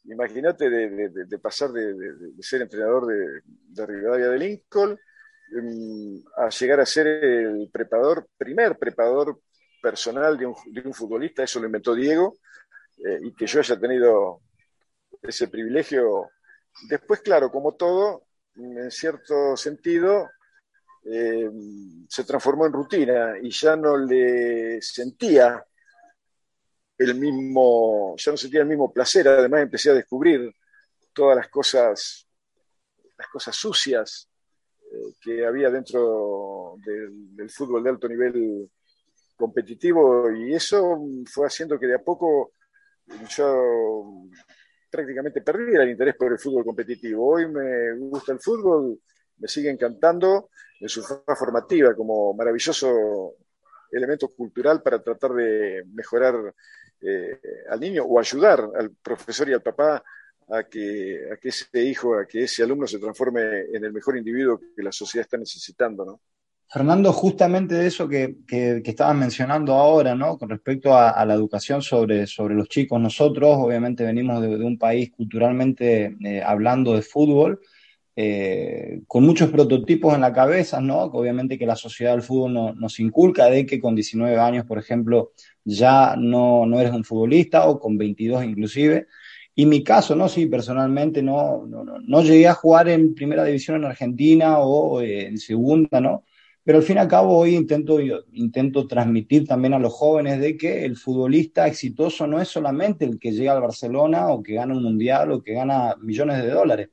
imagínate 0.06 0.70
de, 0.70 1.38
pasar 1.40 1.74
de, 1.74 1.94
ser 2.40 2.62
entrenador 2.62 3.06
de, 3.06 3.42
de 3.68 3.86
Rivadavia 3.86 4.30
de 4.30 4.40
Lincoln 4.40 4.98
em, 5.58 6.24
a 6.38 6.48
llegar 6.48 6.80
a 6.80 6.86
ser 6.86 7.06
el 7.06 7.70
preparador, 7.70 8.30
primer 8.38 8.78
preparador 8.78 9.42
personal 9.82 10.38
de 10.38 10.46
un, 10.46 10.94
futbolista, 10.94 11.44
eso 11.44 11.60
lo 11.60 11.66
inventó 11.66 11.96
Diego, 11.96 12.38
eh, 13.06 13.20
y 13.24 13.34
que 13.34 13.46
yo 13.46 13.60
haya 13.60 13.78
tenido 13.78 14.40
ese 15.22 15.50
privilegio. 15.50 16.30
Después, 16.84 17.22
claro, 17.22 17.52
como 17.52 17.74
todo, 17.74 18.28
en 18.56 18.92
cierto 18.92 19.56
sentido, 19.56 20.30
eh, 21.06 21.50
se 22.10 22.24
transformó 22.24 22.66
en 22.66 22.74
rutina 22.74 23.36
y 23.42 23.50
ya 23.52 23.76
no 23.76 23.98
le 23.98 24.82
sentía 24.82 25.64
el 26.98 27.16
mismo, 27.16 28.16
ya 28.18 28.32
no 28.32 28.38
sentía 28.38 28.62
el 28.62 28.68
mismo 28.68 28.92
placer, 28.92 29.28
además 29.28 29.62
empecé 29.62 29.90
a 29.90 29.94
descubrir 29.94 30.54
todas 31.14 31.36
las 31.36 31.50
cosas, 31.50 32.28
las 33.18 33.28
cosas 33.28 33.56
sucias 33.56 34.30
eh, 34.92 35.14
que 35.22 35.46
había 35.46 35.70
dentro 35.70 36.76
del, 36.86 37.50
fútbol 37.50 37.84
de 37.84 37.90
alto 37.90 38.08
nivel 38.08 38.70
competitivo. 39.36 40.32
Y 40.32 40.54
eso 40.54 41.00
fue 41.32 41.48
haciendo 41.48 41.80
que 41.80 41.88
de 41.88 41.96
a 41.96 42.04
poco 42.04 42.52
yo 43.30 44.28
prácticamente 44.96 45.42
perdí 45.42 45.76
el 45.76 45.90
interés 45.90 46.16
por 46.16 46.32
el 46.32 46.40
fútbol 46.40 46.64
competitivo. 46.64 47.34
Hoy 47.34 47.48
me 47.48 47.94
gusta 47.98 48.32
el 48.32 48.40
fútbol, 48.40 48.98
me 49.38 49.48
sigue 49.48 49.70
encantando 49.70 50.50
en 50.80 50.88
su 50.88 51.04
forma 51.04 51.36
formativa 51.36 51.94
como 51.94 52.34
maravilloso 52.34 53.36
elemento 53.92 54.30
cultural 54.30 54.82
para 54.82 55.04
tratar 55.04 55.34
de 55.34 55.84
mejorar 55.94 56.54
eh, 57.02 57.40
al 57.70 57.80
niño 57.80 58.04
o 58.06 58.20
ayudar 58.20 58.70
al 58.74 58.92
profesor 58.92 59.50
y 59.50 59.54
al 59.54 59.62
papá 59.62 60.02
a 60.50 60.64
que, 60.64 61.28
a 61.34 61.38
que 61.38 61.50
ese 61.50 61.84
hijo, 61.84 62.18
a 62.18 62.26
que 62.26 62.44
ese 62.44 62.64
alumno 62.64 62.88
se 62.88 63.00
transforme 63.00 63.42
en 63.74 63.84
el 63.84 63.92
mejor 63.92 64.16
individuo 64.16 64.62
que 64.76 64.84
la 64.84 64.92
sociedad 64.94 65.26
está 65.26 65.38
necesitando, 65.38 66.06
¿no? 66.06 66.22
Fernando, 66.68 67.14
justamente 67.14 67.76
de 67.76 67.88
eso 67.88 68.08
que, 68.08 68.38
que, 68.48 68.82
estabas 68.84 69.16
mencionando 69.16 69.74
ahora, 69.74 70.16
¿no? 70.16 70.38
Con 70.38 70.50
respecto 70.50 70.98
a, 70.98 71.24
la 71.26 71.34
educación 71.34 71.82
sobre, 71.82 72.28
sobre 72.28 72.56
los 72.56 72.68
chicos, 72.68 73.00
nosotros 73.00 73.56
obviamente 73.58 74.04
venimos 74.04 74.42
de, 74.42 74.56
un 74.56 74.78
país 74.78 75.12
culturalmente 75.12 76.18
eh, 76.24 76.42
hablando 76.44 76.94
de 76.94 77.02
fútbol, 77.02 77.62
eh, 78.18 79.02
con 79.08 79.26
muchos 79.26 79.50
prototipos 79.52 80.16
en 80.16 80.22
la 80.22 80.34
cabeza, 80.34 80.82
¿no? 80.82 81.02
Obviamente 81.04 81.58
que 81.58 81.66
la 81.66 81.76
sociedad 81.76 82.14
del 82.14 82.24
fútbol 82.24 82.76
nos 82.80 83.00
inculca 83.00 83.50
de 83.50 83.66
que 83.66 83.80
con 83.80 83.94
19 83.94 84.38
años, 84.38 84.66
por 84.66 84.80
ejemplo, 84.80 85.32
ya 85.64 86.16
no, 86.18 86.66
no 86.66 86.80
eres 86.80 86.94
un 86.94 87.04
futbolista 87.04 87.68
o 87.68 87.80
con 87.80 87.98
22 87.98 88.44
inclusive. 88.44 89.08
Y 89.54 89.66
mi 89.66 89.84
caso, 89.84 90.16
¿no? 90.16 90.28
Sí, 90.28 90.48
personalmente 90.48 91.22
no, 91.22 91.66
no, 91.66 91.84
no, 91.84 92.22
llegué 92.22 92.48
a 92.48 92.54
jugar 92.54 92.90
en 92.90 93.16
primera 93.16 93.46
división 93.46 93.78
en 93.78 93.86
Argentina 93.86 94.60
o 94.60 95.02
eh, 95.02 95.28
en 95.28 95.38
segunda, 95.38 96.02
¿no? 96.02 96.26
Pero 96.66 96.80
al 96.80 96.84
fin 96.84 96.98
y 96.98 97.00
al 97.00 97.08
cabo 97.08 97.38
hoy 97.38 97.56
intento, 97.56 98.00
intento 98.34 98.88
transmitir 98.88 99.48
también 99.48 99.76
a 99.76 99.80
los 99.80 99.94
jóvenes 99.94 100.40
de 100.40 100.58
que 100.58 100.84
el 100.84 100.98
futbolista 100.98 101.68
exitoso 101.68 102.26
no 102.26 102.42
es 102.42 102.48
solamente 102.48 103.06
el 103.06 103.20
que 103.20 103.32
llega 103.32 103.54
al 103.54 103.62
Barcelona 103.62 104.30
o 104.30 104.42
que 104.42 104.56
gana 104.56 104.74
un 104.74 104.82
mundial 104.82 105.32
o 105.32 105.44
que 105.44 105.54
gana 105.54 105.96
millones 106.02 106.42
de 106.44 106.50
dólares. 106.50 106.90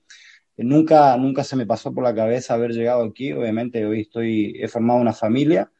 Eh, 0.58 0.64
nunca, 0.64 1.16
nunca 1.16 1.42
se 1.42 1.56
me 1.56 1.66
pasó 1.66 1.94
por 1.94 2.04
la 2.04 2.14
cabeza 2.14 2.52
haber 2.54 2.72
llegado 2.72 3.02
aquí. 3.04 3.32
Obviamente 3.32 3.86
hoy 3.86 4.02
estoy, 4.02 4.56
he 4.60 4.68
formado 4.68 5.00
una 5.00 5.14
familia 5.14 5.72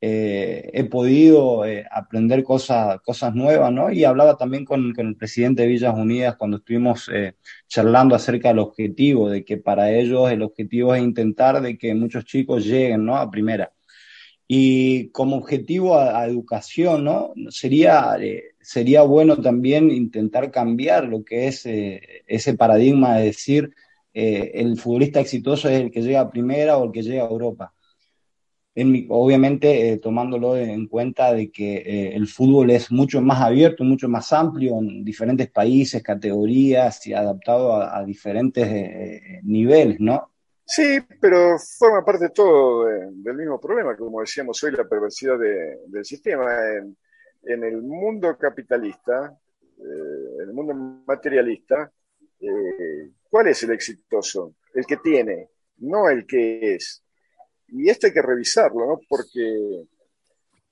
eh, 0.00 0.70
he 0.74 0.84
podido 0.84 1.64
eh, 1.64 1.86
aprender 1.90 2.44
cosas, 2.44 3.00
cosas 3.02 3.34
nuevas, 3.34 3.72
¿no? 3.72 3.90
Y 3.90 4.04
hablaba 4.04 4.36
también 4.36 4.64
con, 4.64 4.92
el 4.96 5.16
presidente 5.16 5.62
de 5.62 5.68
Villas 5.68 5.94
Unidas 5.96 6.36
cuando 6.36 6.58
estuvimos 6.58 7.10
eh, 7.12 7.36
charlando 7.66 8.14
acerca 8.14 8.48
del 8.48 8.58
objetivo, 8.58 9.30
de 9.30 9.44
que 9.44 9.56
para 9.56 9.90
ellos 9.90 10.30
el 10.30 10.42
objetivo 10.42 10.94
es 10.94 11.02
intentar 11.02 11.62
de 11.62 11.78
que 11.78 11.94
muchos 11.94 12.24
chicos 12.26 12.66
lleguen, 12.66 13.06
¿no? 13.06 13.16
A 13.16 13.30
primera. 13.30 13.72
Y 14.48 15.10
como 15.10 15.36
objetivo 15.36 15.98
a, 15.98 16.26
educación, 16.26 17.04
¿no? 17.04 17.32
Sería, 17.50 18.16
sería 18.60 19.02
bueno 19.02 19.38
también 19.40 19.90
intentar 19.90 20.50
cambiar 20.50 21.04
lo 21.08 21.24
que 21.24 21.48
es 21.48 21.66
ese 21.66 22.54
paradigma 22.54 23.16
de 23.18 23.24
decir 23.26 23.74
el 24.12 24.78
futbolista 24.78 25.20
exitoso 25.20 25.68
es 25.68 25.80
el 25.80 25.90
que 25.90 26.02
llega 26.02 26.20
a 26.20 26.30
primera 26.30 26.78
o 26.78 26.86
el 26.86 26.92
que 26.92 27.02
llega 27.02 27.24
a 27.24 27.28
Europa 27.28 27.74
obviamente 29.08 29.92
eh, 29.92 29.98
tomándolo 29.98 30.56
en 30.56 30.86
cuenta 30.86 31.32
de 31.32 31.50
que 31.50 31.76
eh, 31.76 32.14
el 32.14 32.28
fútbol 32.28 32.70
es 32.70 32.92
mucho 32.92 33.22
más 33.22 33.40
abierto, 33.40 33.84
mucho 33.84 34.08
más 34.08 34.32
amplio 34.34 34.78
en 34.78 35.02
diferentes 35.02 35.50
países, 35.50 36.02
categorías 36.02 37.06
y 37.06 37.14
adaptado 37.14 37.74
a, 37.74 38.04
diferentes 38.04 38.66
eh, 38.66 39.40
niveles, 39.44 39.98
¿no? 39.98 40.30
Sí, 40.66 40.98
pero 41.20 41.56
forma 41.78 42.04
parte 42.04 42.28
todo 42.30 42.84
del 42.84 43.36
mismo 43.36 43.58
problema, 43.58 43.96
como 43.96 44.20
decíamos 44.20 44.62
hoy, 44.62 44.72
la 44.72 44.84
perversidad 44.84 45.38
del 45.38 46.04
sistema. 46.04 46.44
En, 46.76 46.96
en, 47.44 47.64
el 47.64 47.80
mundo 47.80 48.36
capitalista, 48.36 49.38
en 49.78 50.48
el 50.48 50.52
mundo 50.52 50.74
materialista, 51.06 51.90
¿cuál 53.30 53.46
es 53.46 53.62
el 53.62 53.70
exitoso? 53.70 54.56
El 54.74 54.84
que 54.84 54.96
tiene, 54.96 55.50
no 55.78 56.10
el 56.10 56.26
que 56.26 56.74
es 56.74 57.05
y 57.68 57.88
esto 57.88 58.06
hay 58.06 58.12
que 58.12 58.22
revisarlo, 58.22 58.86
¿no? 58.86 59.00
Porque 59.08 59.86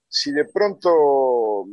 si 0.08 0.32
de 0.32 0.44
pronto 0.46 1.66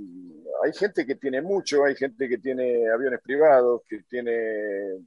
hay 0.64 0.74
gente 0.74 1.06
que 1.06 1.16
tiene 1.16 1.42
mucho, 1.42 1.86
hay 1.86 1.96
gente 1.96 2.28
que 2.28 2.38
tiene 2.38 2.90
aviones 2.90 3.22
privados, 3.22 3.82
que 3.88 4.04
tiene, 4.04 5.00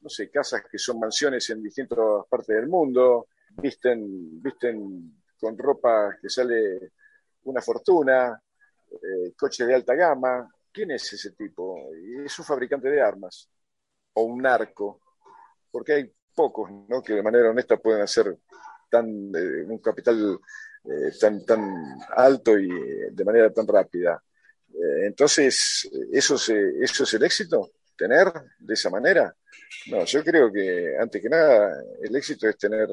no 0.00 0.08
sé, 0.08 0.30
casas 0.30 0.62
que 0.70 0.78
son 0.78 0.98
mansiones 0.98 1.48
en 1.50 1.62
distintas 1.62 1.98
partes 2.28 2.56
del 2.56 2.68
mundo, 2.68 3.28
visten, 3.50 4.42
visten 4.42 5.22
con 5.40 5.56
ropa 5.56 6.16
que 6.20 6.28
sale 6.28 6.92
una 7.44 7.60
fortuna, 7.62 8.40
eh, 8.90 9.32
coches 9.36 9.66
de 9.66 9.74
alta 9.74 9.94
gama. 9.94 10.48
¿Quién 10.72 10.92
es 10.92 11.12
ese 11.12 11.32
tipo? 11.32 11.90
Es 12.24 12.38
un 12.38 12.44
fabricante 12.44 12.88
de 12.88 13.00
armas 13.00 13.48
o 14.14 14.22
un 14.22 14.42
narco, 14.42 15.00
porque 15.70 15.92
hay 15.92 16.12
pocos 16.34 16.70
¿no? 16.88 17.02
que 17.02 17.14
de 17.14 17.22
manera 17.22 17.50
honesta 17.50 17.76
pueden 17.76 18.02
hacer 18.02 18.36
tan, 18.88 19.06
eh, 19.34 19.64
un 19.66 19.78
capital 19.78 20.38
eh, 20.84 21.12
tan, 21.20 21.44
tan 21.44 21.60
alto 22.16 22.58
y 22.58 22.68
de 23.10 23.24
manera 23.24 23.52
tan 23.52 23.66
rápida. 23.66 24.22
Eh, 24.72 25.06
entonces, 25.06 25.88
¿eso, 26.12 26.36
¿eso 26.36 27.04
es 27.04 27.14
el 27.14 27.24
éxito? 27.24 27.70
¿Tener 27.96 28.32
de 28.58 28.74
esa 28.74 28.90
manera? 28.90 29.34
No, 29.90 30.04
yo 30.04 30.22
creo 30.22 30.52
que 30.52 30.96
antes 30.98 31.20
que 31.20 31.28
nada 31.28 31.82
el 32.02 32.14
éxito 32.14 32.48
es 32.48 32.56
tener 32.56 32.88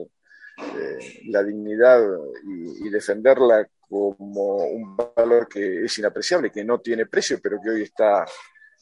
la 1.28 1.44
dignidad 1.44 2.02
y, 2.46 2.90
defenderla 2.90 3.68
como 3.90 4.56
un 4.56 4.96
valor 4.96 5.50
que 5.50 5.84
es 5.84 5.98
inapreciable, 5.98 6.50
que 6.50 6.64
no 6.64 6.80
tiene 6.80 7.06
precio, 7.06 7.40
pero 7.44 7.60
que 7.62 7.70
hoy 7.70 7.82
está 7.84 8.26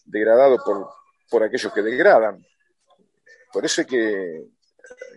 degradado 0.05 0.57
por, 0.63 0.87
por 1.29 1.43
aquellos 1.43 1.73
que 1.73 1.81
degradan. 1.81 2.45
Por 3.51 3.65
eso 3.65 3.81
es 3.81 3.87
que 3.87 4.45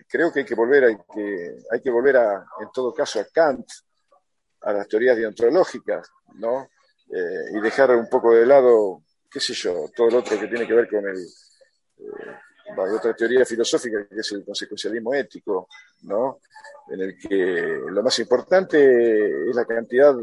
creo 0.07 0.31
que 0.31 0.39
hay 0.39 0.45
que 0.45 0.55
volver, 0.55 0.85
hay 0.85 0.97
que, 1.13 1.57
hay 1.71 1.81
que 1.81 1.89
volver 1.89 2.17
a, 2.17 2.45
en 2.61 2.71
todo 2.73 2.93
caso, 2.93 3.19
a 3.19 3.25
Kant, 3.25 3.65
a 4.61 4.73
las 4.73 4.87
teorías 4.87 5.17
deontológicas, 5.17 6.09
¿no? 6.35 6.69
Eh, 7.09 7.57
y 7.57 7.61
dejar 7.61 7.91
un 7.95 8.09
poco 8.09 8.33
de 8.33 8.45
lado, 8.45 9.03
qué 9.29 9.39
sé 9.39 9.53
yo, 9.53 9.89
todo 9.95 10.09
lo 10.09 10.17
otro 10.19 10.39
que 10.39 10.47
tiene 10.47 10.67
que 10.67 10.73
ver 10.73 10.89
con 10.89 11.07
el, 11.07 11.17
eh, 11.17 12.37
otra 12.75 13.15
teoría 13.15 13.45
filosófica 13.45 14.07
que 14.07 14.19
es 14.19 14.31
el 14.33 14.43
consecuencialismo 14.43 15.13
ético, 15.13 15.69
¿no? 16.03 16.39
En 16.89 17.01
el 17.01 17.17
que 17.17 17.81
lo 17.89 18.03
más 18.03 18.17
importante 18.19 19.49
es 19.49 19.55
la 19.55 19.65
cantidad 19.65 20.15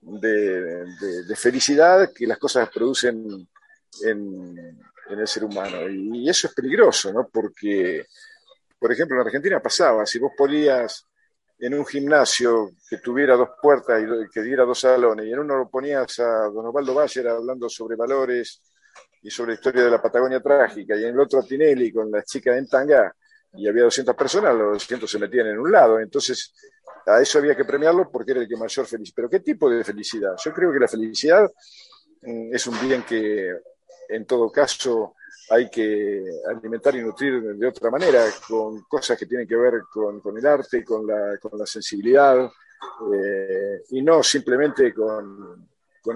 de, 0.00 0.84
de, 1.26 1.36
felicidad 1.36 2.10
que 2.12 2.26
las 2.26 2.38
cosas 2.38 2.68
producen 2.70 3.48
en, 4.04 4.78
en 5.08 5.18
el 5.18 5.28
ser 5.28 5.44
humano. 5.44 5.88
Y, 5.88 6.24
y 6.24 6.28
eso 6.28 6.48
es 6.48 6.54
peligroso, 6.54 7.12
¿no? 7.12 7.28
Porque 7.28 8.06
por 8.82 8.90
ejemplo, 8.90 9.20
en 9.20 9.26
Argentina 9.28 9.62
pasaba, 9.62 10.04
si 10.04 10.18
vos 10.18 10.32
ponías 10.36 11.06
en 11.60 11.72
un 11.74 11.86
gimnasio 11.86 12.72
que 12.90 12.98
tuviera 12.98 13.36
dos 13.36 13.50
puertas 13.62 14.02
y 14.02 14.28
que 14.28 14.42
diera 14.42 14.64
dos 14.64 14.80
salones, 14.80 15.24
y 15.24 15.32
en 15.32 15.38
uno 15.38 15.56
lo 15.56 15.70
ponías 15.70 16.18
a 16.18 16.48
don 16.52 16.66
Osvaldo 16.66 16.92
Bayer 16.92 17.28
hablando 17.28 17.68
sobre 17.68 17.94
valores 17.94 18.60
y 19.22 19.30
sobre 19.30 19.52
la 19.52 19.54
historia 19.54 19.84
de 19.84 19.90
la 19.92 20.02
Patagonia 20.02 20.40
trágica, 20.40 20.96
y 20.96 21.04
en 21.04 21.10
el 21.10 21.20
otro 21.20 21.38
a 21.38 21.44
Tinelli 21.44 21.92
con 21.92 22.10
las 22.10 22.24
chicas 22.24 22.58
en 22.58 22.66
tanga, 22.66 23.14
y 23.52 23.68
había 23.68 23.84
200 23.84 24.16
personas, 24.16 24.52
los 24.52 24.72
200 24.72 25.08
se 25.08 25.18
metían 25.20 25.46
en 25.46 25.60
un 25.60 25.70
lado. 25.70 26.00
Entonces, 26.00 26.52
a 27.06 27.20
eso 27.20 27.38
había 27.38 27.54
que 27.54 27.64
premiarlo 27.64 28.10
porque 28.10 28.32
era 28.32 28.40
el 28.40 28.48
que 28.48 28.56
mayor 28.56 28.86
feliz. 28.86 29.12
Pero 29.14 29.30
¿qué 29.30 29.38
tipo 29.38 29.70
de 29.70 29.84
felicidad? 29.84 30.32
Yo 30.44 30.52
creo 30.52 30.72
que 30.72 30.80
la 30.80 30.88
felicidad 30.88 31.48
mm, 32.22 32.52
es 32.52 32.66
un 32.66 32.80
bien 32.80 33.04
que, 33.04 33.54
en 34.12 34.26
todo 34.26 34.50
caso, 34.50 35.14
hay 35.50 35.68
que 35.68 36.24
alimentar 36.48 36.94
y 36.94 37.02
nutrir 37.02 37.42
de 37.42 37.66
otra 37.66 37.90
manera, 37.90 38.24
con 38.48 38.82
cosas 38.84 39.18
que 39.18 39.26
tienen 39.26 39.46
que 39.46 39.56
ver 39.56 39.82
con, 39.90 40.36
el 40.36 40.46
arte, 40.46 40.84
con 40.84 41.06
la, 41.06 41.38
con 41.38 41.58
la 41.58 41.66
sensibilidad, 41.66 42.50
eh, 43.14 43.82
y 43.90 44.02
no 44.02 44.22
simplemente 44.22 44.92
con, 44.94 45.68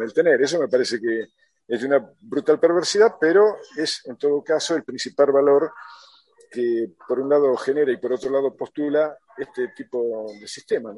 el 0.03 0.13
tener. 0.13 0.41
Eso 0.43 0.59
me 0.59 0.69
parece 0.69 1.01
que 1.01 1.27
es 1.69 1.83
una 1.83 1.99
brutal 2.21 2.59
perversidad, 2.59 3.17
pero 3.21 3.57
es 3.77 4.07
en 4.07 4.17
todo 4.17 4.43
caso 4.43 4.75
el 4.75 4.85
principal 4.85 5.33
valor 5.33 5.73
que 6.51 6.91
por 7.07 7.21
un 7.21 7.29
lado 7.29 7.57
genera 7.57 7.93
y 7.93 7.97
por 7.97 8.13
otro 8.13 8.31
lado 8.31 8.55
postula 8.55 9.17
este 9.37 9.69
tipo 9.69 10.27
de 10.41 10.47
sistema. 10.47 10.95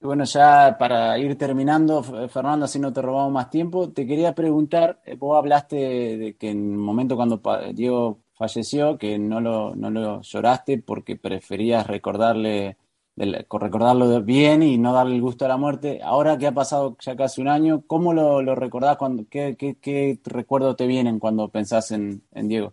Bueno, 0.00 0.22
ya 0.24 0.76
para 0.78 1.18
ir 1.18 1.36
terminando, 1.36 2.02
Fernando, 2.04 2.66
así 2.66 2.78
no 2.78 2.92
te 2.92 3.02
robamos 3.02 3.32
más 3.32 3.50
tiempo, 3.50 3.90
te 3.92 4.06
quería 4.06 4.32
preguntar, 4.32 5.00
eh, 5.04 5.16
vos 5.16 5.36
hablaste 5.36 5.76
de 5.76 6.36
que 6.36 6.50
en 6.50 6.58
el 6.72 6.78
momento 6.78 7.16
cuando 7.16 7.42
Diego 7.74 8.20
falleció, 8.34 8.96
que 8.96 9.18
no 9.18 9.40
lo, 9.40 9.74
no 9.74 9.90
lo 9.90 10.22
lloraste 10.22 10.78
porque 10.78 11.16
preferías 11.16 11.88
recordarle, 11.88 12.76
recordarlo 13.16 14.22
bien 14.22 14.62
y 14.62 14.78
no 14.78 14.92
darle 14.92 15.16
el 15.16 15.20
gusto 15.22 15.44
a 15.46 15.48
la 15.48 15.56
muerte. 15.56 16.00
Ahora 16.04 16.38
que 16.38 16.46
ha 16.46 16.52
pasado 16.54 16.96
ya 17.00 17.16
casi 17.16 17.40
un 17.40 17.48
año, 17.48 17.82
¿cómo 17.88 18.12
lo, 18.14 18.40
lo 18.40 18.54
recordás? 18.54 18.96
Cuando, 18.98 19.26
qué, 19.28 19.56
qué, 19.58 19.76
qué 19.80 20.20
recuerdos 20.24 20.76
te 20.76 20.86
vienen 20.86 21.18
cuando 21.18 21.48
pensás 21.48 21.90
en, 21.90 22.22
en 22.32 22.46
Diego? 22.48 22.72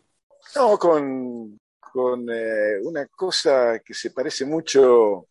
No, 0.55 0.78
con, 0.78 1.59
con 1.80 2.28
eh, 2.32 2.80
una 2.84 3.05
cosa 3.07 3.80
que 3.80 3.93
se 3.93 4.11
parece 4.11 4.45
mucho 4.45 5.28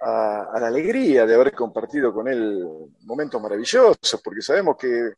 a, 0.00 0.58
la 0.58 0.68
alegría 0.68 1.26
de 1.26 1.34
haber 1.34 1.52
compartido 1.52 2.12
con 2.12 2.28
él 2.28 2.66
momentos 3.02 3.40
maravillosos, 3.40 4.20
porque 4.24 4.42
sabemos 4.42 4.76
que 4.76 5.12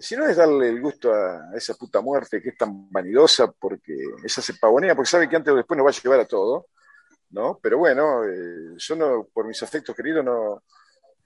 si 0.00 0.16
no 0.16 0.26
es 0.26 0.36
darle 0.36 0.68
el 0.68 0.80
gusto 0.80 1.12
a, 1.12 1.50
esa 1.54 1.74
puta 1.74 2.00
muerte 2.00 2.42
que 2.42 2.50
es 2.50 2.56
tan 2.56 2.90
vanidosa, 2.90 3.50
porque 3.52 3.94
esa 4.24 4.42
se 4.42 4.54
pavonea, 4.54 4.94
porque 4.94 5.10
sabe 5.10 5.28
que 5.28 5.36
antes 5.36 5.52
o 5.52 5.56
después 5.56 5.76
nos 5.78 5.86
va 5.86 5.90
a 5.90 6.02
llevar 6.02 6.20
a 6.20 6.26
todo, 6.26 6.66
¿no? 7.30 7.58
Pero 7.62 7.78
bueno, 7.78 8.24
eh, 8.24 8.74
yo 8.76 8.96
no, 8.96 9.28
por 9.32 9.46
mis 9.46 9.62
afectos 9.62 9.94
queridos, 9.94 10.24
no, 10.24 10.62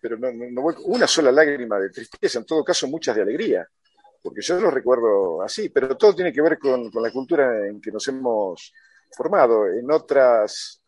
pero 0.00 0.18
no, 0.18 0.30
no, 0.32 0.62
voy 0.62 0.74
una 0.84 1.06
sola 1.06 1.32
lágrima 1.32 1.78
de 1.78 1.90
tristeza, 1.90 2.38
en 2.38 2.46
todo 2.46 2.62
caso 2.62 2.86
muchas 2.88 3.16
de 3.16 3.22
alegría, 3.22 3.66
porque 4.22 4.42
yo 4.42 4.60
lo 4.60 4.70
recuerdo 4.70 5.42
así, 5.42 5.70
pero 5.70 5.96
todo 5.96 6.14
tiene 6.14 6.32
que 6.32 6.42
ver 6.42 6.58
con, 6.58 6.90
con 6.90 7.02
la 7.02 7.10
cultura 7.10 7.66
en 7.66 7.80
que 7.80 7.90
nos 7.90 8.06
hemos 8.08 8.72
formado. 9.10 9.66
En 9.66 9.90
otras 9.90 10.79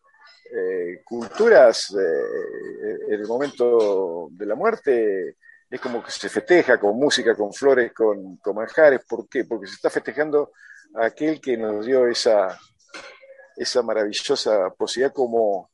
eh, 0.51 1.01
culturas, 1.03 1.95
eh, 1.99 2.97
el 3.09 3.25
momento 3.27 4.27
de 4.31 4.45
la 4.45 4.55
muerte, 4.55 5.37
es 5.69 5.81
como 5.81 6.03
que 6.03 6.11
se 6.11 6.29
festeja 6.29 6.79
con 6.79 6.95
música, 6.97 7.35
con 7.35 7.51
flores, 7.51 7.91
con, 7.93 8.37
con 8.37 8.55
manjares. 8.55 9.01
¿Por 9.05 9.27
qué? 9.27 9.45
Porque 9.45 9.67
se 9.67 9.73
está 9.73 9.89
festejando 9.89 10.51
a 10.95 11.05
aquel 11.05 11.41
que 11.41 11.57
nos 11.57 11.85
dio 11.85 12.07
esa, 12.07 12.57
esa 13.55 13.81
maravillosa 13.81 14.69
posibilidad 14.77 15.13
como, 15.13 15.71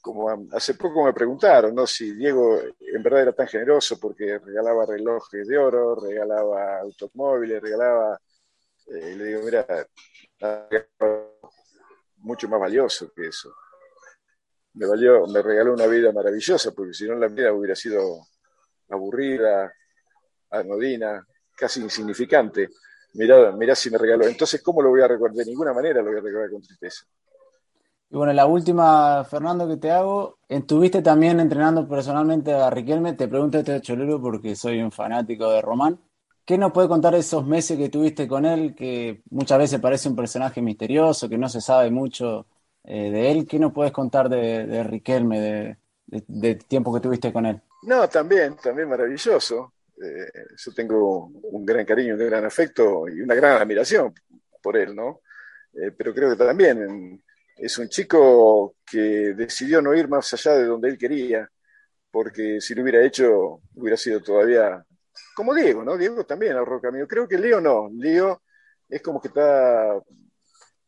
como 0.00 0.30
hace 0.52 0.74
poco 0.74 1.04
me 1.04 1.12
preguntaron, 1.12 1.74
¿no? 1.74 1.86
Si 1.86 2.14
Diego 2.14 2.60
en 2.60 3.02
verdad 3.02 3.22
era 3.22 3.32
tan 3.32 3.48
generoso 3.48 3.98
porque 4.00 4.38
regalaba 4.38 4.86
relojes 4.86 5.46
de 5.46 5.58
oro, 5.58 5.96
regalaba 5.96 6.78
automóviles, 6.80 7.60
regalaba, 7.60 8.18
eh, 8.86 9.16
le 9.16 9.24
digo, 9.24 9.42
mira, 9.42 9.66
mucho 12.18 12.48
más 12.48 12.60
valioso 12.60 13.12
que 13.14 13.28
eso. 13.28 13.52
Me 14.76 14.86
valió, 14.86 15.26
me 15.26 15.42
regaló 15.42 15.74
una 15.74 15.86
vida 15.86 16.12
maravillosa, 16.12 16.72
porque 16.72 16.94
si 16.94 17.06
no 17.06 17.14
la 17.16 17.28
vida 17.28 17.52
hubiera 17.52 17.74
sido 17.74 18.26
aburrida, 18.88 19.72
anodina, 20.50 21.26
casi 21.56 21.80
insignificante. 21.80 22.68
Mirá, 23.14 23.52
mirá 23.52 23.74
si 23.74 23.90
me 23.90 23.98
regaló. 23.98 24.26
Entonces, 24.26 24.62
¿cómo 24.62 24.82
lo 24.82 24.90
voy 24.90 25.00
a 25.00 25.08
recordar? 25.08 25.36
De 25.36 25.46
ninguna 25.46 25.72
manera 25.72 26.00
lo 26.02 26.10
voy 26.10 26.18
a 26.18 26.22
recordar 26.22 26.50
con 26.50 26.62
tristeza. 26.62 27.06
Y 28.08 28.16
bueno, 28.16 28.32
la 28.32 28.46
última, 28.46 29.24
Fernando, 29.24 29.66
que 29.66 29.78
te 29.78 29.90
hago, 29.90 30.38
estuviste 30.48 31.02
también 31.02 31.40
entrenando 31.40 31.88
personalmente 31.88 32.52
a 32.52 32.70
Riquelme, 32.70 33.14
te 33.14 33.26
pregunto 33.26 33.58
este 33.58 33.80
cholero 33.80 34.20
porque 34.20 34.54
soy 34.54 34.80
un 34.80 34.92
fanático 34.92 35.50
de 35.50 35.60
Román. 35.60 35.98
¿Qué 36.44 36.56
nos 36.56 36.70
puede 36.70 36.86
contar 36.86 37.16
esos 37.16 37.44
meses 37.44 37.76
que 37.76 37.88
tuviste 37.88 38.28
con 38.28 38.44
él, 38.44 38.76
que 38.76 39.22
muchas 39.30 39.58
veces 39.58 39.80
parece 39.80 40.08
un 40.08 40.14
personaje 40.14 40.62
misterioso, 40.62 41.28
que 41.28 41.36
no 41.36 41.48
se 41.48 41.60
sabe 41.60 41.90
mucho 41.90 42.46
eh, 42.86 43.10
de 43.10 43.30
él? 43.30 43.46
¿Qué 43.46 43.58
nos 43.58 43.72
puedes 43.72 43.92
contar 43.92 44.28
de, 44.28 44.82
Riquelme, 44.84 45.78
de, 46.06 46.54
tiempo 46.54 46.94
que 46.94 47.00
tuviste 47.00 47.32
con 47.32 47.46
él? 47.46 47.60
No, 47.82 48.08
también, 48.08 48.56
también 48.56 48.88
maravilloso. 48.88 49.74
Eh, 50.02 50.46
yo 50.56 50.74
tengo 50.74 51.26
un 51.26 51.64
gran 51.64 51.84
cariño, 51.84 52.14
un 52.14 52.26
gran 52.26 52.44
afecto 52.44 53.08
y 53.08 53.20
una 53.20 53.34
gran 53.34 53.60
admiración 53.60 54.14
por 54.62 54.76
él, 54.76 54.94
¿no? 54.94 55.20
Eh, 55.72 55.92
pero 55.96 56.14
creo 56.14 56.30
que 56.30 56.44
también 56.44 57.22
es 57.56 57.78
un 57.78 57.88
chico 57.88 58.76
que 58.84 59.34
decidió 59.34 59.82
no 59.82 59.94
ir 59.94 60.08
más 60.08 60.32
allá 60.34 60.54
de 60.54 60.66
donde 60.66 60.88
él 60.88 60.98
quería, 60.98 61.48
porque 62.10 62.60
si 62.60 62.74
lo 62.74 62.82
hubiera 62.82 63.04
hecho, 63.04 63.60
hubiera 63.74 63.96
sido 63.96 64.20
todavía 64.22 64.84
como 65.34 65.54
Diego, 65.54 65.84
¿no? 65.84 65.96
Diego 65.96 66.24
también 66.24 66.56
ahorró 66.56 66.80
camino. 66.80 67.06
Creo 67.06 67.28
que 67.28 67.38
Leo 67.38 67.60
no. 67.60 67.90
Leo 67.92 68.42
es 68.88 69.02
como 69.02 69.20
que 69.20 69.28
está. 69.28 70.00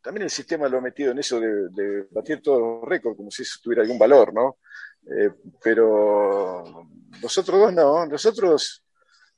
También 0.08 0.24
el 0.24 0.30
sistema 0.30 0.70
lo 0.70 0.78
ha 0.78 0.80
metido 0.80 1.12
en 1.12 1.18
eso 1.18 1.38
de, 1.38 2.06
batir 2.10 2.40
todos 2.40 2.58
los 2.58 2.88
récords, 2.88 3.14
como 3.14 3.30
si 3.30 3.42
eso 3.42 3.60
tuviera 3.62 3.82
algún 3.82 3.98
valor, 3.98 4.32
¿no? 4.32 4.56
Eh, 5.06 5.28
pero 5.62 6.64
nosotros 7.22 7.60
dos 7.60 7.74
no. 7.74 8.06
Nosotros 8.06 8.82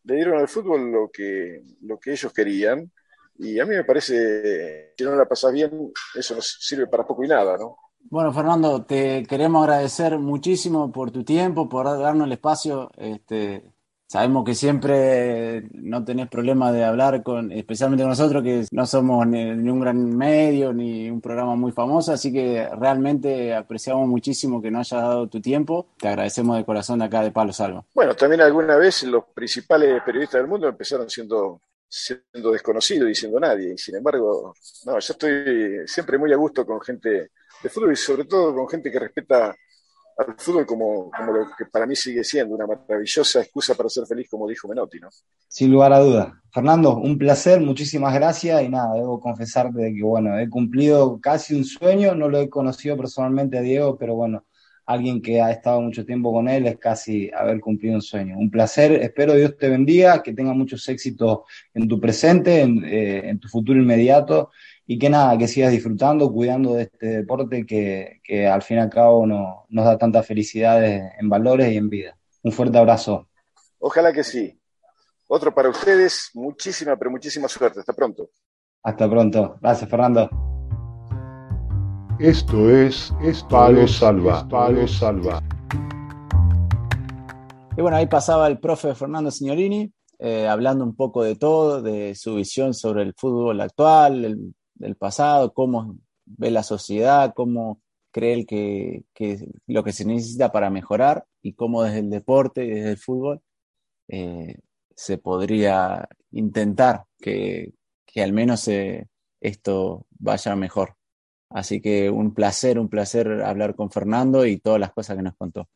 le 0.05 0.15
dieron 0.15 0.39
al 0.39 0.47
fútbol 0.47 0.93
lo 0.93 1.11
que, 1.11 1.65
lo 1.81 1.99
que 1.99 2.13
ellos 2.13 2.33
querían. 2.33 2.89
Y 3.37 3.59
a 3.59 3.67
mí 3.67 3.75
me 3.75 3.83
parece 3.83 4.15
que 4.15 4.95
si 4.97 5.03
no 5.03 5.17
la 5.17 5.25
pasas 5.25 5.53
bien, 5.53 5.93
eso 6.15 6.37
nos 6.37 6.59
sirve 6.61 6.87
para 6.87 7.05
poco 7.05 7.25
y 7.25 7.27
nada, 7.27 7.59
¿no? 7.59 7.77
Bueno, 8.03 8.33
Fernando, 8.33 8.85
te 8.85 9.25
queremos 9.25 9.65
agradecer 9.65 10.21
muchísimo 10.21 10.93
por 10.93 11.11
tu 11.11 11.25
tiempo, 11.25 11.69
por 11.69 11.87
darnos 11.87 12.29
el 12.29 12.33
espacio. 12.35 12.93
Este, 12.97 13.65
Sabemos 14.11 14.45
que 14.45 14.57
siempre 14.57 15.69
no 15.71 16.05
tenés 16.05 16.29
problema 16.29 16.73
de 16.73 16.83
hablar 16.83 17.23
con, 17.23 17.53
especialmente 17.53 18.03
con 18.03 18.11
nosotros, 18.11 18.43
que 18.43 18.67
no 18.73 18.85
somos 18.85 19.25
ni, 19.25 19.53
un 19.53 19.79
gran 19.79 20.17
medio 20.17 20.73
ni 20.73 21.09
un 21.09 21.21
programa 21.21 21.55
muy 21.55 21.71
famoso, 21.71 22.13
así 22.13 22.33
que 22.33 22.69
realmente 22.77 23.55
apreciamos 23.55 24.09
muchísimo 24.09 24.61
que 24.61 24.73
nos 24.73 24.93
hayas 24.93 25.05
dado 25.05 25.29
tu 25.29 25.41
tiempo. 25.41 25.87
Te 25.97 26.09
agradecemos 26.09 26.57
de 26.57 26.65
corazón 26.65 27.01
acá 27.03 27.23
de 27.23 27.31
Palo 27.31 27.53
Salva. 27.53 27.85
Bueno, 27.95 28.17
también 28.17 28.41
alguna 28.41 28.77
vez 28.77 29.05
los 29.05 29.27
principales 29.33 30.03
periodistas 30.03 30.41
del 30.41 30.51
mundo 30.51 30.67
empezaron 30.67 31.09
siendo 31.09 31.61
siendo 31.89 32.51
desconocidos 32.51 33.09
y 33.09 33.15
siendo 33.15 33.39
nadie. 33.39 33.75
Y 33.75 33.79
sin 33.79 33.95
embargo, 33.95 34.57
no, 34.87 34.99
yo 34.99 35.13
estoy 35.13 35.87
siempre 35.87 36.19
muy 36.19 36.33
a 36.33 36.37
gusto 36.37 36.67
con 36.67 36.81
gente 36.81 37.31
de 37.63 37.69
fútbol 37.69 37.93
y 37.93 37.97
sobre 37.97 38.25
todo 38.25 38.53
con 38.57 38.69
gente 38.69 38.91
que 38.91 38.99
respeta 38.99 39.55
al 40.27 40.35
fútbol 40.37 40.67
como, 40.67 41.11
como, 41.11 41.33
lo 41.33 41.47
que 41.57 41.67
para 41.67 41.87
mí 41.87 41.97
sigue 41.97 42.23
siendo 42.25 42.55
una 42.55 42.67
maravillosa 42.67 43.41
excusa 43.41 43.75
para 43.75 43.89
ser 43.89 44.07
feliz, 44.07 44.29
como 44.29 44.47
dijo 44.47 44.69
Menotti, 44.69 45.01
¿no? 45.01 45.09
Sin 45.49 45.73
lugar 45.73 45.93
a 45.93 46.01
dudas. 46.01 46.33
Fernando, 46.53 46.97
un 46.97 47.17
placer, 47.17 47.61
muchísimas 47.61 48.13
gracias 48.15 48.63
y 48.63 48.69
nada, 48.69 48.95
debo 48.95 49.21
confesarte 49.21 49.95
que, 49.95 50.03
bueno, 50.03 50.39
he 50.39 50.49
cumplido 50.49 51.21
casi 51.21 51.55
un 51.55 51.65
sueño, 51.65 52.15
no 52.15 52.29
lo 52.29 52.39
he 52.41 52.51
conocido 52.51 52.97
personalmente 52.97 53.59
a 53.59 53.63
Diego, 53.63 53.97
pero 53.97 54.15
bueno, 54.15 54.45
alguien 54.85 55.23
que 55.23 55.41
ha 55.41 55.51
estado 55.53 55.81
mucho 55.81 56.05
tiempo 56.05 56.33
con 56.33 56.49
él 56.49 56.67
es 56.67 56.79
casi 56.79 57.31
haber 57.33 57.61
cumplido 57.61 57.95
un 57.95 58.03
sueño. 58.03 58.37
Un 58.37 58.51
placer, 58.51 58.93
espero 58.93 59.35
Dios 59.35 59.57
te 59.57 59.69
bendiga, 59.69 60.23
que 60.23 60.33
tenga 60.33 60.53
muchos 60.53 60.87
éxitos 60.89 61.41
en 61.73 61.89
tu 61.89 62.01
presente, 62.01 62.61
en, 62.61 62.85
eh, 62.85 63.29
en 63.29 63.39
tu 63.39 63.49
futuro 63.49 63.81
inmediato 63.81 64.51
y 64.93 64.99
que 64.99 65.09
nada, 65.09 65.39
que 65.39 65.47
sigas 65.47 65.71
disfrutando, 65.71 66.33
cuidando 66.33 66.75
de 66.75 66.83
este 66.83 67.07
deporte 67.19 67.65
que, 67.65 68.49
al 68.49 68.61
fin 68.61 68.79
y 68.79 68.81
al 68.81 68.91
cabo 68.91 69.25
no, 69.25 69.65
nos 69.69 69.85
da 69.85 69.97
tantas 69.97 70.27
felicidades 70.27 71.13
en 71.17 71.29
valores 71.29 71.73
y 71.73 71.77
en 71.77 71.89
vida. 71.89 72.19
Un 72.43 72.51
fuerte 72.51 72.77
abrazo. 72.77 73.29
Ojalá 73.79 74.13
que 74.13 74.25
sí. 74.25 74.61
Otro 75.29 75.55
para 75.55 75.69
ustedes, 75.69 76.31
muchísima, 76.35 76.97
pero 76.97 77.09
muchísima 77.13 77.47
suerte. 77.47 77.79
Hasta 77.79 77.93
pronto. 77.93 78.31
Hasta 78.83 79.09
pronto. 79.09 79.59
Gracias, 79.61 79.89
Fernando. 79.89 80.29
Esto 82.19 82.69
es, 82.69 83.13
Palo 83.49 83.87
Salva. 83.87 84.49
Palo 84.49 84.89
Salva. 84.89 85.41
Y 87.77 87.81
bueno, 87.81 87.97
ahí 87.97 88.09
pasaba 88.09 88.49
el 88.49 88.59
profe 88.59 88.97
Fernando 88.97 89.31
Signorini, 89.31 89.93
eh, 90.19 90.49
hablando 90.49 90.83
un 90.83 90.97
poco 90.97 91.23
de 91.23 91.37
todo, 91.37 91.81
de 91.81 92.17
su 92.17 92.35
visión 92.35 92.75
sobre 92.75 93.03
el 93.03 93.15
fútbol 93.17 93.61
actual, 93.61 94.25
el 94.25 94.55
del 94.81 94.97
pasado, 94.97 95.53
cómo 95.53 95.97
ve 96.25 96.51
la 96.51 96.63
sociedad, 96.63 97.33
cómo 97.35 97.81
cree 98.11 98.47
que, 98.47 99.05
que, 99.15 99.47
lo 99.67 99.85
que 99.85 99.93
se 99.93 100.05
necesita 100.05 100.51
para 100.53 100.71
mejorar 100.71 101.27
y 101.43 101.53
cómo 101.53 101.83
desde 101.83 102.01
el 102.01 102.11
deporte 102.11 102.63
desde 102.63 102.91
el 102.91 102.99
fútbol 102.99 103.43
eh, 104.09 104.57
se 104.97 105.19
podría 105.19 106.09
intentar 106.33 107.05
que, 107.19 107.75
que 108.07 108.23
al 108.23 108.33
menos 108.33 108.67
eh, 108.69 109.09
esto 109.41 110.07
vaya 110.19 110.57
mejor. 110.57 110.97
Así 111.51 111.81
que 111.81 112.11
un 112.11 112.33
placer, 112.35 112.79
un 112.79 112.89
placer 112.89 113.43
hablar 113.43 113.75
con 113.75 113.91
Fernando 113.91 114.47
y 114.47 114.59
todas 114.59 114.81
las 114.81 114.93
cosas 114.93 115.17
que 115.17 115.23
nos 115.23 115.37
contó. 115.37 115.69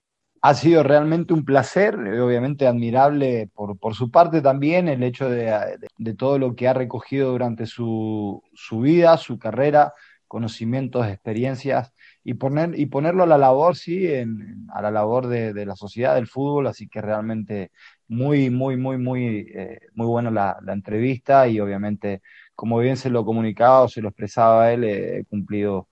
Ha 0.47 0.53
sido 0.53 0.83
realmente 0.83 1.33
un 1.33 1.47
placer, 1.47 1.95
eh, 2.07 2.21
obviamente 2.21 2.67
admirable 2.67 3.49
por, 3.55 3.79
por 3.79 3.95
su 3.95 4.11
parte 4.11 4.43
también 4.43 4.89
el 4.89 5.03
hecho 5.03 5.31
de, 5.31 5.79
de, 5.97 6.15
todo 6.15 6.39
lo 6.39 6.55
que 6.55 6.69
ha 6.69 6.75
recogido 6.75 7.31
durante 7.31 7.65
su, 7.65 8.43
su 8.53 8.81
vida, 8.81 9.17
su 9.17 9.39
carrera, 9.39 9.95
conocimientos, 10.29 11.07
experiencias 11.07 11.95
y, 12.23 12.35
poner, 12.35 12.79
y 12.79 12.85
ponerlo 12.85 13.23
a 13.23 13.27
la 13.27 13.39
labor, 13.39 13.75
sí, 13.75 14.07
en, 14.07 14.67
a 14.75 14.83
la 14.83 14.91
labor 14.91 15.29
de, 15.29 15.55
de, 15.55 15.65
la 15.65 15.77
sociedad 15.77 16.15
del 16.15 16.27
fútbol, 16.27 16.67
así 16.67 16.89
que 16.89 17.01
realmente 17.01 17.71
muy, 18.07 18.51
muy, 18.51 18.77
muy, 18.77 18.99
muy, 18.99 19.47
eh, 19.55 19.81
muy 19.95 20.07
bueno 20.07 20.31
la, 20.31 20.59
la, 20.63 20.75
entrevista 20.75 21.49
y 21.49 21.59
obviamente, 21.59 22.21
como 22.55 22.79
bien 22.81 22.99
se 22.99 23.09
lo 23.09 23.25
comunicaba 23.25 23.81
o 23.85 23.89
se 23.89 24.03
lo 24.03 24.09
expresaba 24.11 24.71
él, 24.73 24.85
eh, 24.85 25.21
he 25.21 25.25
cumplido 25.25 25.89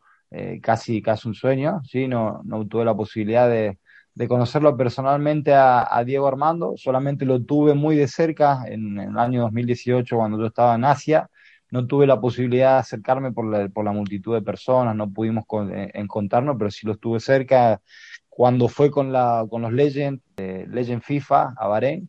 casi, 0.62 1.02
casi 1.02 1.28
un 1.28 1.34
sueño, 1.34 1.82
sí, 1.84 2.08
no, 2.08 2.40
no 2.44 2.66
tuve 2.66 2.86
la 2.86 2.94
posibilidad 2.96 3.48
de 3.50 3.78
de 4.14 4.28
conocerlo 4.28 4.76
personalmente 4.76 5.54
a, 5.54 6.02
Diego 6.04 6.28
Armando, 6.28 6.74
solamente 6.76 7.24
lo 7.24 7.42
tuve 7.42 7.74
muy 7.74 7.96
de 7.96 8.08
cerca 8.08 8.64
en, 8.66 8.98
el 8.98 9.18
año 9.18 9.42
2018 9.42 10.16
cuando 10.16 10.38
yo 10.38 10.46
estaba 10.46 10.74
en 10.74 10.84
Asia, 10.84 11.30
no 11.70 11.86
tuve 11.86 12.06
la 12.06 12.20
posibilidad 12.20 12.74
de 12.74 12.80
acercarme 12.80 13.32
por 13.32 13.46
la, 13.50 13.68
por 13.68 13.84
la 13.84 13.92
multitud 13.92 14.34
de 14.34 14.42
personas, 14.42 14.94
no 14.96 15.10
pudimos 15.10 15.44
eh, 15.72 15.90
encontrarnos, 15.94 16.56
pero 16.58 16.70
sí 16.70 16.86
lo 16.86 16.92
estuve 16.94 17.20
cerca 17.20 17.80
cuando 18.28 18.68
fue 18.68 18.90
con, 18.90 19.12
la, 19.12 19.46
con 19.48 19.62
los 19.62 19.72
Legend, 19.72 20.20
eh, 20.36 20.66
Legend 20.68 21.02
FIFA 21.02 21.54
a 21.56 21.68
Bahrein, 21.68 22.08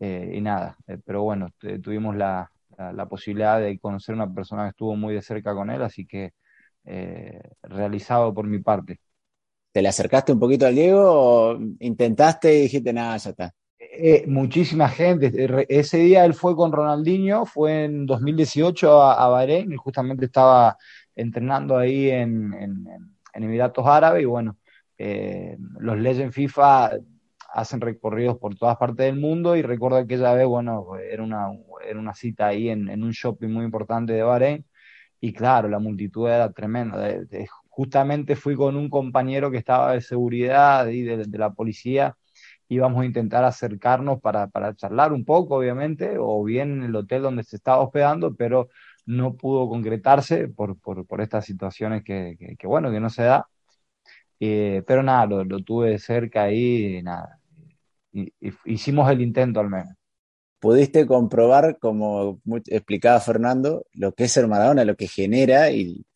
eh, 0.00 0.32
y 0.36 0.40
nada, 0.40 0.76
pero 1.04 1.22
bueno, 1.22 1.50
tuvimos 1.82 2.16
la, 2.16 2.50
la, 2.78 3.06
posibilidad 3.06 3.60
de 3.60 3.78
conocer 3.78 4.14
una 4.14 4.32
persona 4.32 4.64
que 4.64 4.70
estuvo 4.70 4.96
muy 4.96 5.14
de 5.14 5.22
cerca 5.22 5.54
con 5.54 5.70
él, 5.70 5.82
así 5.82 6.06
que 6.06 6.32
realizado 7.62 8.34
por 8.34 8.46
mi 8.46 8.58
parte. 8.58 9.00
¿Te 9.74 9.82
le 9.82 9.88
acercaste 9.88 10.32
un 10.32 10.38
poquito 10.38 10.68
al 10.68 10.76
Diego 10.76 11.02
o 11.04 11.58
intentaste 11.80 12.56
y 12.56 12.62
dijiste, 12.62 12.92
nada, 12.92 13.16
ya 13.16 13.30
está? 13.30 13.54
Eh, 13.76 14.22
muchísima 14.28 14.88
gente. 14.88 15.32
Ese 15.68 15.98
día 15.98 16.24
él 16.24 16.32
fue 16.32 16.54
con 16.54 16.70
Ronaldinho, 16.70 17.44
fue 17.44 17.86
en 17.86 18.06
2018 18.06 19.02
a, 19.02 19.24
a 19.24 19.28
Bahrein, 19.28 19.72
y 19.72 19.76
justamente 19.76 20.26
estaba 20.26 20.76
entrenando 21.16 21.76
ahí 21.76 22.08
en, 22.08 22.86
Emiratos 23.32 23.84
Árabes 23.84 24.22
y 24.22 24.26
bueno, 24.26 24.58
eh, 24.96 25.56
los 25.80 25.98
Legend 25.98 26.30
FIFA 26.30 26.92
hacen 27.52 27.80
recorridos 27.80 28.38
por 28.38 28.54
todas 28.54 28.76
partes 28.76 29.06
del 29.06 29.16
mundo 29.16 29.56
y 29.56 29.62
recuerdo 29.62 29.96
que 29.96 30.14
aquella 30.14 30.34
vez, 30.34 30.46
bueno, 30.46 30.96
era 30.98 31.24
una, 31.24 31.48
era 31.84 31.98
una 31.98 32.14
cita 32.14 32.46
ahí 32.46 32.68
en, 32.68 33.02
un 33.02 33.10
shopping 33.10 33.48
muy 33.48 33.64
importante 33.64 34.12
de 34.12 34.22
Bahrein 34.22 34.64
y 35.20 35.32
claro, 35.32 35.68
la 35.68 35.80
multitud 35.80 36.28
era 36.28 36.52
tremenda. 36.52 37.08
Justamente 37.76 38.36
fui 38.36 38.54
con 38.54 38.76
un 38.76 38.88
compañero 38.88 39.50
que 39.50 39.58
estaba 39.58 39.92
de 39.92 40.00
seguridad 40.00 40.86
y 40.88 41.02
de 41.02 41.38
la 41.38 41.50
policía 41.50 42.16
íbamos 42.68 43.02
a 43.02 43.06
intentar 43.06 43.44
acercarnos 43.44 44.20
para, 44.20 44.48
para 44.48 44.74
charlar 44.74 45.12
un 45.12 45.24
poco, 45.24 45.56
obviamente, 45.56 46.16
o 46.18 46.42
bien 46.44 46.72
en 46.72 46.82
el 46.84 46.96
hotel 46.96 47.22
donde 47.22 47.44
se 47.44 47.56
estaba 47.56 47.82
hospedando, 47.82 48.34
pero 48.34 48.68
no 49.06 49.34
pudo 49.36 49.68
concretarse 49.68 50.48
por, 50.48 50.78
por, 50.78 51.20
estas 51.20 51.44
situaciones 51.44 52.02
que, 52.04 52.36
que, 52.58 52.66
bueno, 52.66 52.90
que 52.90 53.00
no 53.00 53.10
se 53.10 53.24
da. 53.24 53.46
Eh, 54.40 54.82
pero 54.86 55.02
nada, 55.02 55.26
lo, 55.26 55.44
lo, 55.44 55.60
tuve 55.60 55.90
de 55.90 55.98
cerca 55.98 56.44
ahí 56.44 57.00
nada. 57.02 57.38
Hicimos 58.64 59.10
el 59.10 59.20
intento 59.20 59.60
al 59.60 59.70
menos. 59.70 59.94
Pudiste 60.60 61.06
comprobar, 61.06 61.78
como 61.78 62.40
explicaba 62.66 63.20
Fernando, 63.20 63.84
lo 63.92 64.12
que 64.12 64.24
es 64.24 64.32
ser 64.32 64.46
Maradona, 64.48 64.84
lo 64.84 64.96
que 64.96 65.08
genera 65.08 65.70
y 65.70 66.06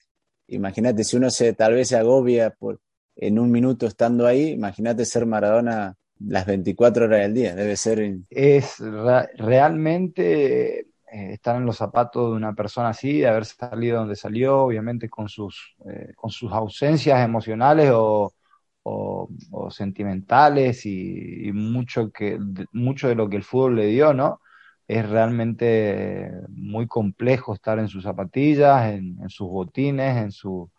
imagínate 0.49 1.05
si 1.05 1.16
uno 1.16 1.30
se 1.30 1.53
tal 1.53 1.74
vez 1.74 1.88
se 1.88 1.96
agobia 1.96 2.51
por, 2.51 2.80
en 3.16 3.38
un 3.38 3.51
minuto 3.51 3.86
estando 3.86 4.26
ahí, 4.26 4.51
imagínate 4.51 5.05
ser 5.05 5.26
Maradona 5.26 5.96
las 6.20 6.46
24 6.46 7.05
horas 7.05 7.20
del 7.20 7.34
día, 7.34 7.55
debe 7.55 7.76
ser. 7.76 8.18
Es 8.30 8.78
realmente 9.36 10.80
eh, 10.80 10.86
estar 11.32 11.57
en 11.57 11.64
los 11.64 11.76
zapatos 11.76 12.30
de 12.30 12.36
una 12.36 12.55
persona 12.55 12.90
así, 12.90 13.20
de 13.20 13.28
haber 13.28 13.44
salido 13.44 13.99
donde 13.99 14.16
salió, 14.16 14.62
obviamente 14.62 15.09
con 15.09 15.28
sus, 15.28 15.76
eh, 15.88 16.12
con 16.14 16.30
sus 16.30 16.53
ausencias 16.53 17.24
emocionales 17.24 17.90
o, 17.92 18.32
sentimentales 19.70 20.86
y, 20.86 21.51
mucho, 21.53 22.11
que, 22.11 22.38
mucho 22.72 23.09
de 23.09 23.14
lo 23.14 23.28
que 23.28 23.36
el 23.36 23.42
fútbol 23.42 23.76
le 23.76 23.86
dio, 23.86 24.14
¿no? 24.14 24.40
Es 24.89 25.09
realmente 25.09 26.32
muy 26.49 26.86
complejo 26.89 27.55
estar 27.55 27.78
en 27.78 27.89
sus 27.89 28.05
zapatillas, 28.05 28.93
en, 28.93 29.28
sus 29.28 29.49
botines, 29.49 30.16
en 30.16 30.32
su, 30.32 30.70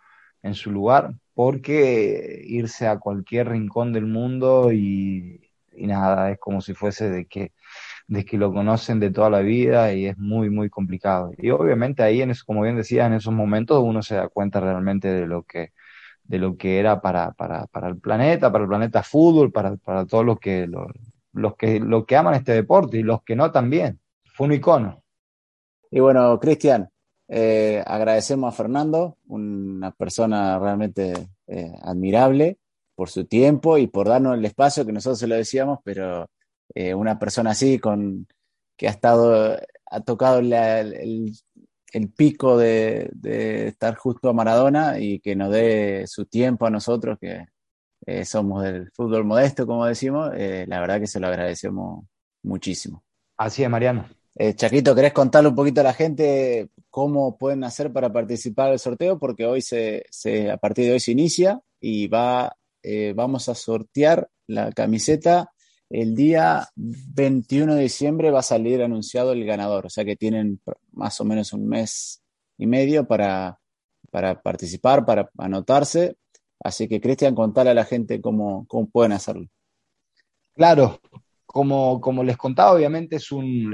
en 0.44 0.56
su 0.56 0.72
lugar, 0.72 1.14
porque 1.34 2.42
irse 2.46 2.88
a 2.88 3.00
cualquier 3.00 3.50
rincón 3.50 3.94
del 3.94 4.06
mundo 4.08 4.72
y, 4.74 5.42
nada, 5.74 6.32
es 6.32 6.40
como 6.40 6.62
si 6.62 6.74
fuese 6.74 7.10
de 7.10 7.26
que, 7.28 7.54
de 8.08 8.26
que 8.26 8.38
lo 8.38 8.54
conocen 8.54 9.00
de 9.00 9.12
toda 9.12 9.30
la 9.30 9.42
vida 9.42 9.94
y 9.94 10.08
es 10.08 10.18
muy, 10.18 10.50
muy 10.50 10.70
complicado. 10.70 11.32
Y 11.38 11.52
obviamente 11.52 12.04
ahí, 12.04 12.22
en 12.22 12.32
eso, 12.32 12.44
como 12.46 12.64
bien 12.64 12.76
decía, 12.78 13.06
en 13.08 13.14
esos 13.14 13.34
momentos 13.34 13.82
uno 13.84 14.02
se 14.04 14.16
da 14.16 14.30
cuenta 14.30 14.60
realmente 14.60 15.08
de 15.10 15.28
lo 15.28 15.44
que, 15.44 15.74
de 16.24 16.40
lo 16.40 16.58
que 16.58 16.80
era 16.80 17.02
para, 17.02 17.32
para, 17.34 17.68
para 17.68 17.90
el 17.90 18.00
planeta, 18.00 18.52
para 18.52 18.64
el 18.64 18.70
planeta 18.70 19.04
fútbol, 19.04 19.52
para, 19.52 19.78
para 19.78 20.06
todos 20.06 20.26
los 20.26 20.40
que, 20.40 20.68
los, 20.68 20.88
los 21.40 21.56
que, 21.56 21.80
los 21.80 22.06
que 22.06 22.16
aman 22.16 22.36
este 22.36 22.54
deporte 22.54 22.98
y 22.98 23.04
los 23.04 23.24
que 23.24 23.36
no 23.36 23.52
también. 23.52 24.00
Fue 24.34 24.48
un 24.48 24.54
icono. 24.54 25.04
Y 25.92 26.00
bueno, 26.00 26.40
Cristian, 26.40 26.90
eh, 27.28 27.84
agradecemos 27.86 28.54
a 28.54 28.58
Fernando, 28.58 29.18
una 29.28 29.92
persona 29.92 30.58
realmente 30.60 31.14
eh, 31.48 31.74
admirable 31.82 32.58
por 32.96 33.10
su 33.10 33.26
tiempo 33.26 33.78
y 33.78 33.88
por 33.88 34.08
darnos 34.08 34.38
el 34.38 34.46
espacio 34.46 34.86
que 34.86 34.92
nosotros 34.92 35.20
se 35.20 35.28
lo 35.28 35.36
decíamos, 35.36 35.80
pero 35.84 36.28
eh, 36.74 36.94
una 36.94 37.18
persona 37.18 37.52
así 37.52 37.80
con 37.80 38.28
que 38.76 38.88
ha 38.88 38.92
estado, 38.92 39.58
ha 39.92 40.00
tocado 40.02 40.40
el, 40.40 41.34
pico 42.16 42.58
de, 42.58 43.12
estar 43.68 43.96
justo 43.96 44.30
a 44.30 44.34
Maradona 44.34 45.00
y 45.00 45.20
que 45.20 45.36
nos 45.36 45.52
dé 45.52 46.06
su 46.08 46.26
tiempo 46.26 46.66
a 46.66 46.70
nosotros 46.70 47.18
que 47.20 47.46
somos 48.24 48.64
del 48.64 48.92
fútbol 48.92 49.26
modesto, 49.26 49.68
como 49.68 49.86
decimos, 49.86 50.32
la 50.34 50.80
verdad 50.80 51.00
que 51.00 51.08
se 51.08 51.20
lo 51.20 51.28
agradecemos 51.28 52.06
muchísimo. 52.44 53.04
Así 53.38 53.64
es, 53.64 53.70
Mariano. 53.70 54.06
Eh, 54.36 54.54
Chaquito, 54.54 54.96
¿querés 54.96 55.14
contarle 55.14 55.50
un 55.50 55.56
poquito 55.56 55.82
a 55.82 55.84
la 55.84 55.94
gente 55.94 56.70
cómo 56.90 57.38
pueden 57.38 57.64
hacer 57.64 57.92
para 57.92 58.12
participar 58.12 58.70
del 58.70 58.80
sorteo? 58.80 59.20
Porque 59.20 59.46
hoy 59.46 59.62
se, 59.62 60.06
a 60.52 60.58
partir 60.58 60.86
de 60.86 60.94
hoy 60.94 61.00
se 61.00 61.12
inicia 61.12 61.60
y 61.80 62.08
va, 62.08 62.56
eh, 62.84 63.14
vamos 63.16 63.50
a 63.50 63.56
sortear 63.56 64.30
la 64.48 64.72
camiseta. 64.72 65.52
El 65.90 66.16
día 66.16 66.70
21 66.76 67.76
de 67.76 67.82
diciembre 67.82 68.32
va 68.32 68.40
a 68.40 68.44
salir 68.44 68.82
anunciado 68.82 69.34
el 69.34 69.44
ganador, 69.46 69.88
o 69.88 69.90
sea 69.90 70.06
que 70.06 70.16
tienen 70.16 70.62
más 70.92 71.20
o 71.20 71.26
menos 71.26 71.52
un 71.52 71.68
mes 71.68 72.22
y 72.58 72.68
medio 72.68 73.08
para, 73.08 73.60
para 74.12 74.42
participar, 74.42 75.06
para 75.06 75.30
anotarse. 75.38 76.16
Así 76.64 76.88
que, 76.88 77.02
Cristian, 77.02 77.36
contale 77.36 77.70
a 77.70 77.74
la 77.74 77.86
gente 77.86 78.22
cómo, 78.22 78.66
cómo 78.68 78.90
pueden 78.90 79.14
hacerlo. 79.14 79.48
Claro, 80.56 81.00
como, 81.46 82.00
como 82.02 82.24
les 82.24 82.38
contaba, 82.38 82.74
obviamente 82.74 83.16
es 83.16 83.32
un, 83.32 83.74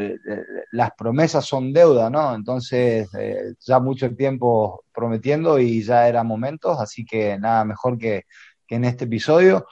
las 0.71 0.91
promesas 0.97 1.45
son 1.45 1.73
deuda, 1.73 2.09
¿no? 2.09 2.33
Entonces, 2.36 3.09
eh, 3.19 3.53
ya 3.59 3.79
mucho 3.79 4.15
tiempo 4.15 4.83
prometiendo 4.93 5.59
y 5.59 5.83
ya 5.83 6.07
era 6.07 6.23
momentos, 6.23 6.79
así 6.79 7.03
que 7.03 7.38
nada 7.39 7.65
mejor 7.65 7.97
que, 7.97 8.23
que 8.67 8.75
en 8.75 8.86
este 8.86 9.05
episodio. 9.05 9.65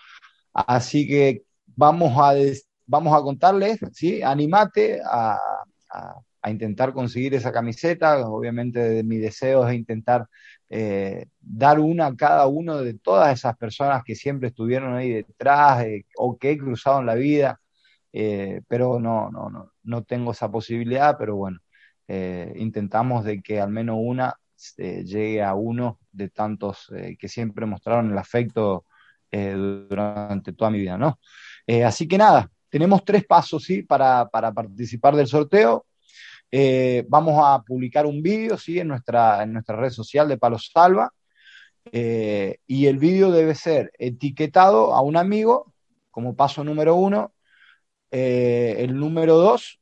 Así 0.53 1.07
que 1.07 1.43
vamos 1.66 2.14
a, 2.18 2.34
vamos 2.86 3.18
a 3.18 3.22
contarles, 3.24 3.80
¿sí? 3.93 4.22
Animate 4.22 5.01
a, 5.05 5.38
intentar 6.50 6.94
conseguir 6.94 7.34
esa 7.36 7.52
camiseta. 7.52 8.28
Obviamente, 8.28 9.04
mi 9.04 9.18
deseo 9.18 9.68
es 9.68 9.76
intentar 9.76 10.28
dar 11.39 11.80
una 11.80 12.08
a 12.08 12.16
cada 12.16 12.48
uno 12.48 12.82
de 12.82 12.96
todas 12.96 13.38
esas 13.38 13.56
personas 13.58 14.04
que 14.04 14.16
siempre 14.16 14.48
estuvieron 14.50 14.96
ahí 14.96 15.12
detrás 15.12 15.86
o 16.18 16.38
que 16.38 16.52
he 16.52 16.58
cruzado 16.58 17.00
en 17.00 17.06
la 17.06 17.16
vida 17.16 17.60
eh, 18.14 18.62
pero 18.68 19.00
no, 19.00 19.32
no, 19.32 19.50
no, 19.50 19.72
no 19.84 20.04
tengo 20.04 20.32
esa 20.32 20.50
posibilidad, 20.52 21.18
pero 21.18 21.36
bueno, 21.36 21.60
eh, 22.08 22.54
intentamos 22.58 23.26
de 23.26 23.41
que 23.41 23.60
al 23.60 23.72
menos 23.72 23.98
una 24.00 24.36
eh, 24.78 25.04
llegue 25.04 25.41
a 25.41 25.56
uno 25.56 26.00
de 26.12 26.30
tantos 26.30 26.91
que 27.18 27.28
siempre 27.28 27.66
mostraron 27.66 28.12
el 28.12 28.18
afecto 28.18 28.86
durante 29.32 30.54
toda 30.54 30.70
mi 30.70 30.80
vida, 30.80 30.96
¿no? 30.96 31.20
así 31.88 32.08
que 32.08 32.20
nada, 32.20 32.52
tenemos 32.70 33.04
tres 33.04 33.26
pasos, 33.26 33.64
¿sí? 33.64 33.82
Para, 33.82 34.30
para 34.30 34.54
participar 34.54 35.16
del 35.16 35.26
sorteo. 35.26 35.88
Vamos 37.08 37.39
a 37.43 37.64
publicar 37.64 38.06
un 38.06 38.22
vídeo, 38.22 38.58
¿sí? 38.58 38.80
En 38.80 38.89
nuestra, 38.89 39.43
en 39.43 39.54
nuestra 39.54 39.76
red 39.76 39.89
social 39.89 40.28
de 40.28 40.38
Palos 40.38 40.70
Salva. 40.74 41.12
y 41.91 42.86
el 42.86 42.97
vídeo 42.97 43.32
debe 43.32 43.56
ser 43.56 43.91
etiquetado 43.97 44.93
a 44.93 45.01
un 45.01 45.18
amigo 45.18 45.74
como 46.12 46.36
paso 46.36 46.64
número 46.64 46.95
uno 46.95 47.34
eh, 48.16 48.84
el 48.84 48.99
número 48.99 49.38
dos, 49.38 49.82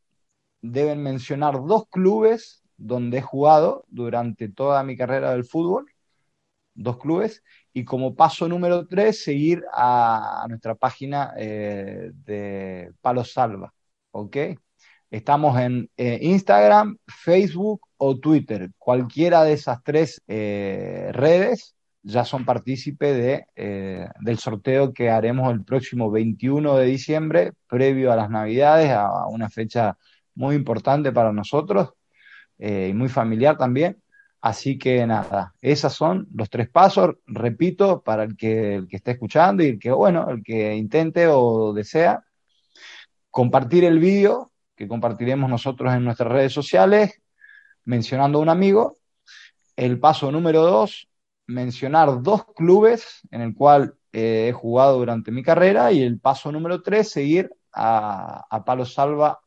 deben 0.62 1.04
mencionar 1.04 1.56
dos 1.66 1.90
clubes 1.90 2.64
donde 2.78 3.18
he 3.18 3.22
jugado 3.22 3.84
durante 3.90 4.48
toda 4.48 4.84
mi 4.84 4.96
carrera 4.96 5.32
del 5.32 5.44
fútbol, 5.44 5.92
dos 6.74 6.98
clubes, 6.98 7.44
y 7.74 7.84
como 7.84 8.16
paso 8.16 8.48
número 8.48 8.88
tres, 8.88 9.22
seguir 9.22 9.66
a, 9.74 10.46
nuestra 10.48 10.76
página 10.76 11.34
eh, 11.38 12.12
de 12.14 12.94
Palo 13.02 13.26
Salva, 13.26 13.74
¿ok? 14.12 14.38
Estamos 15.12 15.60
en 15.60 15.90
eh, 15.98 16.18
Instagram, 16.22 16.98
Facebook 17.06 17.82
o 17.98 18.18
Twitter, 18.18 18.72
cualquiera 18.80 19.44
de 19.44 19.54
esas 19.54 19.84
tres 19.84 20.22
redes 20.28 21.76
ya 22.04 22.26
son 22.26 22.46
partícipes 22.46 23.16
de, 23.16 23.46
eh, 23.56 24.08
del 24.22 24.38
sorteo 24.40 24.94
que 24.94 25.10
haremos 25.10 25.52
el 25.52 25.64
próximo 25.64 26.10
21 26.10 26.78
de 26.78 26.86
diciembre, 26.86 27.54
previo 27.68 28.12
a 28.12 28.16
las 28.16 28.30
Navidades, 28.30 28.92
a 28.92 29.28
una 29.28 29.50
fecha 29.50 29.98
muy 30.36 30.56
importante 30.56 31.12
para 31.12 31.32
nosotros 31.32 31.92
eh, 32.58 32.88
y 32.90 32.94
muy 32.94 33.10
familiar 33.10 33.58
también. 33.58 34.02
Así 34.42 34.80
que 34.80 35.06
nada, 35.06 35.54
esos 35.62 35.94
son 35.94 36.28
los 36.34 36.50
tres 36.50 36.68
pasos, 36.70 37.18
repito, 37.28 38.02
para 38.02 38.24
el 38.24 38.36
que, 38.36 38.76
el 38.76 38.88
que 38.88 38.96
esté 38.96 39.12
escuchando 39.12 39.64
y 39.64 39.68
el 39.68 39.80
que, 39.80 39.92
bueno, 39.92 40.30
el 40.32 40.42
que 40.44 40.76
intente 40.76 41.28
o 41.28 41.74
desea 41.74 42.24
compartir 43.30 43.84
el 43.84 44.00
vídeo 44.00 44.51
que 44.82 44.88
compartiremos 44.88 45.48
nosotros 45.48 45.94
en 45.94 46.04
nuestras 46.04 46.32
redes 46.32 46.54
sociales, 46.54 47.22
mencionando 47.86 48.40
a 48.40 48.42
un 48.42 48.50
amigo. 48.50 48.98
El 49.76 50.00
paso 50.00 50.32
número 50.32 50.64
dos, 50.64 51.08
mencionar 51.46 52.24
dos 52.24 52.46
clubes 52.56 53.22
en 53.30 53.42
el 53.42 53.54
cual 53.54 53.94
eh, 54.12 54.48
he 54.50 54.54
jugado 54.54 54.98
durante 54.98 55.30
mi 55.30 55.44
carrera 55.44 55.92
y 55.92 56.02
el 56.02 56.20
paso 56.20 56.52
número 56.52 56.82
tres, 56.82 57.12
seguir 57.12 57.52
a, 57.72 58.44
a 58.50 58.66
Palo 58.66 58.84
Salva 58.84 59.40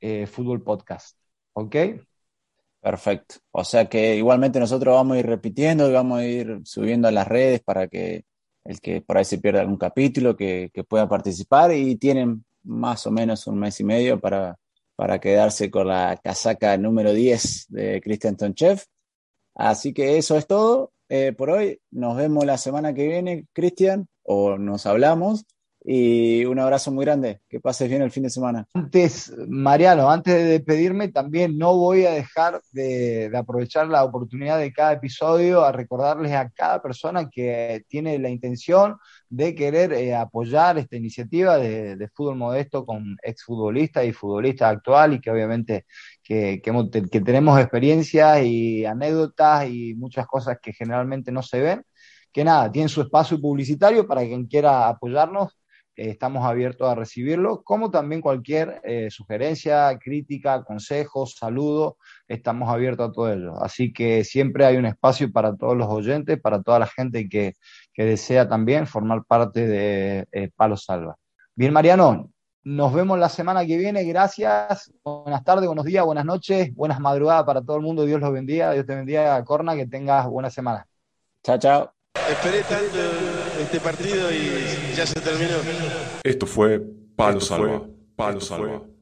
eh, 0.00 0.28
Fútbol 0.28 0.62
Podcast. 0.62 1.18
¿Ok? 1.52 1.74
Perfecto. 2.80 3.34
O 3.50 3.64
sea 3.64 3.88
que 3.88 4.14
igualmente 4.14 4.60
nosotros 4.60 4.94
vamos 4.94 5.16
a 5.16 5.18
ir 5.20 5.26
repitiendo 5.26 5.90
y 5.90 5.92
vamos 5.92 6.20
a 6.20 6.24
ir 6.24 6.60
subiendo 6.62 7.08
a 7.08 7.10
las 7.10 7.26
redes 7.26 7.60
para 7.60 7.88
que 7.88 8.24
el 8.62 8.80
que 8.80 9.00
por 9.00 9.18
ahí 9.18 9.24
se 9.24 9.38
pierde 9.38 9.58
algún 9.58 9.78
capítulo, 9.78 10.36
que, 10.36 10.70
pueda 10.88 11.08
participar 11.08 11.72
y 11.72 11.96
tienen 11.96 12.44
más 12.64 13.06
o 13.06 13.10
menos 13.10 13.46
un 13.46 13.58
mes 13.58 13.80
y 13.80 13.84
medio 13.84 14.20
para, 14.20 14.56
para 14.96 15.18
quedarse 15.18 15.70
con 15.70 15.88
la 15.88 16.18
casaca 16.22 16.76
número 16.76 17.12
10 17.12 17.66
de 17.68 18.00
Christian 18.00 18.36
Tonchev. 18.36 18.82
Así 19.54 19.92
que 19.92 20.18
eso 20.18 20.36
es 20.36 20.46
todo 20.46 20.92
eh, 21.08 21.32
por 21.32 21.50
hoy. 21.50 21.80
Nos 21.90 22.16
vemos 22.16 22.44
la 22.44 22.58
semana 22.58 22.94
que 22.94 23.06
viene, 23.06 23.46
Cristian, 23.52 24.08
o 24.22 24.56
nos 24.58 24.86
hablamos 24.86 25.44
y 25.82 26.44
un 26.44 26.58
abrazo 26.58 26.90
muy 26.92 27.04
grande. 27.04 27.40
Que 27.48 27.60
pases 27.60 27.88
bien 27.88 28.02
el 28.02 28.10
fin 28.10 28.24
de 28.24 28.30
semana. 28.30 28.66
Antes, 28.74 29.32
Mariano, 29.48 30.10
antes 30.10 30.34
de 30.34 30.44
despedirme, 30.44 31.08
también 31.08 31.56
no 31.56 31.76
voy 31.76 32.04
a 32.04 32.12
dejar 32.12 32.60
de, 32.72 33.30
aprovechar 33.34 33.86
la 33.88 34.04
oportunidad 34.04 34.58
de 34.58 34.72
cada 34.72 34.92
episodio 34.92 35.64
a 35.64 35.72
recordarles 35.72 36.32
a 36.32 36.50
cada 36.50 36.82
persona 36.82 37.28
que 37.30 37.84
tiene 37.88 38.18
la 38.18 38.28
intención 38.28 38.96
de 39.28 39.54
querer 39.54 39.92
eh, 39.92 40.14
apoyar 40.14 40.76
esta 40.78 40.96
iniciativa 40.96 41.56
de, 41.56 42.08
fútbol 42.14 42.36
modesto 42.36 42.84
con 42.84 43.16
exfutbolistas 43.22 44.04
y 44.04 44.12
futbolistas 44.12 44.72
actual 44.72 45.14
y 45.14 45.20
que 45.20 45.30
obviamente 45.30 45.86
que, 46.22 46.60
que 46.60 47.20
tenemos 47.20 47.58
experiencias 47.60 48.42
y 48.42 48.84
anécdotas 48.84 49.68
y 49.68 49.94
muchas 49.94 50.26
cosas 50.26 50.58
que 50.60 50.72
generalmente 50.72 51.30
no 51.32 51.42
se 51.42 51.60
ven 51.60 51.84
que 52.32 52.44
nada, 52.44 52.70
tienen 52.70 52.88
su 52.88 53.02
espacio 53.02 53.40
publicitario 53.40 54.06
para 54.06 54.22
quien 54.22 54.46
quiera 54.46 54.88
apoyarnos 54.88 55.59
estamos 55.96 56.44
abiertos 56.46 56.88
a 56.88 56.94
recibirlo, 56.94 57.62
como 57.62 57.90
también 57.90 58.20
cualquier 58.20 58.80
eh, 58.84 59.08
sugerencia, 59.10 59.98
crítica, 59.98 60.64
consejo, 60.64 61.26
saludo, 61.26 61.96
estamos 62.28 62.68
abiertos 62.68 63.08
a 63.08 63.12
todo 63.12 63.32
ello. 63.32 63.62
Así 63.62 63.92
que 63.92 64.24
siempre 64.24 64.64
hay 64.64 64.76
un 64.76 64.86
espacio 64.86 65.30
para 65.30 65.56
todos 65.56 65.76
los 65.76 65.88
oyentes, 65.88 66.40
para 66.40 66.62
toda 66.62 66.78
la 66.78 66.86
gente 66.86 67.28
que, 67.28 67.54
desea 67.96 68.48
también 68.48 68.86
formar 68.86 69.24
parte 69.26 69.66
de 69.66 70.26
eh, 70.32 70.50
Palo 70.56 70.78
Salva. 70.78 71.16
Bien, 71.54 71.70
Mariano, 71.70 72.30
nos 72.62 72.92
vemos 72.94 73.18
la 73.18 73.28
semana 73.28 73.66
que 73.66 73.76
viene. 73.76 74.04
Gracias. 74.04 74.90
Buenas 75.04 75.44
tardes, 75.44 75.66
buenos 75.66 75.84
días, 75.84 76.04
buenas 76.04 76.24
noches, 76.24 76.74
buenas 76.74 76.98
madrugadas 77.00 77.44
para 77.44 77.62
todo 77.62 77.76
el 77.76 77.82
mundo. 77.82 78.04
Dios 78.04 78.20
los 78.20 78.32
bendiga. 78.32 78.72
Dios 78.72 78.86
te 78.86 78.94
bendiga, 78.94 79.44
Corna. 79.44 79.76
Que 79.76 79.86
tengas 79.86 80.26
buena 80.26 80.50
semana. 80.50 80.86
Chao, 81.42 81.58
chao. 81.58 81.99
Esperé 82.30 82.62
tanto 82.62 82.98
este 83.60 83.80
partido 83.80 84.30
y 84.32 84.94
ya 84.94 85.04
se 85.04 85.20
terminó. 85.20 85.56
Esto 86.22 86.46
fue 86.46 86.80
Palo 87.16 87.40
Salva. 87.40 87.82
Palo 88.14 88.40
Salva. 88.40 88.82